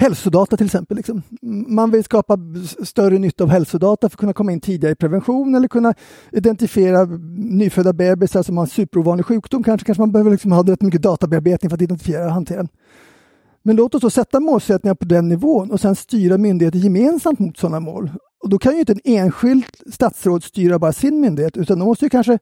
Hälsodata 0.00 0.56
till 0.56 0.66
exempel. 0.66 0.96
Liksom. 0.96 1.22
Man 1.66 1.90
vill 1.90 2.04
skapa 2.04 2.38
större 2.82 3.18
nytta 3.18 3.44
av 3.44 3.50
hälsodata 3.50 4.08
för 4.08 4.14
att 4.14 4.20
kunna 4.20 4.32
komma 4.32 4.52
in 4.52 4.60
tidigare 4.60 4.92
i 4.92 4.96
prevention 4.96 5.54
eller 5.54 5.68
kunna 5.68 5.94
identifiera 6.32 7.04
nyfödda 7.36 7.92
bebisar 7.92 8.42
som 8.42 8.56
har 8.56 8.64
en 8.64 8.70
superovanlig 8.70 9.26
sjukdom. 9.26 9.62
Kanske, 9.62 9.84
kanske 9.84 10.02
man 10.02 10.12
behöver 10.12 10.30
liksom 10.30 10.52
ha 10.52 10.62
rätt 10.62 10.82
mycket 10.82 11.02
databearbetning 11.02 11.70
för 11.70 11.76
att 11.76 11.82
identifiera 11.82 12.24
och 12.24 12.32
hantera. 12.32 12.66
Men 13.62 13.76
låt 13.76 13.94
oss 13.94 14.02
då 14.02 14.10
sätta 14.10 14.40
målsättningar 14.40 14.94
på 14.94 15.04
den 15.04 15.28
nivån 15.28 15.70
och 15.70 15.80
sen 15.80 15.96
styra 15.96 16.38
myndigheter 16.38 16.78
gemensamt 16.78 17.38
mot 17.38 17.58
sådana 17.58 17.80
mål. 17.80 18.10
Och 18.42 18.48
då 18.48 18.58
kan 18.58 18.72
ju 18.72 18.80
inte 18.80 18.92
en 18.92 19.00
enskild 19.04 19.64
statsråd 19.92 20.44
styra 20.44 20.78
bara 20.78 20.92
sin 20.92 21.20
myndighet 21.20 21.56
utan 21.56 21.78
då 21.78 21.84
måste 21.84 22.04
ju 22.04 22.10
kanske 22.10 22.38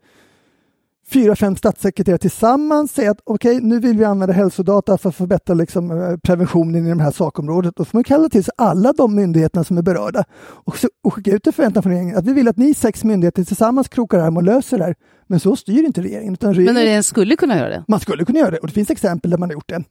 fyra, 1.13 1.37
fem 1.37 1.57
statssekreterare 1.57 2.19
tillsammans 2.19 2.93
säga 2.93 3.11
att 3.11 3.21
okej, 3.25 3.57
okay, 3.57 3.69
nu 3.69 3.81
vill 3.81 3.99
vi 3.99 4.05
använda 4.05 4.35
hälsodata 4.35 4.99
för 4.99 5.09
att 5.09 5.17
förbättra 5.17 5.55
liksom, 5.55 5.91
eh, 5.91 6.17
preventionen 6.17 6.87
i 6.87 6.95
det 6.95 7.03
här 7.03 7.11
sakområdet. 7.11 7.77
Då 7.77 7.85
får 7.85 7.97
man 7.97 8.05
kalla 8.05 8.29
till 8.29 8.45
sig 8.45 8.55
alla 8.57 8.93
de 8.93 9.15
myndigheterna 9.15 9.65
som 9.65 9.79
är 9.79 9.83
berörda 9.83 10.25
och, 10.41 10.79
så, 10.79 10.89
och 11.05 11.15
skicka 11.15 11.31
ut 11.31 11.47
en 11.47 11.53
förväntan 11.53 11.83
från 11.83 11.93
regeringen 11.93 12.17
att 12.17 12.27
vi 12.27 12.33
vill 12.33 12.49
att 12.49 12.57
ni 12.57 12.75
sex 12.75 13.05
myndigheter 13.05 13.45
tillsammans 13.45 13.89
krokar 13.89 14.19
arm 14.19 14.37
och 14.37 14.43
löser 14.43 14.79
det 14.79 14.85
här. 14.85 14.95
Men 15.27 15.41
så 15.41 15.57
styr 15.57 15.85
inte 15.85 16.03
regeringen. 16.03 16.33
Utan 16.33 16.51
regeringen 16.55 16.75
Men 16.75 16.83
regeringen 16.83 17.05
skulle 17.05 17.37
kunna 17.37 17.59
göra 17.59 17.69
det? 17.69 17.85
Man 17.89 18.01
skulle 18.01 18.25
kunna 18.25 18.39
göra 18.39 18.51
det 18.51 18.59
och 18.59 18.67
det 18.67 18.73
finns 18.73 18.91
exempel 18.91 19.31
där 19.31 19.39
man 19.39 19.49
har 19.49 19.55
gjort 19.55 19.69
det. 19.69 19.85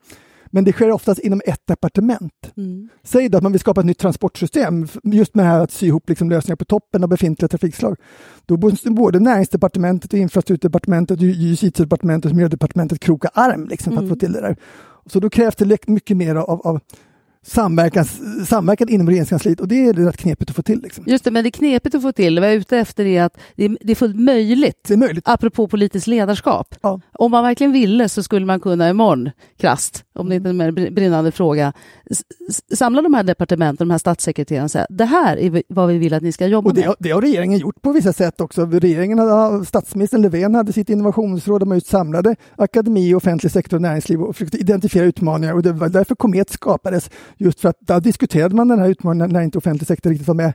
Men 0.51 0.63
det 0.63 0.71
sker 0.71 0.91
oftast 0.91 1.19
inom 1.19 1.41
ett 1.45 1.67
departement. 1.67 2.51
Mm. 2.57 2.89
Säg 3.03 3.29
då 3.29 3.38
att 3.38 3.43
man 3.43 3.51
vill 3.51 3.62
skapa 3.62 3.81
ett 3.81 3.86
nytt 3.86 3.99
transportsystem, 3.99 4.88
just 5.03 5.36
med 5.36 5.62
att 5.62 5.71
sy 5.71 5.88
ihop 5.88 6.10
liksom 6.10 6.29
lösningar 6.29 6.55
på 6.55 6.65
toppen 6.65 7.03
av 7.03 7.10
befintliga 7.10 7.49
trafikslag. 7.49 7.97
Då 8.45 8.57
måste 8.57 8.91
både 8.91 9.19
näringsdepartementet, 9.19 10.13
och 10.13 10.19
infrastrukturdepartementet, 10.19 11.21
justitiedepartementet 11.21 12.31
och 12.31 12.36
miljödepartementet 12.36 12.99
kroka 12.99 13.29
arm 13.33 13.67
liksom, 13.67 13.93
för 13.93 13.97
att 13.97 14.03
mm. 14.03 14.15
få 14.15 14.19
till 14.19 14.31
det 14.31 14.41
där. 14.41 14.57
Så 15.05 15.19
då 15.19 15.29
krävs 15.29 15.55
det 15.55 15.88
mycket 15.88 16.17
mer 16.17 16.36
av, 16.36 16.62
av 16.67 16.79
samverkan, 17.47 18.05
samverkan 18.45 18.89
inom 18.89 19.07
regeringskansliet 19.07 19.60
och 19.60 19.67
det 19.67 19.86
är 19.86 19.93
rätt 19.93 20.17
knepigt 20.17 20.49
att 20.49 20.55
få 20.55 20.62
till. 20.62 20.81
Liksom. 20.81 21.03
Just 21.07 21.23
det, 21.23 21.31
men 21.31 21.43
det 21.43 21.47
är 21.47 21.51
knepigt 21.51 21.95
att 21.95 22.01
få 22.01 22.12
till. 22.12 22.39
Vad 22.39 22.49
jag 22.49 22.55
är 22.55 22.60
ute 22.60 22.77
efter 22.77 23.05
är 23.05 23.23
att 23.23 23.38
det 23.55 23.65
är, 23.65 23.77
det 23.81 23.91
är 23.91 23.95
fullt 23.95 24.19
möjligt, 24.19 24.83
det 24.88 24.93
är 24.93 24.97
möjligt, 24.97 25.27
apropå 25.27 25.67
politiskt 25.67 26.07
ledarskap. 26.07 26.75
Ja. 26.81 27.01
Om 27.13 27.31
man 27.31 27.43
verkligen 27.43 27.71
ville 27.71 28.10
så 28.10 28.23
skulle 28.23 28.45
man 28.45 28.60
kunna 28.60 28.89
imorgon, 28.89 29.29
krasst, 29.57 30.03
om 30.17 30.30
det 30.30 30.36
inte 30.36 30.49
är 30.49 30.67
en 30.67 30.93
brinnande 30.95 31.32
fråga, 31.32 31.73
samla 32.73 33.01
de 33.01 33.13
här 33.13 33.23
departementen, 33.23 33.88
de 33.88 33.91
här 33.91 33.97
statssekreterarna 33.97 34.63
och 34.63 34.71
säga 34.71 34.88
det 34.89 35.06
här 35.06 35.38
är 35.38 35.63
vad 35.67 35.88
vi 35.88 35.97
vill 35.97 36.13
att 36.13 36.23
ni 36.23 36.32
ska 36.32 36.47
jobba 36.47 36.69
och 36.69 36.75
det, 36.75 36.88
med. 36.88 36.95
Det 36.99 37.12
har 37.12 37.21
regeringen 37.21 37.60
gjort 37.60 37.82
på 37.82 37.91
vissa 37.91 38.13
sätt 38.13 38.41
också. 38.41 38.65
Regeringen, 38.65 39.19
statsministern 39.65 40.21
Löfven 40.21 40.56
hade 40.56 40.73
sitt 40.73 40.89
innovationsråd, 40.89 41.62
de 41.69 41.82
samlade 41.82 42.36
akademi, 42.56 43.13
offentlig 43.13 43.51
sektor 43.51 43.77
och 43.77 43.82
näringsliv 43.82 44.21
och 44.21 44.36
försökte 44.36 44.58
identifiera 44.58 45.06
utmaningar 45.06 45.53
och 45.53 45.63
det 45.63 45.71
var 45.71 45.89
därför 45.89 46.15
Komet 46.15 46.49
skapades 46.49 47.10
Just 47.38 47.60
för 47.60 47.69
att 47.69 47.77
där 47.80 47.99
diskuterade 47.99 48.56
man 48.56 48.67
den 48.67 48.80
här 48.80 48.89
utmaningen 48.89 49.34
när 49.34 49.41
inte 49.41 49.58
offentlig 49.58 49.88
sektor 49.88 50.10
riktigt 50.10 50.27
var 50.27 50.36
med 50.36 50.53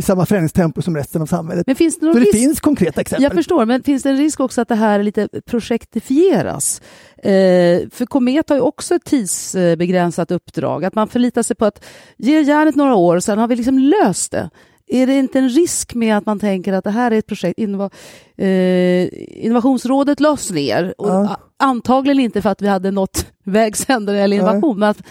i 0.00 0.02
samma 0.02 0.26
förändringstempo 0.26 0.82
som 0.82 0.96
resten 0.96 1.22
av 1.22 1.26
samhället. 1.26 1.66
Men 1.66 1.76
finns 1.76 1.98
det 1.98 2.06
någon 2.06 2.14
Så 2.14 2.20
risk... 2.20 2.32
det 2.32 2.38
finns 2.38 2.60
konkreta 2.60 3.00
exempel. 3.00 3.22
Jag 3.22 3.32
förstår, 3.32 3.66
men 3.66 3.82
finns 3.82 4.02
det 4.02 4.10
en 4.10 4.16
risk 4.16 4.40
också 4.40 4.60
att 4.60 4.68
det 4.68 4.74
här 4.74 5.02
lite 5.02 5.28
projektifieras? 5.46 6.80
Eh, 7.16 7.88
för 7.90 8.06
Komet 8.06 8.48
har 8.48 8.56
ju 8.56 8.62
också 8.62 8.94
ett 8.94 9.04
tidsbegränsat 9.04 10.30
uppdrag, 10.30 10.84
att 10.84 10.94
man 10.94 11.08
förlitar 11.08 11.42
sig 11.42 11.56
på 11.56 11.64
att 11.64 11.84
ge 12.16 12.40
järnet 12.40 12.74
några 12.74 12.94
år, 12.94 13.16
och 13.16 13.24
sen 13.24 13.38
har 13.38 13.48
vi 13.48 13.56
liksom 13.56 13.78
löst 13.78 14.32
det. 14.32 14.50
Är 14.86 15.06
det 15.06 15.14
inte 15.14 15.38
en 15.38 15.48
risk 15.48 15.94
med 15.94 16.16
att 16.16 16.26
man 16.26 16.40
tänker 16.40 16.72
att 16.72 16.84
det 16.84 16.90
här 16.90 17.10
är 17.10 17.18
ett 17.18 17.26
projekt, 17.26 17.58
innova, 17.58 17.90
eh, 18.36 19.08
innovationsrådet 19.44 20.20
lades 20.20 20.50
ner, 20.50 20.94
och 20.98 21.08
ja. 21.08 21.36
antagligen 21.58 22.20
inte 22.20 22.42
för 22.42 22.50
att 22.50 22.62
vi 22.62 22.68
hade 22.68 22.90
nått 22.90 23.26
vägs 23.44 23.84
ände 23.88 24.18
eller 24.18 24.36
innovation, 24.36 24.70
ja. 24.70 24.78
men 24.78 24.88
att 24.88 25.02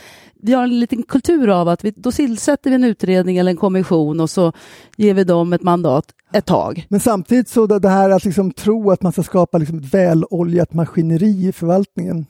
vi 0.41 0.53
har 0.53 0.63
en 0.63 0.79
liten 0.79 1.03
kultur 1.03 1.49
av 1.49 1.67
att 1.67 1.83
vi, 1.83 1.91
då 1.95 2.11
tillsätter 2.11 2.69
vi 2.69 2.75
en 2.75 2.83
utredning 2.83 3.37
eller 3.37 3.51
en 3.51 3.57
kommission 3.57 4.19
och 4.19 4.29
så 4.29 4.53
ger 4.97 5.13
vi 5.13 5.23
dem 5.23 5.53
ett 5.53 5.63
mandat 5.63 6.05
ett 6.33 6.45
tag. 6.45 6.85
Men 6.89 6.99
samtidigt 6.99 7.49
så 7.49 7.67
det 7.67 7.89
här 7.89 8.09
att 8.09 8.25
liksom 8.25 8.51
tro 8.51 8.91
att 8.91 9.01
man 9.01 9.11
ska 9.11 9.23
skapa 9.23 9.57
liksom 9.57 9.77
ett 9.77 9.93
väloljat 9.93 10.73
maskineri 10.73 11.47
i 11.47 11.51
förvaltningen. 11.51 12.25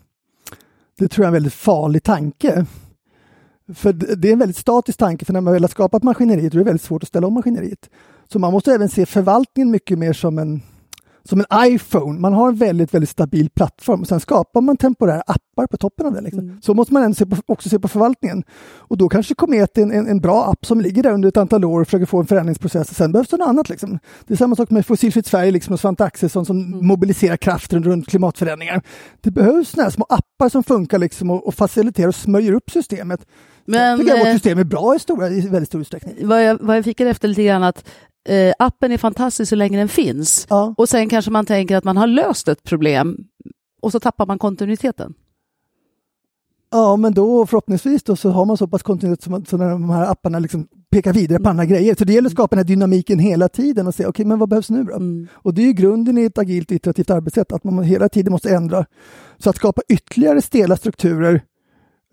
Det 1.00 1.08
tror 1.08 1.24
jag 1.24 1.26
är 1.26 1.30
en 1.30 1.34
väldigt 1.34 1.54
farlig 1.54 2.04
tanke. 2.04 2.66
För 3.74 3.94
det 3.94 4.28
är 4.28 4.34
en 4.34 4.40
väldigt 4.40 4.58
statisk 4.58 5.00
tanke, 5.00 5.26
för 5.26 5.34
när 5.34 5.42
man 5.42 5.54
väl 5.54 5.64
har 5.64 5.70
skapat 5.70 6.04
maskineriet, 6.04 6.52
då 6.52 6.58
är 6.58 6.60
det 6.60 6.66
väldigt 6.66 6.82
svårt 6.82 7.04
att 7.04 7.10
ställa 7.10 7.28
om 7.28 7.34
maskineriet. 7.34 7.90
Så 8.32 8.40
man 8.40 8.54
måste 8.54 8.74
även 8.74 8.90
se 8.90 9.06
förvaltningen 9.06 9.72
mycket 9.72 10.00
mer 10.00 10.14
som 10.14 10.40
en 10.40 10.62
som 11.30 11.46
en 11.50 11.74
iPhone. 11.74 12.20
Man 12.20 12.34
har 12.34 12.50
en 12.50 12.56
väldigt, 12.56 12.94
väldigt 12.94 13.10
stabil 13.10 13.50
plattform 13.50 14.02
och 14.02 14.08
sen 14.08 14.20
skapar 14.20 14.62
man 14.62 14.78
temporära 14.78 15.22
appar 15.22 15.68
på 15.68 15.78
toppen 15.78 16.06
av 16.06 16.14
det. 16.14 16.22
Liksom. 16.22 16.40
Mm. 16.40 16.62
Så 16.62 16.74
måste 16.74 16.94
man 16.94 17.16
se 17.16 17.26
på, 17.26 17.36
också 17.46 17.70
se 17.70 17.80
på 17.80 17.88
förvaltningen. 17.88 18.44
Och 18.78 18.98
då 18.98 19.10
kanske 19.10 19.36
Komet 19.36 19.78
är 19.78 19.82
en, 19.82 19.92
en, 19.92 20.08
en, 20.08 20.20
bra 20.20 20.46
app 20.46 20.66
som 20.66 20.82
ligger 20.82 21.04
där 21.04 21.12
under 21.14 21.30
ett 21.30 21.38
antal 21.38 21.66
år 21.66 21.82
och 21.82 21.88
försöker 21.88 22.06
få 22.06 22.20
en 22.20 22.28
förändringsprocess. 22.28 22.96
Sen 22.96 23.12
behövs 23.12 23.30
det 23.30 23.38
något 23.38 23.48
annat. 23.48 23.70
Liksom. 23.70 24.00
Det 24.28 24.34
är 24.34 24.38
samma 24.38 24.56
sak 24.56 24.70
med 24.70 24.86
Fossilfritt 24.86 25.26
Sverige 25.26 25.52
liksom, 25.52 25.74
och 25.74 25.80
Svante 25.80 26.06
Axelsson 26.06 26.46
som 26.46 26.62
mm. 26.62 26.88
mobiliserar 26.88 27.38
kraften 27.38 27.84
runt 27.84 28.08
klimatförändringar. 28.08 28.82
Det 29.22 29.32
behövs 29.32 29.70
såna 29.70 29.92
små 29.92 30.06
appar 30.10 30.50
som 30.50 30.64
funkar 30.64 30.98
liksom, 30.98 31.30
och, 31.30 31.48
och 31.48 31.56
faciliterar 31.56 32.08
och 32.08 32.16
smörjer 32.16 32.54
upp 32.54 32.72
systemet. 32.72 33.26
Men, 33.66 33.90
jag 33.90 34.00
tycker 34.00 34.12
jag 34.12 34.20
vårt 34.20 34.28
eh, 34.28 34.34
system 34.34 34.60
är 34.60 34.64
bra 34.64 34.96
i, 34.96 35.00
stora, 35.00 35.30
i 35.30 35.42
väldigt 35.42 35.70
stor 35.70 35.82
utsträckning. 35.82 36.16
Vad 36.22 36.46
jag, 36.46 36.58
vad 36.62 36.78
jag 36.78 36.84
fick 36.84 37.00
efter 37.00 37.28
lite 37.28 37.44
grann 37.44 37.64
att 37.64 37.86
eh, 38.30 38.54
appen 38.60 38.92
är 38.92 38.98
fantastisk 38.98 39.50
så 39.50 39.56
länge 39.56 39.78
den 39.78 39.90
finns. 39.90 40.48
Ja. 40.50 40.74
Och 40.78 40.90
sen 40.90 41.10
kanske 41.10 41.32
man 41.32 41.46
tänker 41.46 41.78
att 41.78 41.84
man 41.84 41.98
har 41.98 42.08
löst 42.08 42.48
ett 42.48 42.64
problem 42.64 43.18
och 43.82 43.92
så 43.92 44.00
tappar 44.00 44.26
man 44.26 44.40
kontinuiteten. 44.40 45.14
Ja, 46.72 46.96
men 46.96 47.14
då 47.14 47.46
förhoppningsvis 47.46 48.04
då, 48.04 48.16
så 48.16 48.30
har 48.30 48.46
man 48.46 48.58
så 48.58 48.68
pass 48.68 48.84
kontinuitet 48.84 49.24
så, 49.24 49.44
så 49.48 49.58
när 49.58 49.70
de 49.70 49.90
här 49.90 50.12
apparna 50.12 50.40
liksom 50.40 50.68
pekar 50.92 51.14
vidare 51.14 51.40
på 51.40 51.50
andra 51.50 51.66
grejer. 51.66 51.96
Så 51.98 52.06
det 52.06 52.14
gäller 52.14 52.30
att 52.30 52.34
skapa 52.34 52.56
den 52.56 52.60
här 52.66 52.68
dynamiken 52.68 53.20
hela 53.20 53.50
tiden 53.50 53.88
och 53.88 53.96
se 53.96 54.04
okej, 54.04 54.10
okay, 54.10 54.26
men 54.26 54.40
vad 54.40 54.50
behövs 54.50 54.70
nu 54.70 54.84
då? 54.84 54.96
Mm. 54.96 55.28
Och 55.34 55.54
det 55.54 55.62
är 55.62 55.66
ju 55.66 55.74
grunden 55.74 56.18
i 56.18 56.24
ett 56.24 56.38
agilt 56.38 56.72
iterativt 56.72 57.10
arbetssätt, 57.10 57.52
att 57.52 57.64
man 57.64 57.84
hela 57.84 58.10
tiden 58.10 58.32
måste 58.32 58.50
ändra. 58.56 58.86
Så 59.38 59.50
att 59.50 59.56
skapa 59.56 59.82
ytterligare 59.90 60.42
stela 60.42 60.78
strukturer 60.78 61.42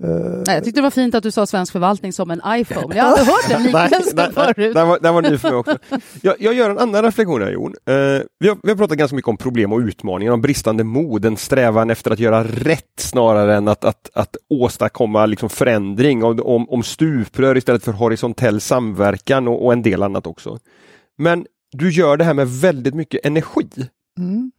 Uh, 0.04 0.42
nej, 0.46 0.54
jag 0.56 0.64
tyckte 0.64 0.80
det 0.80 0.82
var 0.82 0.90
fint 0.90 1.14
att 1.14 1.22
du 1.22 1.30
sa 1.30 1.46
svensk 1.46 1.72
förvaltning 1.72 2.12
som 2.12 2.30
en 2.30 2.40
iPhone. 2.46 2.96
Jag 2.96 3.04
har 3.04 3.10
aldrig 3.10 3.26
hört 3.26 3.48
den 3.48 3.62
liknelsen 3.62 4.32
förut. 4.32 4.74
Den 4.74 4.88
var, 4.88 4.98
den 4.98 5.14
var 5.14 5.22
ny 5.22 5.38
för 5.38 5.48
mig 5.48 5.58
också. 5.58 5.78
Jag, 6.22 6.34
jag 6.38 6.54
gör 6.54 6.70
en 6.70 6.78
annan 6.78 7.02
reflektion 7.02 7.42
här 7.42 7.50
Jon. 7.50 7.74
Uh, 7.90 8.22
vi, 8.38 8.48
har, 8.48 8.58
vi 8.62 8.70
har 8.70 8.76
pratat 8.76 8.98
ganska 8.98 9.14
mycket 9.16 9.28
om 9.28 9.36
problem 9.36 9.72
och 9.72 9.78
utmaningar, 9.78 10.32
om 10.32 10.40
bristande 10.40 10.84
mod, 10.84 11.24
en 11.24 11.36
strävan 11.36 11.90
efter 11.90 12.10
att 12.10 12.18
göra 12.18 12.44
rätt 12.44 13.00
snarare 13.00 13.56
än 13.56 13.68
att, 13.68 13.84
att, 13.84 14.10
att 14.14 14.36
åstadkomma 14.50 15.26
liksom 15.26 15.48
förändring, 15.48 16.24
om, 16.24 16.68
om 16.68 16.82
stuprör 16.82 17.56
istället 17.56 17.84
för 17.84 17.92
horisontell 17.92 18.60
samverkan 18.60 19.48
och, 19.48 19.64
och 19.64 19.72
en 19.72 19.82
del 19.82 20.02
annat 20.02 20.26
också. 20.26 20.58
Men 21.18 21.46
du 21.72 21.90
gör 21.90 22.16
det 22.16 22.24
här 22.24 22.34
med 22.34 22.48
väldigt 22.48 22.94
mycket 22.94 23.26
energi. 23.26 23.68
Mm. 24.18 24.50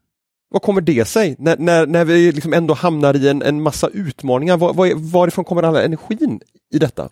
Vad 0.50 0.62
kommer 0.62 0.82
det 0.82 1.08
sig? 1.08 1.36
När, 1.40 1.58
när, 1.58 1.86
när 1.86 2.06
vi 2.06 2.32
liksom 2.32 2.54
ändå 2.54 2.74
hamnar 2.74 3.16
i 3.16 3.30
en, 3.30 3.42
en 3.42 3.62
massa 3.62 3.88
utmaningar, 3.88 4.58
var, 4.58 4.74
var, 4.74 5.12
varifrån 5.12 5.46
kommer 5.46 5.64
all 5.64 5.76
energin 5.76 6.40
i 6.74 6.80
detta? 6.80 7.10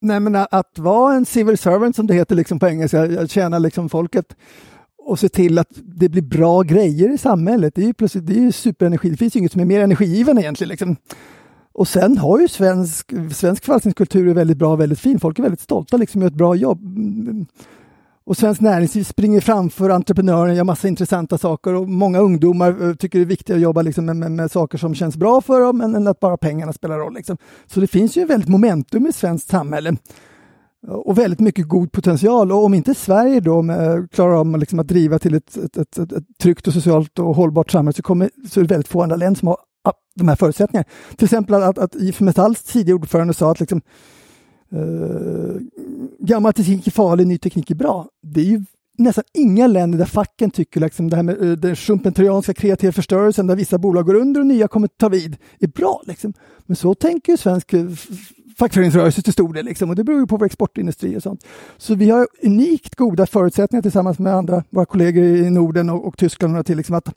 Nej 0.00 0.20
men 0.20 0.36
att 0.50 0.78
vara 0.78 1.14
en 1.14 1.26
civil 1.26 1.58
servant 1.58 1.96
som 1.96 2.06
det 2.06 2.14
heter 2.14 2.34
liksom 2.34 2.58
på 2.58 2.66
engelska, 2.66 3.20
att 3.22 3.30
tjäna 3.30 3.58
liksom 3.58 3.88
folket 3.88 4.36
och 4.98 5.18
se 5.18 5.28
till 5.28 5.58
att 5.58 5.68
det 5.72 6.08
blir 6.08 6.22
bra 6.22 6.62
grejer 6.62 7.14
i 7.14 7.18
samhället. 7.18 7.74
Det 7.74 7.82
är 7.82 7.86
ju, 7.86 7.94
plötsligt, 7.94 8.26
det 8.26 8.32
är 8.34 8.40
ju 8.40 8.52
superenergi. 8.52 9.10
Det 9.10 9.16
finns 9.16 9.36
ju 9.36 9.38
inget 9.40 9.52
som 9.52 9.60
är 9.60 9.64
mer 9.64 9.80
energigivande 9.80 10.42
egentligen. 10.42 10.68
Liksom. 10.68 10.96
Och 11.72 11.88
sen 11.88 12.18
har 12.18 12.40
ju 12.40 12.48
svensk, 12.48 13.12
svensk 13.34 13.64
förvaltningskultur 13.64 14.28
är 14.28 14.34
väldigt 14.34 14.56
bra 14.56 14.72
och 14.72 14.80
väldigt 14.80 15.00
fin. 15.00 15.20
Folk 15.20 15.38
är 15.38 15.42
väldigt 15.42 15.60
stolta 15.60 15.96
liksom, 15.96 16.20
gör 16.20 16.28
ett 16.28 16.34
bra 16.34 16.54
jobb. 16.54 16.80
Och 18.28 18.36
Svenskt 18.36 18.60
Näringsliv 18.62 19.04
springer 19.04 19.40
framför 19.40 19.90
entreprenören, 19.90 20.56
gör 20.56 20.64
massa 20.64 20.88
intressanta 20.88 21.38
saker 21.38 21.74
och 21.74 21.88
många 21.88 22.18
ungdomar 22.18 22.88
eh, 22.88 22.94
tycker 22.94 23.18
det 23.18 23.24
är 23.24 23.26
viktigt 23.26 23.54
att 23.54 23.60
jobba 23.60 23.82
liksom 23.82 24.04
med, 24.06 24.16
med, 24.16 24.32
med, 24.32 24.50
saker 24.50 24.78
som 24.78 24.94
känns 24.94 25.16
bra 25.16 25.40
för 25.40 25.60
dem 25.60 25.80
än, 25.80 25.94
än 25.94 26.06
att 26.06 26.20
bara 26.20 26.36
pengarna 26.36 26.72
spelar 26.72 26.98
roll. 26.98 27.14
Liksom. 27.14 27.36
Så 27.66 27.80
det 27.80 27.86
finns 27.86 28.16
ju 28.16 28.24
väldigt 28.24 28.48
momentum 28.48 29.06
i 29.06 29.12
svenskt 29.12 29.50
samhälle 29.50 29.96
och 30.88 31.18
väldigt 31.18 31.40
mycket 31.40 31.68
god 31.68 31.92
potential. 31.92 32.52
Och 32.52 32.64
om 32.64 32.74
inte 32.74 32.94
Sverige 32.94 33.40
då 33.40 33.62
med, 33.62 34.10
klarar 34.10 34.40
av 34.40 34.58
liksom 34.58 34.78
att 34.78 34.88
driva 34.88 35.18
till 35.18 35.34
ett, 35.34 35.56
ett, 35.56 35.76
ett, 35.76 35.98
ett, 35.98 36.24
tryggt 36.42 36.66
och 36.66 36.72
socialt 36.72 37.18
och 37.18 37.36
hållbart 37.36 37.70
samhälle 37.70 37.96
så, 37.96 38.02
kommer, 38.02 38.30
så 38.50 38.60
är 38.60 38.64
det 38.64 38.74
väldigt 38.74 38.88
få 38.88 39.02
andra 39.02 39.16
länder 39.16 39.38
som 39.38 39.48
har 39.48 39.56
de 40.14 40.28
här 40.28 40.36
förutsättningarna. 40.36 40.88
Till 41.16 41.24
exempel 41.24 41.54
att, 41.54 41.78
att 41.78 41.94
IF 41.94 42.20
Metalls 42.20 42.62
tidigare 42.62 42.98
ordförande 42.98 43.34
sa 43.34 43.50
att 43.50 43.60
liksom, 43.60 43.80
Uh, 44.74 45.56
gammal 46.18 46.52
teknik 46.52 46.86
är 46.86 46.90
farlig, 46.90 47.26
ny 47.26 47.38
teknik 47.38 47.70
är 47.70 47.74
bra. 47.74 48.08
Det 48.22 48.40
är 48.40 48.44
ju 48.44 48.64
nästan 48.98 49.24
inga 49.34 49.66
länder 49.66 49.98
där 49.98 50.04
facken 50.04 50.50
tycker 50.50 50.80
liksom 50.80 51.10
det 51.10 51.16
här 51.16 51.22
med 51.22 51.42
uh, 51.42 51.56
den 51.56 51.76
schumpeterianska 51.76 52.54
kreativa 52.54 52.92
förstörelsen 52.92 53.46
där 53.46 53.56
vissa 53.56 53.78
bolag 53.78 54.06
går 54.06 54.14
under 54.14 54.40
och 54.40 54.46
nya 54.46 54.68
kommer 54.68 54.88
ta 54.88 55.08
vid 55.08 55.36
är 55.58 55.68
bra. 55.68 56.02
Liksom. 56.06 56.32
Men 56.66 56.76
så 56.76 56.94
tänker 56.94 57.32
ju 57.32 57.36
svensk 57.36 57.72
eh, 57.72 57.86
fackföreningsrörelse 58.58 59.22
till 59.22 59.32
stor 59.32 59.52
del 59.52 59.64
liksom, 59.64 59.90
och 59.90 59.96
det 59.96 60.04
beror 60.04 60.20
ju 60.20 60.26
på 60.26 60.36
vår 60.36 60.46
exportindustri 60.46 61.16
och 61.16 61.22
sånt. 61.22 61.44
Så 61.76 61.94
vi 61.94 62.10
har 62.10 62.28
unikt 62.42 62.94
goda 62.94 63.26
förutsättningar 63.26 63.82
tillsammans 63.82 64.18
med 64.18 64.34
andra, 64.34 64.64
våra 64.70 64.86
kollegor 64.86 65.24
i 65.24 65.50
Norden 65.50 65.90
och, 65.90 66.06
och 66.06 66.16
Tyskland 66.16 66.58
och 66.58 66.66
till 66.66 66.76
liksom 66.76 66.94
att 66.94 67.14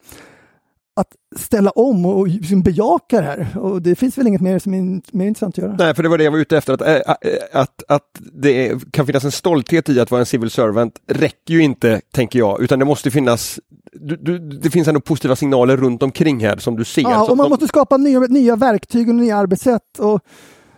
att 0.95 1.39
ställa 1.39 1.71
om 1.71 2.05
och 2.05 2.27
liksom 2.27 2.61
bejaka 2.61 3.21
det 3.21 3.27
här. 3.27 3.57
Och 3.57 3.81
det 3.81 3.95
finns 3.95 4.17
väl 4.17 4.27
inget 4.27 4.41
mer 4.41 4.59
som 4.59 4.73
är 4.73 5.01
mer 5.17 5.27
intressant 5.27 5.53
att 5.53 5.63
göra. 5.63 5.75
Nej, 5.79 5.95
för 5.95 6.03
det 6.03 6.09
var 6.09 6.17
det 6.17 6.23
jag 6.23 6.31
var 6.31 6.39
ute 6.39 6.57
efter, 6.57 6.73
att, 6.73 6.81
äh, 6.81 7.15
att, 7.51 7.83
att 7.87 8.07
det 8.33 8.91
kan 8.91 9.05
finnas 9.05 9.23
en 9.23 9.31
stolthet 9.31 9.89
i 9.89 9.99
att 9.99 10.11
vara 10.11 10.19
en 10.19 10.25
civil 10.25 10.49
servant 10.49 10.93
räcker 11.07 11.53
ju 11.53 11.63
inte, 11.63 12.01
tänker 12.13 12.39
jag, 12.39 12.61
utan 12.61 12.79
det 12.79 12.85
måste 12.85 13.11
finnas 13.11 13.59
du, 13.93 14.15
du, 14.15 14.39
det 14.39 14.69
finns 14.69 14.87
ändå 14.87 15.01
positiva 15.01 15.35
signaler 15.35 15.77
runt 15.77 16.03
omkring 16.03 16.39
här 16.39 16.57
som 16.57 16.75
du 16.75 16.85
ser. 16.85 17.01
Ja, 17.01 17.31
och 17.31 17.37
man 17.37 17.49
måste 17.49 17.67
skapa 17.67 17.97
nya, 17.97 18.19
nya 18.19 18.55
verktyg 18.55 19.09
och 19.09 19.15
nya 19.15 19.37
arbetssätt. 19.37 19.99
Och 19.99 20.21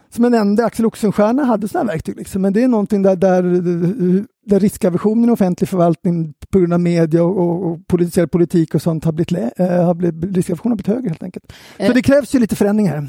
som 0.09 0.24
jag 0.24 0.32
nämnde, 0.32 0.66
Axel 0.66 0.86
Oxenstierna 0.86 1.43
hade 1.43 1.68
sådana 1.68 1.91
verktyg. 1.91 2.18
Liksom. 2.18 2.41
Men 2.41 2.53
det 2.53 2.64
är 2.64 2.68
någonting 2.68 3.01
där, 3.01 3.16
där, 3.16 3.43
där 4.46 4.60
riskaversionen 4.60 5.30
i 5.30 5.34
offentlig 5.34 5.70
förvaltning 5.70 6.34
på 6.50 6.60
grund 6.60 6.74
av 6.74 6.80
media 6.80 7.24
och, 7.24 7.38
och, 7.38 7.72
och 7.72 7.88
politiserad 7.88 8.32
politik 8.32 8.76
och 8.76 8.82
sånt 8.82 9.06
har 9.06 9.12
blivit, 9.12 9.60
äh, 9.60 9.68
har 9.68 9.94
blivit, 9.94 10.36
riskaversionen 10.36 10.72
har 10.72 10.76
blivit 10.76 10.96
högre 10.96 11.10
helt 11.10 11.24
enkelt. 11.24 11.54
Så 11.78 11.84
eh, 11.84 11.94
det 11.94 12.02
krävs 12.02 12.36
ju 12.36 12.39
lite 12.39 12.56
förändringar. 12.56 13.08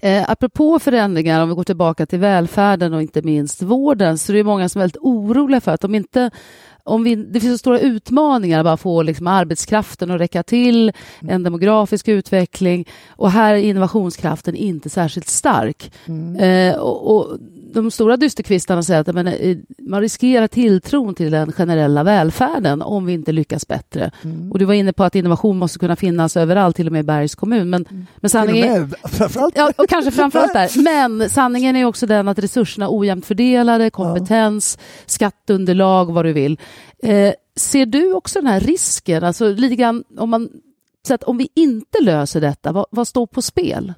Eh, 0.00 0.30
apropå 0.30 0.78
förändringar, 0.78 1.42
om 1.42 1.48
vi 1.48 1.54
går 1.54 1.64
tillbaka 1.64 2.06
till 2.06 2.18
välfärden 2.18 2.94
och 2.94 3.02
inte 3.02 3.22
minst 3.22 3.62
vården, 3.62 4.18
så 4.18 4.32
är 4.32 4.36
det 4.36 4.44
många 4.44 4.68
som 4.68 4.78
är 4.78 4.82
väldigt 4.82 5.00
oroliga 5.00 5.60
för 5.60 5.72
att 5.72 5.80
de 5.80 5.94
inte 5.94 6.30
om 6.86 7.04
vi, 7.04 7.14
det 7.14 7.40
finns 7.40 7.52
så 7.52 7.58
stora 7.58 7.80
utmaningar 7.80 8.58
att 8.58 8.64
bara 8.64 8.76
få 8.76 9.02
liksom 9.02 9.26
arbetskraften 9.26 10.10
att 10.10 10.20
räcka 10.20 10.42
till, 10.42 10.92
en 11.20 11.42
demografisk 11.42 12.08
utveckling 12.08 12.88
och 13.08 13.30
här 13.30 13.54
är 13.54 13.58
innovationskraften 13.58 14.54
inte 14.54 14.90
särskilt 14.90 15.28
stark. 15.28 15.92
Mm. 16.06 16.36
Eh, 16.36 16.78
och, 16.78 17.16
och, 17.16 17.38
de 17.74 17.90
stora 17.90 18.16
dysterkvistarna 18.16 18.82
säger 18.82 19.00
att 19.00 19.14
men, 19.14 19.26
eh, 19.26 19.56
man 19.78 20.00
riskerar 20.00 20.48
tilltron 20.48 21.14
till 21.14 21.30
den 21.32 21.52
generella 21.52 22.02
välfärden 22.02 22.82
om 22.82 23.06
vi 23.06 23.12
inte 23.12 23.32
lyckas 23.32 23.68
bättre. 23.68 24.10
Mm. 24.24 24.52
Och 24.52 24.58
du 24.58 24.64
var 24.64 24.74
inne 24.74 24.92
på 24.92 25.04
att 25.04 25.14
innovation 25.14 25.58
måste 25.58 25.78
kunna 25.78 25.96
finnas 25.96 26.36
överallt, 26.36 26.76
till 26.76 26.86
och 26.86 26.92
med 26.92 27.00
i 27.00 27.02
Bergs 27.02 27.34
kommun. 27.34 27.70
Men, 27.70 27.86
mm. 27.90 28.06
men 28.16 28.30
sanningen, 28.30 28.92
ja, 29.54 29.72
och 29.76 29.88
kanske 29.88 30.10
framförallt 30.10 30.52
där. 30.52 30.82
Men 30.84 31.30
sanningen 31.30 31.76
är 31.76 31.84
också 31.84 32.06
den 32.06 32.28
att 32.28 32.38
resurserna 32.38 32.86
är 32.86 32.98
ojämnt 32.98 33.26
fördelade, 33.26 33.90
kompetens, 33.90 34.78
ja. 34.78 34.84
skatteunderlag, 35.06 36.12
vad 36.12 36.24
du 36.24 36.32
vill. 36.32 36.58
Eh, 37.02 37.32
ser 37.56 37.86
du 37.86 38.12
också 38.12 38.38
den 38.38 38.46
här 38.46 38.60
risken, 38.60 39.24
alltså 39.24 39.48
lite 39.48 39.76
grann 39.76 40.04
om 40.18 40.30
man 40.30 40.48
så 41.06 41.14
att 41.14 41.22
om 41.22 41.38
vi 41.38 41.48
inte 41.54 42.00
löser 42.00 42.40
detta, 42.40 42.72
vad, 42.72 42.86
vad 42.90 43.08
står 43.08 43.26
på 43.26 43.42
spel? 43.42 43.92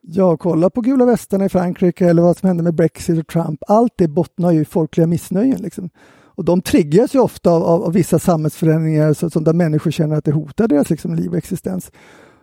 Ja, 0.00 0.36
kolla 0.36 0.70
på 0.70 0.80
gula 0.80 1.04
västarna 1.04 1.44
i 1.44 1.48
Frankrike 1.48 2.08
eller 2.08 2.22
vad 2.22 2.36
som 2.36 2.46
hände 2.46 2.62
med 2.62 2.74
Brexit 2.74 3.18
och 3.18 3.26
Trump. 3.26 3.62
Allt 3.66 3.92
det 3.96 4.08
bottnar 4.08 4.50
ju 4.50 4.60
i 4.60 4.64
folkliga 4.64 5.06
missnöjen. 5.06 5.60
Liksom. 5.60 5.90
Och 6.38 6.44
de 6.44 6.62
triggas 6.62 7.14
ju 7.14 7.18
ofta 7.18 7.50
av, 7.50 7.62
av, 7.62 7.82
av 7.82 7.92
vissa 7.92 8.18
samhällsförändringar 8.18 9.14
så, 9.14 9.30
som 9.30 9.44
där 9.44 9.52
människor 9.52 9.90
känner 9.90 10.16
att 10.16 10.24
det 10.24 10.32
hotar 10.32 10.68
deras 10.68 10.90
liksom, 10.90 11.14
liv 11.14 11.30
och 11.30 11.36
existens. 11.36 11.90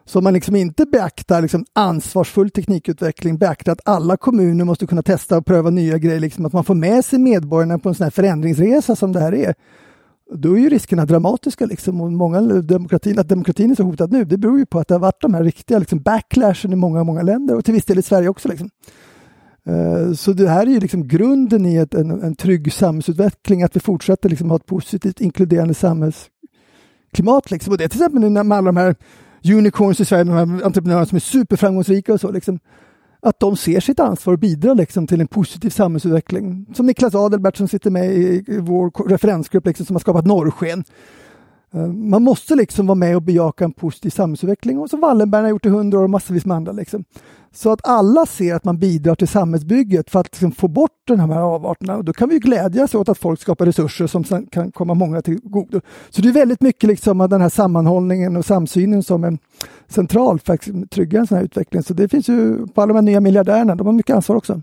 Så 0.06 0.18
om 0.18 0.24
man 0.24 0.34
liksom 0.34 0.56
inte 0.56 0.86
beaktar 0.86 1.42
liksom, 1.42 1.66
ansvarsfull 1.74 2.50
teknikutveckling, 2.50 3.38
beaktar 3.38 3.72
att 3.72 3.82
alla 3.86 4.18
kommuner 4.18 4.66
måste 4.66 4.88
kunna 4.88 5.04
testa 5.04 5.38
och 5.38 5.46
pröva 5.46 5.70
nya 5.70 5.98
grejer, 5.98 6.20
liksom, 6.20 6.46
att 6.46 6.54
man 6.54 6.64
får 6.64 6.76
med 6.76 7.06
sig 7.06 7.20
medborgarna 7.20 7.80
på 7.80 7.90
en 7.90 7.96
sån 7.96 8.04
här 8.04 8.12
förändringsresa 8.12 8.96
som 8.96 9.12
det 9.12 9.20
här 9.20 9.34
är, 9.34 9.56
då 10.34 10.54
är 10.54 10.62
ju 10.62 10.70
riskerna 10.70 11.06
dramatiska. 11.06 11.66
Liksom. 11.66 12.02
Och 12.02 12.12
många, 12.12 12.42
demokratin, 12.42 13.20
att 13.20 13.30
demokratin 13.30 13.72
är 13.72 13.76
så 13.76 13.84
hotad 13.84 14.12
nu, 14.12 14.26
det 14.26 14.38
beror 14.38 14.60
ju 14.60 14.66
på 14.66 14.80
att 14.80 14.88
det 14.88 14.94
har 14.94 15.00
varit 15.00 15.22
de 15.22 15.34
här 15.34 15.44
riktiga 15.44 15.80
liksom, 15.80 16.00
backlashen 16.00 16.74
i 16.74 16.76
många, 16.76 17.04
många 17.04 17.22
länder 17.22 17.56
och 17.56 17.66
till 17.66 17.74
viss 17.74 17.86
del 17.86 18.00
i 18.00 18.02
Sverige 18.02 18.30
också. 18.30 18.48
Liksom. 18.48 18.70
Uh, 19.70 20.14
så 20.14 20.34
det 20.34 20.50
här 20.50 20.68
är 20.68 20.72
ju 20.72 20.80
liksom 20.80 21.08
grunden 21.08 21.66
i 21.66 21.76
ett, 21.76 21.94
en, 21.94 22.12
en 22.24 22.36
trygg 22.36 22.74
samhällsutveckling, 22.74 23.64
att 23.64 23.76
vi 23.76 23.80
fortsätter 23.80 24.30
liksom 24.30 24.50
ha 24.50 24.56
ett 24.56 24.66
positivt 24.66 25.22
inkluderande 25.22 25.74
samhällsklimat. 25.74 27.52
Liksom. 27.52 27.72
Och 27.72 27.78
det 27.78 27.84
är 27.84 27.88
till 27.88 28.02
exempel 28.02 28.22
nu 28.22 28.44
med 28.44 28.58
alla 28.58 28.66
de 28.66 28.78
här 28.78 28.96
unicorns 29.44 30.00
i 30.00 30.06
Sverige, 30.06 30.24
de 30.24 30.32
här 30.32 30.66
entreprenörerna 30.66 31.06
som 31.06 31.16
är 31.16 31.20
superframgångsrika 31.20 32.14
och 32.14 32.22
så. 32.22 32.32
Liksom 32.32 32.60
att 33.26 33.40
de 33.40 33.58
ser 33.58 33.80
sitt 33.80 34.00
ansvar 34.00 34.34
och 34.34 34.40
bidrar 34.40 34.76
liksom 34.76 35.08
till 35.08 35.22
en 35.22 35.28
positiv 35.28 35.70
samhällsutveckling. 35.70 36.66
Som 36.76 36.86
Niklas 36.86 37.16
Adelbert 37.16 37.58
som 37.58 37.68
sitter 37.68 37.92
med 37.92 38.06
i, 38.06 38.44
vår 38.60 39.10
referensgrupp 39.10 39.66
liksom, 39.66 39.86
som 39.86 39.96
har 39.96 40.00
skapat 40.00 40.26
Norrsken. 40.26 40.84
Eh, 41.74 41.88
man 41.88 42.24
måste 42.24 42.56
liksom 42.56 42.88
vara 42.88 42.96
med 42.96 43.16
och 43.16 43.22
bejaka 43.22 43.66
en 43.66 43.72
positiv 43.72 44.10
samhällsutveckling 44.10 44.80
och 44.80 44.90
som 44.90 45.00
Wallenberg 45.00 45.42
har 45.42 45.50
gjort 45.50 45.66
i 45.66 45.70
hundra 45.70 46.00
år 46.00 46.04
och 46.04 46.10
massvis 46.10 46.46
med 46.46 46.58
andra. 46.58 46.72
Liksom. 46.72 47.04
Så 47.54 47.72
att 47.72 47.88
alla 47.88 48.26
ser 48.26 48.56
att 48.56 48.64
man 48.64 48.78
bidrar 48.78 49.16
till 49.16 49.28
samhällsbygget 49.28 50.10
för 50.10 50.20
att 50.20 50.28
liksom 50.28 50.52
få 50.52 50.68
bort 50.68 51.02
de 51.06 51.20
här 51.20 51.42
avarterna. 51.42 51.98
Och 51.98 52.06
då 52.06 52.14
kan 52.14 52.30
vi 52.30 52.40
glädjas 52.40 52.96
åt 52.96 53.10
att 53.10 53.18
folk 53.18 53.42
skapar 53.42 53.66
resurser 53.66 54.08
som 54.08 54.24
sen 54.24 54.46
kan 54.46 54.72
komma 54.72 54.94
många 54.94 55.22
till 55.22 55.40
godo. 55.44 55.82
Så 56.10 56.22
det 56.22 56.28
är 56.28 56.34
väldigt 56.34 56.62
mycket 56.62 56.88
liksom 56.88 57.22
av 57.22 57.30
den 57.30 57.42
här 57.42 57.50
sammanhållningen 57.50 58.38
och 58.38 58.46
samsynen 58.46 59.04
som 59.04 59.24
en 59.24 59.40
centralt 59.88 60.46
för 60.46 60.54
att 60.54 60.92
trygga 60.92 61.20
en 61.20 61.28
sån 61.28 61.38
här 61.38 61.46
utveckling. 61.46 61.84
Så 61.84 61.94
det 61.94 62.08
finns 62.08 62.30
ju 62.30 62.68
på 62.68 62.82
alla 62.82 62.88
de 62.88 62.96
här 62.96 63.02
nya 63.02 63.22
miljardärerna, 63.22 63.76
de 63.76 63.88
har 63.88 63.94
mycket 63.94 64.16
ansvar 64.16 64.36
också. 64.36 64.62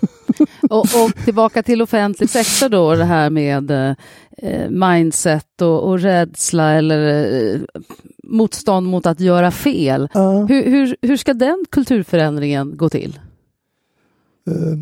och, 0.70 0.80
och, 0.80 1.24
tillbaka 1.24 1.62
till 1.62 1.82
offentlig 1.82 2.30
sektor 2.30 2.68
då, 2.68 2.94
det 2.94 3.04
här 3.04 3.30
med 3.30 3.70
eh, 3.70 4.70
mindset 4.70 5.62
och, 5.62 5.88
och 5.88 6.00
rädsla 6.00 6.72
eller 6.72 7.32
eh, 7.54 7.60
motstånd 8.24 8.86
mot 8.86 9.06
att 9.06 9.20
göra 9.20 9.50
fel. 9.50 10.08
Uh. 10.16 10.46
Hur, 10.46 10.70
hur, 10.70 10.96
hur, 11.02 11.16
ska 11.16 11.34
den 11.34 11.64
kulturförändringen 11.70 12.76
gå 12.76 12.88
till? 12.88 13.20
Uh, 14.50 14.78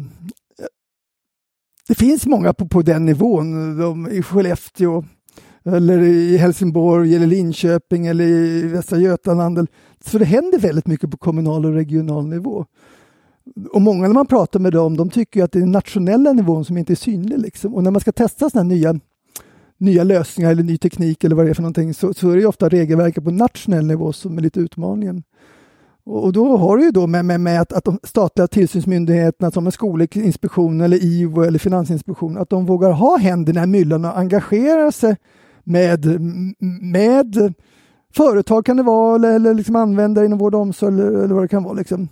det 1.89 1.95
finns 1.95 2.27
många 2.27 2.53
på, 2.53 2.69
på 2.69 2.83
den 2.83 3.05
nivån, 3.05 3.79
de, 3.79 4.11
i 4.11 4.23
Skellefteå 4.23 5.05
eller 5.65 6.03
i 6.03 6.37
Helsingborg 6.37 7.17
eller 7.17 7.27
Linköping 7.27 8.07
eller 8.07 8.25
i 8.25 8.63
Västra 8.63 8.99
Götaland. 8.99 9.67
Så 10.05 10.19
det 10.19 10.25
händer 10.25 10.59
väldigt 10.59 10.87
mycket 10.87 11.11
på 11.11 11.17
kommunal 11.17 11.67
och 11.67 11.73
regional 11.73 12.27
nivå. 12.27 12.67
Och 13.73 13.83
många 13.83 14.07
när 14.07 14.15
man 14.15 14.27
pratar 14.27 14.61
med 14.61 14.73
dem, 14.73 14.97
de 14.97 15.11
tycker 15.11 15.45
att 15.45 15.53
det 15.53 15.59
är 15.59 15.61
den 15.61 15.73
nationella 15.73 16.33
nivån 16.33 16.65
som 16.65 16.79
inte 16.79 16.93
är 16.93 16.95
synlig. 16.95 17.39
Liksom. 17.39 17.75
Och 17.75 17.83
när 17.83 17.91
man 17.91 18.01
ska 18.01 18.13
testa 18.13 18.51
sådana 18.51 18.69
nya, 18.69 19.01
nya 19.79 20.05
lösningar 20.05 20.51
eller 20.51 20.63
ny 20.63 20.79
teknik 20.79 21.25
eller 21.25 21.37
vad 21.37 21.47
det 21.47 21.51
är 21.51 21.55
för 21.55 21.63
någonting 21.63 21.95
så, 21.95 22.15
så 22.15 22.31
är 22.31 22.37
det 22.37 22.47
ofta 22.47 22.69
regelverket 22.69 23.25
på 23.25 23.31
nationell 23.31 23.87
nivå 23.87 24.13
som 24.13 24.39
är 24.39 24.43
lite 24.43 24.61
utmaningen. 24.61 25.23
Och 26.07 26.33
då 26.33 26.57
har 26.57 26.77
du 26.77 26.85
ju 26.85 26.91
då 26.91 27.07
med, 27.07 27.25
med, 27.25 27.41
med 27.41 27.61
att, 27.61 27.73
att 27.73 27.85
de 27.85 27.99
statliga 28.03 28.47
tillsynsmyndigheterna 28.47 29.51
som 29.51 29.73
Skolinspektionen 29.73 30.81
eller 30.81 31.05
IVO 31.05 31.43
eller 31.43 31.59
Finansinspektionen, 31.59 32.39
att 32.39 32.51
de 32.51 32.67
vågar 32.67 32.91
ha 32.91 33.19
händerna 33.19 33.65
i 33.65 33.67
myllan 33.67 34.05
och 34.05 34.19
engagera 34.19 34.93
sig 34.93 35.17
med, 35.65 36.21
med 36.83 37.55
företag 38.15 38.67
kan 38.67 38.77
det 38.77 38.83
vara 38.83 39.15
eller, 39.15 39.35
eller 39.35 39.55
liksom 39.55 39.77
användare 39.77 40.27
inom 40.27 40.39
vård 40.39 40.55
och 40.55 40.61
omsorg 40.61 40.95
eller, 40.95 41.07
eller 41.07 41.35
vad 41.35 41.45
det 41.45 41.49
kan 41.49 41.63
vara. 41.63 41.75
Liksom. 41.75 42.09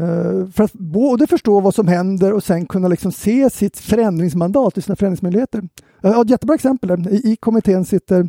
Uh, 0.00 0.50
för 0.50 0.64
att 0.64 0.72
både 0.72 1.26
förstå 1.26 1.60
vad 1.60 1.74
som 1.74 1.88
händer 1.88 2.32
och 2.32 2.44
sen 2.44 2.66
kunna 2.66 2.88
liksom 2.88 3.12
se 3.12 3.50
sitt 3.50 3.78
förändringsmandat 3.78 4.76
och 4.76 4.84
sina 4.84 4.96
förändringsmöjligheter. 4.96 5.68
Jag 6.00 6.12
har 6.12 6.24
ett 6.24 6.30
jättebra 6.30 6.54
exempel. 6.54 6.88
Där. 6.88 7.12
I, 7.14 7.32
I 7.32 7.36
kommittén 7.36 7.84
sitter 7.84 8.28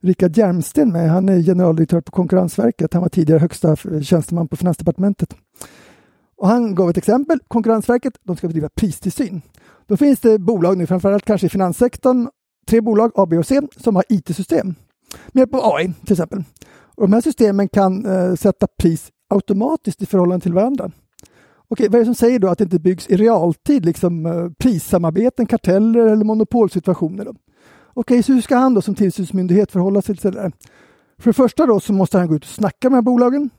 Rickard 0.00 0.36
Hjelmsten 0.36 0.92
med. 0.92 1.10
Han 1.10 1.28
är 1.28 1.42
generaldirektör 1.42 2.00
på 2.00 2.12
Konkurrensverket. 2.12 2.92
Han 2.92 3.02
var 3.02 3.08
tidigare 3.08 3.40
högsta 3.40 3.76
tjänsteman 4.02 4.48
på 4.48 4.56
Finansdepartementet. 4.56 5.34
Och 6.36 6.48
han 6.48 6.74
gav 6.74 6.90
ett 6.90 6.96
exempel. 6.96 7.38
Konkurrensverket 7.48 8.14
de 8.22 8.36
ska 8.36 8.46
bedriva 8.46 8.68
pristillsyn. 8.68 9.42
Då 9.86 9.96
finns 9.96 10.20
det 10.20 10.38
bolag, 10.38 10.78
nu 10.78 10.86
framförallt 10.86 11.24
kanske 11.24 11.46
i 11.46 11.50
finanssektorn, 11.50 12.28
tre 12.68 12.80
bolag, 12.80 13.12
A, 13.14 13.26
B 13.26 13.38
och 13.38 13.46
C, 13.46 13.60
som 13.76 13.96
har 13.96 14.04
IT-system 14.08 14.74
med 15.26 15.40
hjälp 15.40 15.54
av 15.54 15.74
AI 15.74 15.92
till 16.04 16.12
exempel. 16.12 16.44
Och 16.70 17.02
de 17.02 17.12
här 17.12 17.20
systemen 17.20 17.68
kan 17.68 18.06
eh, 18.06 18.34
sätta 18.34 18.66
pris 18.66 19.08
automatiskt 19.28 20.02
i 20.02 20.06
förhållande 20.06 20.42
till 20.42 20.52
varandra. 20.52 20.90
Okej, 21.68 21.88
vad 21.88 21.94
är 21.94 21.98
det 21.98 22.04
som 22.04 22.14
säger 22.14 22.38
då 22.38 22.48
att 22.48 22.58
det 22.58 22.64
inte 22.64 22.78
byggs 22.78 23.08
i 23.08 23.16
realtid, 23.16 23.84
liksom 23.84 24.26
eh, 24.26 24.48
prissamarbeten, 24.58 25.46
karteller 25.46 26.06
eller 26.06 26.24
monopolsituationer? 26.24 27.24
Då? 27.24 27.34
Okej, 27.94 28.22
så 28.22 28.32
hur 28.32 28.40
ska 28.40 28.56
han 28.56 28.74
då 28.74 28.82
som 28.82 28.94
tillsynsmyndighet 28.94 29.72
förhålla 29.72 30.02
sig 30.02 30.16
till 30.16 30.30
det 30.30 30.40
där? 30.40 30.52
För 31.18 31.30
det 31.30 31.34
första 31.34 31.66
då 31.66 31.80
så 31.80 31.92
måste 31.92 32.18
han 32.18 32.28
gå 32.28 32.34
ut 32.34 32.44
och 32.44 32.50
snacka 32.50 32.90
med 32.90 32.92
de 32.92 32.94
här 32.94 33.02
bolagen 33.02 33.50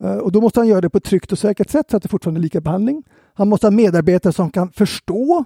eh, 0.00 0.16
och 0.16 0.32
då 0.32 0.40
måste 0.40 0.60
han 0.60 0.68
göra 0.68 0.80
det 0.80 0.90
på 0.90 0.98
ett 0.98 1.04
tryggt 1.04 1.32
och 1.32 1.38
säkert 1.38 1.70
sätt 1.70 1.90
så 1.90 1.96
att 1.96 2.02
det 2.02 2.08
fortfarande 2.08 2.40
är 2.40 2.42
lika 2.42 2.60
behandling. 2.60 3.02
Han 3.34 3.48
måste 3.48 3.66
ha 3.66 3.70
medarbetare 3.70 4.32
som 4.32 4.50
kan 4.50 4.72
förstå 4.72 5.44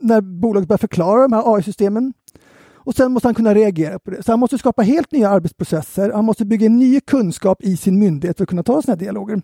när 0.00 0.20
bolaget 0.20 0.68
börjar 0.68 0.78
förklara 0.78 1.22
de 1.22 1.32
här 1.32 1.54
AI-systemen. 1.54 2.12
Och 2.88 2.94
sen 2.94 3.12
måste 3.12 3.28
han 3.28 3.34
kunna 3.34 3.54
reagera 3.54 3.98
på 3.98 4.10
det. 4.10 4.22
Så 4.22 4.32
han 4.32 4.40
måste 4.40 4.58
skapa 4.58 4.82
helt 4.82 5.12
nya 5.12 5.28
arbetsprocesser. 5.28 6.10
Han 6.10 6.24
måste 6.24 6.44
bygga 6.44 6.68
ny 6.68 7.00
kunskap 7.00 7.62
i 7.62 7.76
sin 7.76 7.98
myndighet 7.98 8.36
för 8.36 8.44
att 8.44 8.48
kunna 8.48 8.62
ta 8.62 8.82
sådana 8.82 8.96
här 8.96 9.04
dialoger. 9.04 9.42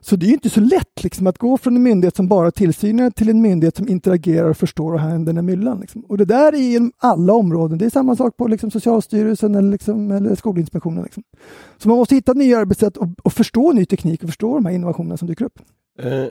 Så 0.00 0.16
det 0.16 0.26
är 0.26 0.30
inte 0.30 0.50
så 0.50 0.60
lätt 0.60 1.02
liksom, 1.02 1.26
att 1.26 1.38
gå 1.38 1.58
från 1.58 1.76
en 1.76 1.82
myndighet 1.82 2.16
som 2.16 2.28
bara 2.28 2.50
tillsynar 2.50 3.10
till 3.10 3.28
en 3.28 3.42
myndighet 3.42 3.76
som 3.76 3.88
interagerar 3.88 4.48
och 4.48 4.56
förstår 4.56 4.92
och 4.92 5.00
händer 5.00 5.32
den 5.32 5.46
myllan. 5.46 5.80
Liksom. 5.80 6.04
Och 6.04 6.18
det 6.18 6.24
där 6.24 6.52
är 6.54 6.76
inom 6.76 6.92
alla 6.96 7.32
områden. 7.32 7.78
Det 7.78 7.86
är 7.86 7.90
samma 7.90 8.16
sak 8.16 8.36
på 8.36 8.48
liksom, 8.48 8.70
Socialstyrelsen 8.70 9.54
eller, 9.54 9.70
liksom, 9.70 10.10
eller 10.10 10.34
Skolinspektionen. 10.34 11.04
Liksom. 11.04 11.22
Så 11.76 11.88
man 11.88 11.98
måste 11.98 12.14
hitta 12.14 12.32
nya 12.32 12.58
arbetssätt 12.58 12.96
och, 12.96 13.08
och, 13.22 13.32
förstå 13.32 13.72
ny 13.72 13.86
teknik 13.86 14.22
och 14.22 14.28
förstå 14.28 14.54
de 14.54 14.66
här 14.66 14.72
innovationerna 14.72 15.16
som 15.16 15.28
dyker 15.28 15.44
upp. 15.44 15.58
Eh, 15.98 16.24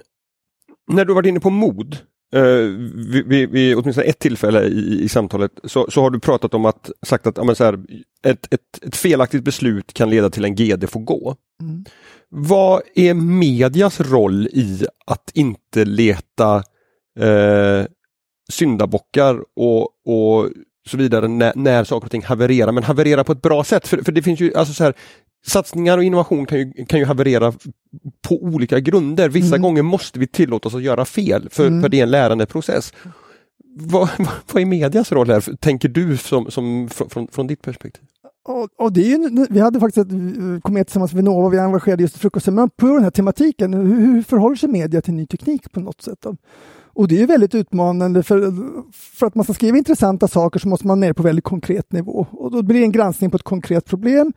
när 0.91 1.05
du 1.05 1.13
varit 1.13 1.27
inne 1.27 1.39
på 1.39 1.49
mod, 1.49 1.97
Uh, 2.35 2.69
vid, 3.11 3.27
vid, 3.27 3.49
vid 3.49 3.77
åtminstone 3.77 4.07
ett 4.07 4.19
tillfälle 4.19 4.63
i, 4.63 5.03
i 5.03 5.09
samtalet 5.09 5.51
så, 5.63 5.91
så, 5.91 6.01
har 6.01 6.09
du 6.09 6.19
pratat 6.19 6.53
om 6.53 6.65
att 6.65 6.91
sagt 7.01 7.27
att 7.27 7.37
ja, 7.37 7.55
så 7.55 7.63
här, 7.63 7.79
ett, 8.25 8.53
ett, 8.53 8.83
ett, 8.83 8.95
felaktigt 8.95 9.43
beslut 9.43 9.93
kan 9.93 10.09
leda 10.09 10.29
till 10.29 10.45
en 10.45 10.55
GD 10.55 10.89
får 10.89 10.99
gå. 10.99 11.35
Mm. 11.61 11.85
Vad 12.29 12.81
är 12.95 13.13
medias 13.13 13.99
roll 14.01 14.47
i 14.47 14.85
att 15.05 15.31
inte 15.33 15.85
leta 15.85 16.63
uh, 17.19 17.85
syndabockar 18.51 19.39
och, 19.55 19.81
och 20.05 20.49
så 20.87 20.97
vidare 20.97 21.27
när, 21.27 21.53
när 21.55 21.83
saker 21.83 22.05
och 22.05 22.11
ting 22.11 22.23
havererar, 22.23 22.71
men 22.71 22.83
haverera 22.83 23.23
på 23.23 23.31
ett 23.31 23.41
bra 23.41 23.63
sätt. 23.63 23.87
För, 23.87 23.97
för 23.97 24.11
det 24.11 24.21
finns 24.21 24.39
ju, 24.39 24.55
alltså 24.55 24.73
så 24.73 24.83
här, 24.83 24.93
satsningar 25.45 25.97
och 25.97 26.03
innovation 26.03 26.45
kan 26.45 26.57
ju, 26.57 26.85
kan 26.85 26.99
ju 26.99 27.05
haverera 27.05 27.53
på 28.27 28.35
olika 28.43 28.79
grunder. 28.79 29.29
Vissa 29.29 29.55
mm. 29.55 29.61
gånger 29.61 29.81
måste 29.81 30.19
vi 30.19 30.27
tillåta 30.27 30.67
oss 30.67 30.75
att 30.75 30.83
göra 30.83 31.05
fel 31.05 31.47
för, 31.51 31.67
mm. 31.67 31.81
för 31.81 31.89
det 31.89 31.99
är 31.99 32.03
en 32.03 32.11
lärandeprocess. 32.11 32.93
Vad, 33.77 34.09
vad 34.51 34.61
är 34.61 34.65
medias 34.65 35.11
roll 35.11 35.29
här, 35.29 35.55
tänker 35.55 35.89
du 35.89 36.17
som, 36.17 36.51
som, 36.51 36.89
från, 36.89 37.27
från 37.27 37.47
ditt 37.47 37.61
perspektiv? 37.61 38.03
Och, 38.47 38.69
och, 38.77 38.93
det 38.93 39.13
är, 39.13 39.53
vi 39.53 39.59
hade 39.59 39.79
faktiskt 39.79 40.07
kommit 40.61 40.87
tillsammans 40.87 41.13
med 41.13 41.23
Vinnova, 41.23 41.49
vi 41.49 41.59
engagerade 41.59 42.03
just 42.03 42.15
i 42.15 42.19
frukostseminariet 42.19 42.77
på 42.77 42.87
den 42.87 43.03
här 43.03 43.11
tematiken. 43.11 43.73
Hur, 43.73 43.99
hur 43.99 44.21
förhåller 44.21 44.55
sig 44.55 44.69
media 44.69 45.01
till 45.01 45.13
ny 45.13 45.27
teknik 45.27 45.71
på 45.71 45.79
något 45.79 46.01
sätt? 46.01 46.17
Då? 46.21 46.35
Och 46.95 47.07
det 47.07 47.21
är 47.21 47.27
väldigt 47.27 47.55
utmanande 47.55 48.23
för, 48.23 48.53
för 48.93 49.27
att 49.27 49.35
man 49.35 49.43
ska 49.43 49.53
skriva 49.53 49.77
intressanta 49.77 50.27
saker 50.27 50.59
så 50.59 50.67
måste 50.67 50.87
man 50.87 50.99
ner 50.99 51.13
på 51.13 51.23
väldigt 51.23 51.45
konkret 51.45 51.91
nivå. 51.91 52.27
Och 52.31 52.51
då 52.51 52.63
blir 52.63 52.79
det 52.79 52.85
en 52.85 52.91
granskning 52.91 53.31
på 53.31 53.37
ett 53.37 53.43
konkret 53.43 53.85
problem 53.85 54.33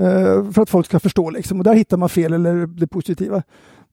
Eh, 0.00 0.52
för 0.52 0.62
att 0.62 0.70
folk 0.70 0.86
ska 0.86 1.00
förstå. 1.00 1.30
Liksom. 1.30 1.58
Och 1.58 1.64
där 1.64 1.74
hittar 1.74 1.96
man 1.96 2.08
fel 2.08 2.32
eller 2.32 2.66
det 2.66 2.86
positiva. 2.86 3.42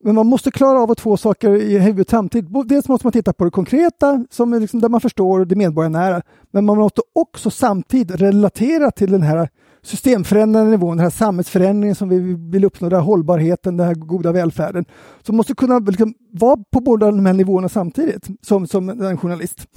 Men 0.03 0.15
man 0.15 0.27
måste 0.27 0.51
klara 0.51 0.79
av 0.79 0.91
att 0.91 0.97
två 0.97 1.17
saker 1.17 1.55
i 1.55 1.77
huvudet 1.79 2.09
samtidigt. 2.09 2.69
Dels 2.69 2.87
måste 2.87 3.05
man 3.05 3.11
titta 3.11 3.33
på 3.33 3.45
det 3.45 3.51
konkreta, 3.51 4.25
som 4.29 4.53
är 4.53 4.59
liksom 4.59 4.81
där 4.81 4.89
man 4.89 5.01
förstår 5.01 5.45
det 5.45 5.55
medborgarnära. 5.55 6.21
Men 6.51 6.65
man 6.65 6.77
måste 6.77 7.01
också 7.15 7.49
samtidigt 7.49 8.21
relatera 8.21 8.91
till 8.91 9.11
den 9.11 9.21
här 9.21 9.49
systemförändrande 9.81 10.71
nivån, 10.71 10.97
den 10.97 11.03
här 11.03 11.09
samhällsförändringen 11.09 11.95
som 11.95 12.09
vi 12.09 12.19
vill 12.51 12.65
uppnå, 12.65 12.89
den 12.89 12.99
här 12.99 13.05
hållbarheten, 13.05 13.77
den 13.77 13.87
här 13.87 13.95
goda 13.95 14.31
välfärden. 14.31 14.85
Så 15.23 15.31
man 15.31 15.37
måste 15.37 15.55
kunna 15.55 15.79
liksom 15.79 16.13
vara 16.31 16.57
på 16.71 16.79
båda 16.79 17.05
de 17.05 17.25
här 17.25 17.33
nivåerna 17.33 17.69
samtidigt 17.69 18.27
som, 18.41 18.67
som 18.67 18.89
en 18.89 19.17
journalist. 19.17 19.67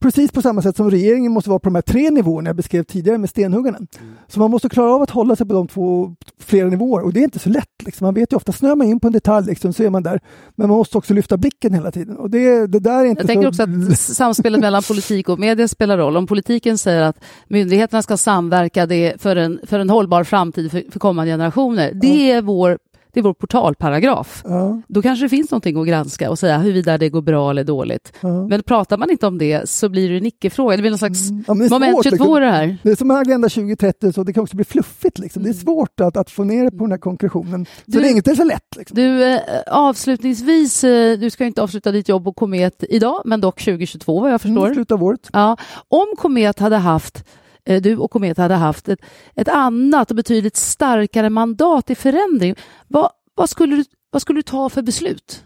Precis 0.00 0.32
på 0.32 0.42
samma 0.42 0.62
sätt 0.62 0.76
som 0.76 0.90
regeringen 0.90 1.32
måste 1.32 1.50
vara 1.50 1.58
på 1.58 1.68
de 1.68 1.74
här 1.74 1.82
tre 1.82 2.10
nivåerna 2.10 2.48
jag 2.48 2.56
beskrev 2.56 2.84
tidigare 2.84 3.18
med 3.18 3.30
stenhuggarna. 3.30 3.76
Mm. 3.78 4.14
Så 4.28 4.40
man 4.40 4.50
måste 4.50 4.68
klara 4.68 4.94
av 4.94 5.02
att 5.02 5.10
hålla 5.10 5.36
sig 5.36 5.46
på 5.46 5.54
de 5.54 5.68
två 5.68 6.14
flera 6.38 6.68
nivåer 6.68 7.04
och 7.04 7.12
det 7.12 7.20
är 7.20 7.24
inte 7.24 7.38
så 7.38 7.48
lätt. 7.48 7.82
Liksom. 7.84 8.04
Man 8.04 8.14
vet 8.14 8.32
ju 8.32 8.36
ofta, 8.36 8.52
snör 8.52 8.76
man 8.76 8.86
in 8.86 9.00
på 9.00 9.06
en 9.06 9.12
detalj 9.12 9.46
liksom, 9.46 9.72
så 9.72 9.82
är 9.82 9.90
man 9.90 10.02
där. 10.02 10.20
Men 10.56 10.68
man 10.68 10.76
måste 10.76 10.98
också 10.98 11.14
lyfta 11.14 11.36
blicken 11.36 11.74
hela 11.74 11.90
tiden. 11.90 12.16
Och 12.16 12.30
det, 12.30 12.66
det 12.66 12.78
där 12.78 12.98
är 12.98 13.04
inte 13.04 13.20
jag 13.20 13.26
tänker 13.26 13.48
också 13.48 13.62
att 13.62 13.98
samspelet 13.98 14.60
mellan 14.60 14.82
politik 14.82 15.28
och 15.28 15.38
media 15.38 15.68
spelar 15.68 15.98
roll. 15.98 16.16
Om 16.16 16.26
politiken 16.26 16.78
säger 16.78 17.02
att 17.02 17.24
myndigheterna 17.48 18.02
ska 18.02 18.16
samverka 18.16 18.86
det 18.86 19.20
för, 19.22 19.36
en, 19.36 19.60
för 19.66 19.78
en 19.78 19.90
hållbar 19.90 20.24
framtid 20.24 20.70
för, 20.70 20.84
för 20.90 20.98
kommande 20.98 21.32
generationer. 21.32 21.92
Det 21.94 22.32
är 22.32 22.42
vår 22.42 22.78
det 23.12 23.20
är 23.20 23.24
vår 23.24 23.34
portalparagraf. 23.34 24.42
Ja. 24.44 24.82
Då 24.88 25.02
kanske 25.02 25.24
det 25.24 25.28
finns 25.28 25.50
någonting 25.50 25.80
att 25.80 25.86
granska 25.86 26.30
och 26.30 26.38
säga 26.38 26.58
huruvida 26.58 26.98
det 26.98 27.08
går 27.08 27.22
bra 27.22 27.50
eller 27.50 27.64
dåligt. 27.64 28.12
Ja. 28.20 28.46
Men 28.48 28.62
pratar 28.62 28.98
man 28.98 29.10
inte 29.10 29.26
om 29.26 29.38
det 29.38 29.68
så 29.68 29.88
blir 29.88 30.10
det 30.10 30.16
en 30.16 30.26
icke-fråga. 30.26 30.76
Det 30.76 30.82
blir 30.82 30.90
någon 30.90 30.98
slags 30.98 31.30
mm. 31.30 31.44
ja, 31.46 31.54
moment 31.54 32.04
22 32.04 32.10
liksom. 32.10 32.40
det 32.40 32.50
här. 32.50 32.76
Det 32.82 32.90
är 32.90 32.96
som 32.96 33.10
Agenda 33.10 33.48
2030, 33.48 34.12
så 34.12 34.24
det 34.24 34.32
kan 34.32 34.42
också 34.42 34.56
bli 34.56 34.64
fluffigt. 34.64 35.18
Liksom. 35.18 35.42
Det 35.42 35.48
är 35.48 35.52
mm. 35.52 35.62
svårt 35.62 36.00
att, 36.00 36.16
att 36.16 36.30
få 36.30 36.44
ner 36.44 36.64
det 36.64 36.70
på 36.70 36.84
den 36.84 36.90
här 36.90 36.98
konkretionen. 36.98 37.66
Så 37.66 37.70
du, 37.86 38.00
det 38.00 38.08
är 38.08 38.16
inte 38.16 38.36
så 38.36 38.44
lätt. 38.44 38.76
Liksom. 38.76 38.94
Du, 38.94 39.24
eh, 39.24 39.40
avslutningsvis, 39.66 40.84
eh, 40.84 41.18
du 41.18 41.30
ska 41.30 41.44
inte 41.44 41.62
avsluta 41.62 41.92
ditt 41.92 42.08
jobb 42.08 42.24
på 42.24 42.32
Komet 42.32 42.84
idag, 42.88 43.22
men 43.24 43.40
dock 43.40 43.60
2022 43.64 44.20
vad 44.20 44.32
jag 44.32 44.40
förstår. 44.40 44.62
Mm, 44.62 44.74
slutet 44.74 44.92
av 44.92 45.04
året. 45.04 45.28
Ja. 45.32 45.56
Om 45.88 46.06
Komet 46.18 46.58
hade 46.58 46.76
haft 46.76 47.24
Eh, 47.64 47.82
du 47.82 47.96
och 47.96 48.10
Komet 48.10 48.38
hade 48.38 48.54
haft 48.54 48.88
ett, 48.88 49.00
ett 49.34 49.48
annat 49.48 50.10
och 50.10 50.16
betydligt 50.16 50.56
starkare 50.56 51.30
mandat 51.30 51.90
i 51.90 51.94
förändring, 51.94 52.54
vad, 52.88 53.10
vad, 53.34 53.50
skulle, 53.50 53.76
du, 53.76 53.84
vad 54.10 54.22
skulle 54.22 54.38
du 54.38 54.42
ta 54.42 54.68
för 54.68 54.82
beslut? 54.82 55.44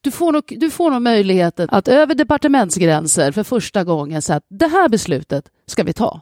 Du 0.00 0.10
får, 0.10 0.32
nog, 0.32 0.56
du 0.60 0.70
får 0.70 0.90
nog 0.90 1.02
möjligheten 1.02 1.68
att 1.70 1.88
över 1.88 2.14
departementsgränser 2.14 3.32
för 3.32 3.42
första 3.42 3.84
gången 3.84 4.22
säga 4.22 4.36
att 4.36 4.46
det 4.48 4.68
här 4.68 4.88
beslutet 4.88 5.48
ska 5.66 5.82
vi 5.82 5.92
ta. 5.92 6.20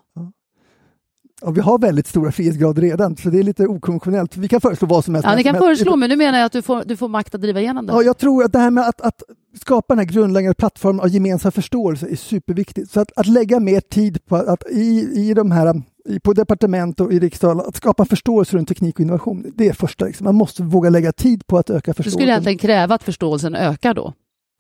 Och 1.43 1.57
vi 1.57 1.61
har 1.61 1.78
väldigt 1.78 2.07
stora 2.07 2.32
frihetsgrader 2.32 2.82
redan, 2.82 3.16
så 3.16 3.30
det 3.30 3.39
är 3.39 3.43
lite 3.43 3.66
okonventionellt. 3.66 4.37
Vi 4.37 4.49
kan 4.49 4.61
föreslå 4.61 4.89
vad 4.89 5.05
som 5.05 5.14
helst. 5.14 5.28
Ja, 5.28 5.37
ni 5.37 5.43
kan 5.43 5.55
föreslå, 5.55 5.97
men 5.97 6.11
nu 6.11 6.16
menar 6.16 6.39
jag 6.39 6.47
att 6.47 6.53
du 6.53 6.62
får, 6.62 6.82
du 6.87 6.97
får 6.97 7.09
makt 7.09 7.34
att 7.34 7.41
driva 7.41 7.61
igenom 7.61 7.87
det. 7.87 7.93
Ja, 7.93 8.03
jag 8.03 8.18
tror 8.18 8.45
att 8.45 8.53
det 8.53 8.59
här 8.59 8.70
med 8.70 8.89
att, 8.89 9.01
att 9.01 9.22
skapa 9.61 9.95
den 9.95 9.99
här 9.99 10.12
grundläggande 10.12 10.55
plattformen 10.55 11.01
av 11.01 11.09
gemensam 11.09 11.53
förståelse 11.53 12.07
är 12.09 12.16
superviktigt. 12.16 12.91
Så 12.91 13.01
att, 13.01 13.12
att 13.16 13.26
lägga 13.26 13.61
mer 13.61 13.80
tid 13.80 14.24
på 14.26 14.37
att 14.37 14.62
i, 14.70 15.09
i 15.14 15.34
de 15.34 15.51
här 15.51 15.82
på 16.22 16.32
departement 16.32 17.01
och 17.01 17.12
i 17.12 17.18
riksdagen 17.18 17.61
att 17.61 17.76
skapa 17.76 18.05
förståelse 18.05 18.57
runt 18.57 18.68
teknik 18.68 18.95
och 18.95 19.01
innovation. 19.01 19.53
Det 19.57 19.68
är 19.68 19.72
första. 19.72 20.05
Liksom. 20.05 20.24
Man 20.24 20.34
måste 20.34 20.62
våga 20.62 20.91
lägga 20.91 21.12
tid 21.12 21.47
på 21.47 21.59
att 21.59 21.70
öka 21.70 21.95
förståelsen. 21.95 22.05
Du 22.05 22.11
skulle 22.11 22.32
egentligen 22.32 22.59
kräva 22.59 22.95
att 22.95 23.03
förståelsen 23.03 23.55
ökar 23.55 23.95
då? 23.95 24.12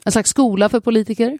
En 0.04 0.12
slags 0.12 0.30
skola 0.30 0.68
för 0.68 0.80
politiker? 0.80 1.38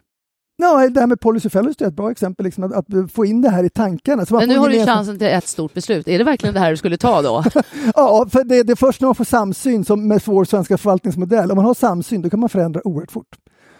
Ja, 0.59 0.89
det 0.89 0.99
här 0.99 1.07
med 1.07 1.19
policy 1.19 1.49
fellows 1.49 1.75
är 1.81 1.87
ett 1.87 1.95
bra 1.95 2.11
exempel, 2.11 2.43
liksom, 2.43 2.63
att, 2.63 2.73
att, 2.73 3.11
få 3.11 3.25
in 3.25 3.41
det 3.41 3.49
här 3.49 3.63
i 3.63 3.69
tankarna. 3.69 4.25
Men 4.29 4.49
nu 4.49 4.57
har 4.57 4.69
du 4.69 4.85
chansen 4.85 5.17
till 5.17 5.27
ett 5.27 5.47
stort 5.47 5.73
beslut. 5.73 6.07
Är 6.07 6.17
det 6.17 6.23
verkligen 6.23 6.53
det 6.53 6.59
här 6.59 6.71
du 6.71 6.77
skulle 6.77 6.97
ta 6.97 7.21
då? 7.21 7.43
ja, 7.95 8.27
för 8.31 8.43
det, 8.43 8.63
det 8.63 8.73
är 8.73 8.75
först 8.75 9.01
när 9.01 9.07
man 9.07 9.15
får 9.15 9.23
samsyn 9.23 9.85
som 9.85 10.07
med 10.07 10.21
vår 10.25 10.45
svenska 10.45 10.77
förvaltningsmodell. 10.77 11.51
Om 11.51 11.55
man 11.55 11.65
har 11.65 11.73
samsyn, 11.73 12.21
då 12.21 12.29
kan 12.29 12.39
man 12.39 12.49
förändra 12.49 12.87
oerhört 12.87 13.11
fort. 13.11 13.35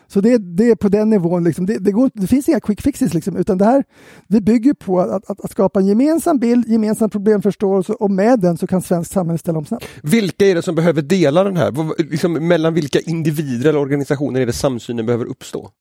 Så 0.08 0.22
det, 0.22 0.38
det 0.38 0.70
är 0.70 0.76
på 0.76 0.90
den 0.90 1.10
nivån, 1.10 1.44
liksom, 1.44 1.66
det, 1.66 1.78
det, 1.78 1.92
går, 1.92 2.12
det 2.14 2.28
finns 2.28 2.50
inga 2.50 2.60
quick 2.60 2.82
fixes, 2.82 3.14
liksom, 3.14 3.38
utan 3.38 3.58
det 3.58 3.66
här 3.66 3.84
det 4.28 4.42
bygger 4.42 4.74
på 4.74 5.00
att, 5.00 5.30
att, 5.30 5.46
att, 5.46 5.52
skapa 5.52 5.80
en 5.80 5.86
gemensam 5.88 6.40
bild, 6.40 6.68
gemensam 6.68 7.10
problemförståelse 7.10 7.94
och 7.94 8.12
med 8.12 8.40
den 8.40 8.58
så 8.58 8.68
kan 8.68 8.82
svensk 8.82 9.12
samhälle 9.12 9.38
ställa 9.38 9.58
om 9.58 9.66
snabbt. 9.66 9.86
Vilka 10.04 10.46
är 10.46 10.56
det 10.56 10.62
som 10.62 10.76
behöver 10.76 11.02
dela 11.02 11.44
den 11.44 11.58
här? 11.58 12.04
Liksom, 12.10 12.34
mellan 12.34 12.74
vilka 12.74 13.00
individer 13.00 13.70
eller 13.70 13.80
organisationer 13.80 14.42
är 14.42 14.46
det 14.46 14.54
samsynen 14.54 15.06
behöver 15.06 15.26
uppstå? 15.26 15.72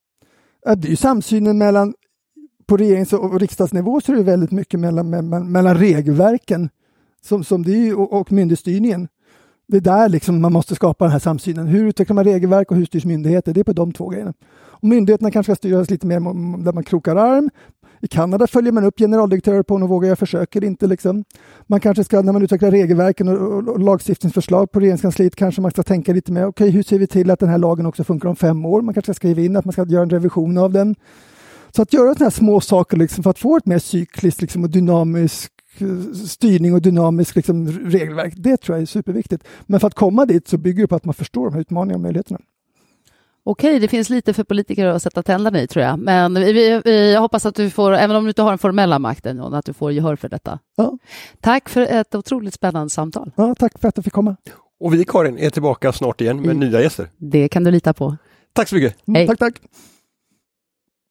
Det 0.74 0.88
är 0.88 0.90
ju 0.90 0.96
samsynen 0.96 1.58
mellan, 1.58 1.94
på 2.66 2.76
regerings 2.76 3.12
och 3.12 3.40
riksdagsnivå 3.40 4.00
så 4.00 4.12
är 4.12 4.16
det 4.16 4.22
väldigt 4.22 4.50
mycket 4.50 4.80
mellan, 4.80 5.10
mellan, 5.10 5.52
mellan 5.52 5.76
regelverken 5.76 6.68
som, 7.20 7.44
som 7.44 7.62
det 7.62 7.88
är, 7.88 7.98
och, 7.98 8.12
och 8.12 8.32
myndighetsstyrningen 8.32 9.08
det 9.68 9.76
är 9.76 9.80
där 9.80 10.08
liksom 10.08 10.40
man 10.40 10.52
måste 10.52 10.74
skapa 10.74 11.04
den 11.04 11.12
här 11.12 11.18
samsynen. 11.18 11.66
Hur 11.66 11.86
utvecklar 11.88 12.14
man 12.14 12.24
regelverk 12.24 12.70
och 12.70 12.76
hur 12.76 12.84
styrs 12.84 13.04
myndigheter? 13.04 13.54
Det 13.54 13.60
är 13.60 13.64
på 13.64 13.72
de 13.72 13.92
två 13.92 14.08
grejerna. 14.08 14.32
Och 14.54 14.88
myndigheterna 14.88 15.30
kanske 15.30 15.52
ska 15.52 15.56
styras 15.56 15.90
lite 15.90 16.06
mer 16.06 16.20
där 16.64 16.72
man 16.72 16.84
krokar 16.84 17.16
arm. 17.16 17.50
I 18.06 18.08
Kanada 18.08 18.46
följer 18.46 18.72
man 18.72 18.84
upp 18.84 18.98
generaldirektörer 18.98 19.62
på 19.62 19.74
och 19.74 19.88
vågar 19.88 20.08
jag 20.08 20.18
försöker 20.18 20.64
inte. 20.64 20.86
Liksom. 20.86 21.24
Man 21.66 21.80
kanske 21.80 22.04
ska, 22.04 22.22
när 22.22 22.32
man 22.32 22.42
utvecklar 22.42 22.70
regelverken 22.70 23.28
och, 23.28 23.34
och, 23.36 23.68
och 23.68 23.80
lagstiftningsförslag 23.80 24.72
på 24.72 24.80
regeringskansliet, 24.80 25.36
kanske 25.36 25.60
man 25.60 25.70
ska 25.70 25.82
tänka 25.82 26.12
lite 26.12 26.32
mer, 26.32 26.46
okej, 26.46 26.64
okay, 26.64 26.70
hur 26.70 26.82
ser 26.82 26.98
vi 26.98 27.06
till 27.06 27.30
att 27.30 27.40
den 27.40 27.48
här 27.48 27.58
lagen 27.58 27.86
också 27.86 28.04
funkar 28.04 28.28
om 28.28 28.36
fem 28.36 28.64
år? 28.64 28.82
Man 28.82 28.94
kanske 28.94 29.14
ska 29.14 29.18
skriva 29.18 29.40
in 29.42 29.56
att 29.56 29.64
man 29.64 29.72
ska 29.72 29.86
göra 29.86 30.02
en 30.02 30.10
revision 30.10 30.58
av 30.58 30.72
den. 30.72 30.94
Så 31.70 31.82
att 31.82 31.92
göra 31.92 32.14
sådana 32.14 32.24
här 32.24 32.30
små 32.30 32.60
saker 32.60 32.96
liksom, 32.96 33.22
för 33.22 33.30
att 33.30 33.38
få 33.38 33.56
ett 33.56 33.66
mer 33.66 33.78
cykliskt 33.78 34.40
liksom, 34.40 34.64
och 34.64 34.70
dynamiskt 34.70 35.52
eh, 35.78 36.12
styrning 36.26 36.74
och 36.74 36.82
dynamisk 36.82 37.36
liksom, 37.36 37.68
regelverk. 37.68 38.34
Det 38.36 38.56
tror 38.56 38.76
jag 38.76 38.82
är 38.82 38.86
superviktigt. 38.86 39.44
Men 39.66 39.80
för 39.80 39.86
att 39.86 39.94
komma 39.94 40.26
dit 40.26 40.48
så 40.48 40.58
bygger 40.58 40.82
det 40.82 40.88
på 40.88 40.96
att 40.96 41.04
man 41.04 41.14
förstår 41.14 41.44
de 41.44 41.54
här 41.54 41.60
utmaningarna 41.60 41.96
och 41.96 42.02
möjligheterna. 42.02 42.38
Okej, 43.48 43.78
det 43.78 43.88
finns 43.88 44.10
lite 44.10 44.32
för 44.32 44.44
politiker 44.44 44.86
att 44.86 45.02
sätta 45.02 45.22
tänderna 45.22 45.62
i 45.62 45.66
tror 45.66 45.84
jag. 45.84 45.98
Men 45.98 46.34
vi, 46.34 46.80
vi, 46.84 47.12
jag 47.12 47.20
hoppas 47.20 47.46
att 47.46 47.54
du 47.54 47.70
får, 47.70 47.92
även 47.92 48.16
om 48.16 48.24
du 48.24 48.30
inte 48.30 48.42
har 48.42 48.50
den 48.50 48.58
formella 48.58 48.98
makten, 48.98 49.40
att 49.40 49.64
du 49.64 49.72
får 49.72 49.92
gehör 49.92 50.16
för 50.16 50.28
detta. 50.28 50.58
Ja. 50.76 50.98
Tack 51.40 51.68
för 51.68 51.80
ett 51.80 52.14
otroligt 52.14 52.54
spännande 52.54 52.90
samtal. 52.90 53.32
Ja, 53.36 53.54
tack 53.54 53.78
för 53.78 53.88
att 53.88 53.96
jag 53.96 54.04
fick 54.04 54.12
komma. 54.12 54.36
Och 54.80 54.94
vi 54.94 55.04
Karin 55.04 55.38
är 55.38 55.50
tillbaka 55.50 55.92
snart 55.92 56.20
igen 56.20 56.36
med 56.36 56.56
mm. 56.56 56.70
nya 56.70 56.80
gäster. 56.80 57.08
Det 57.16 57.48
kan 57.48 57.64
du 57.64 57.70
lita 57.70 57.94
på. 57.94 58.16
Tack 58.52 58.68
så 58.68 58.74
mycket. 58.74 58.96
Hej. 59.14 59.26
Tack, 59.26 59.38
tack. 59.38 59.54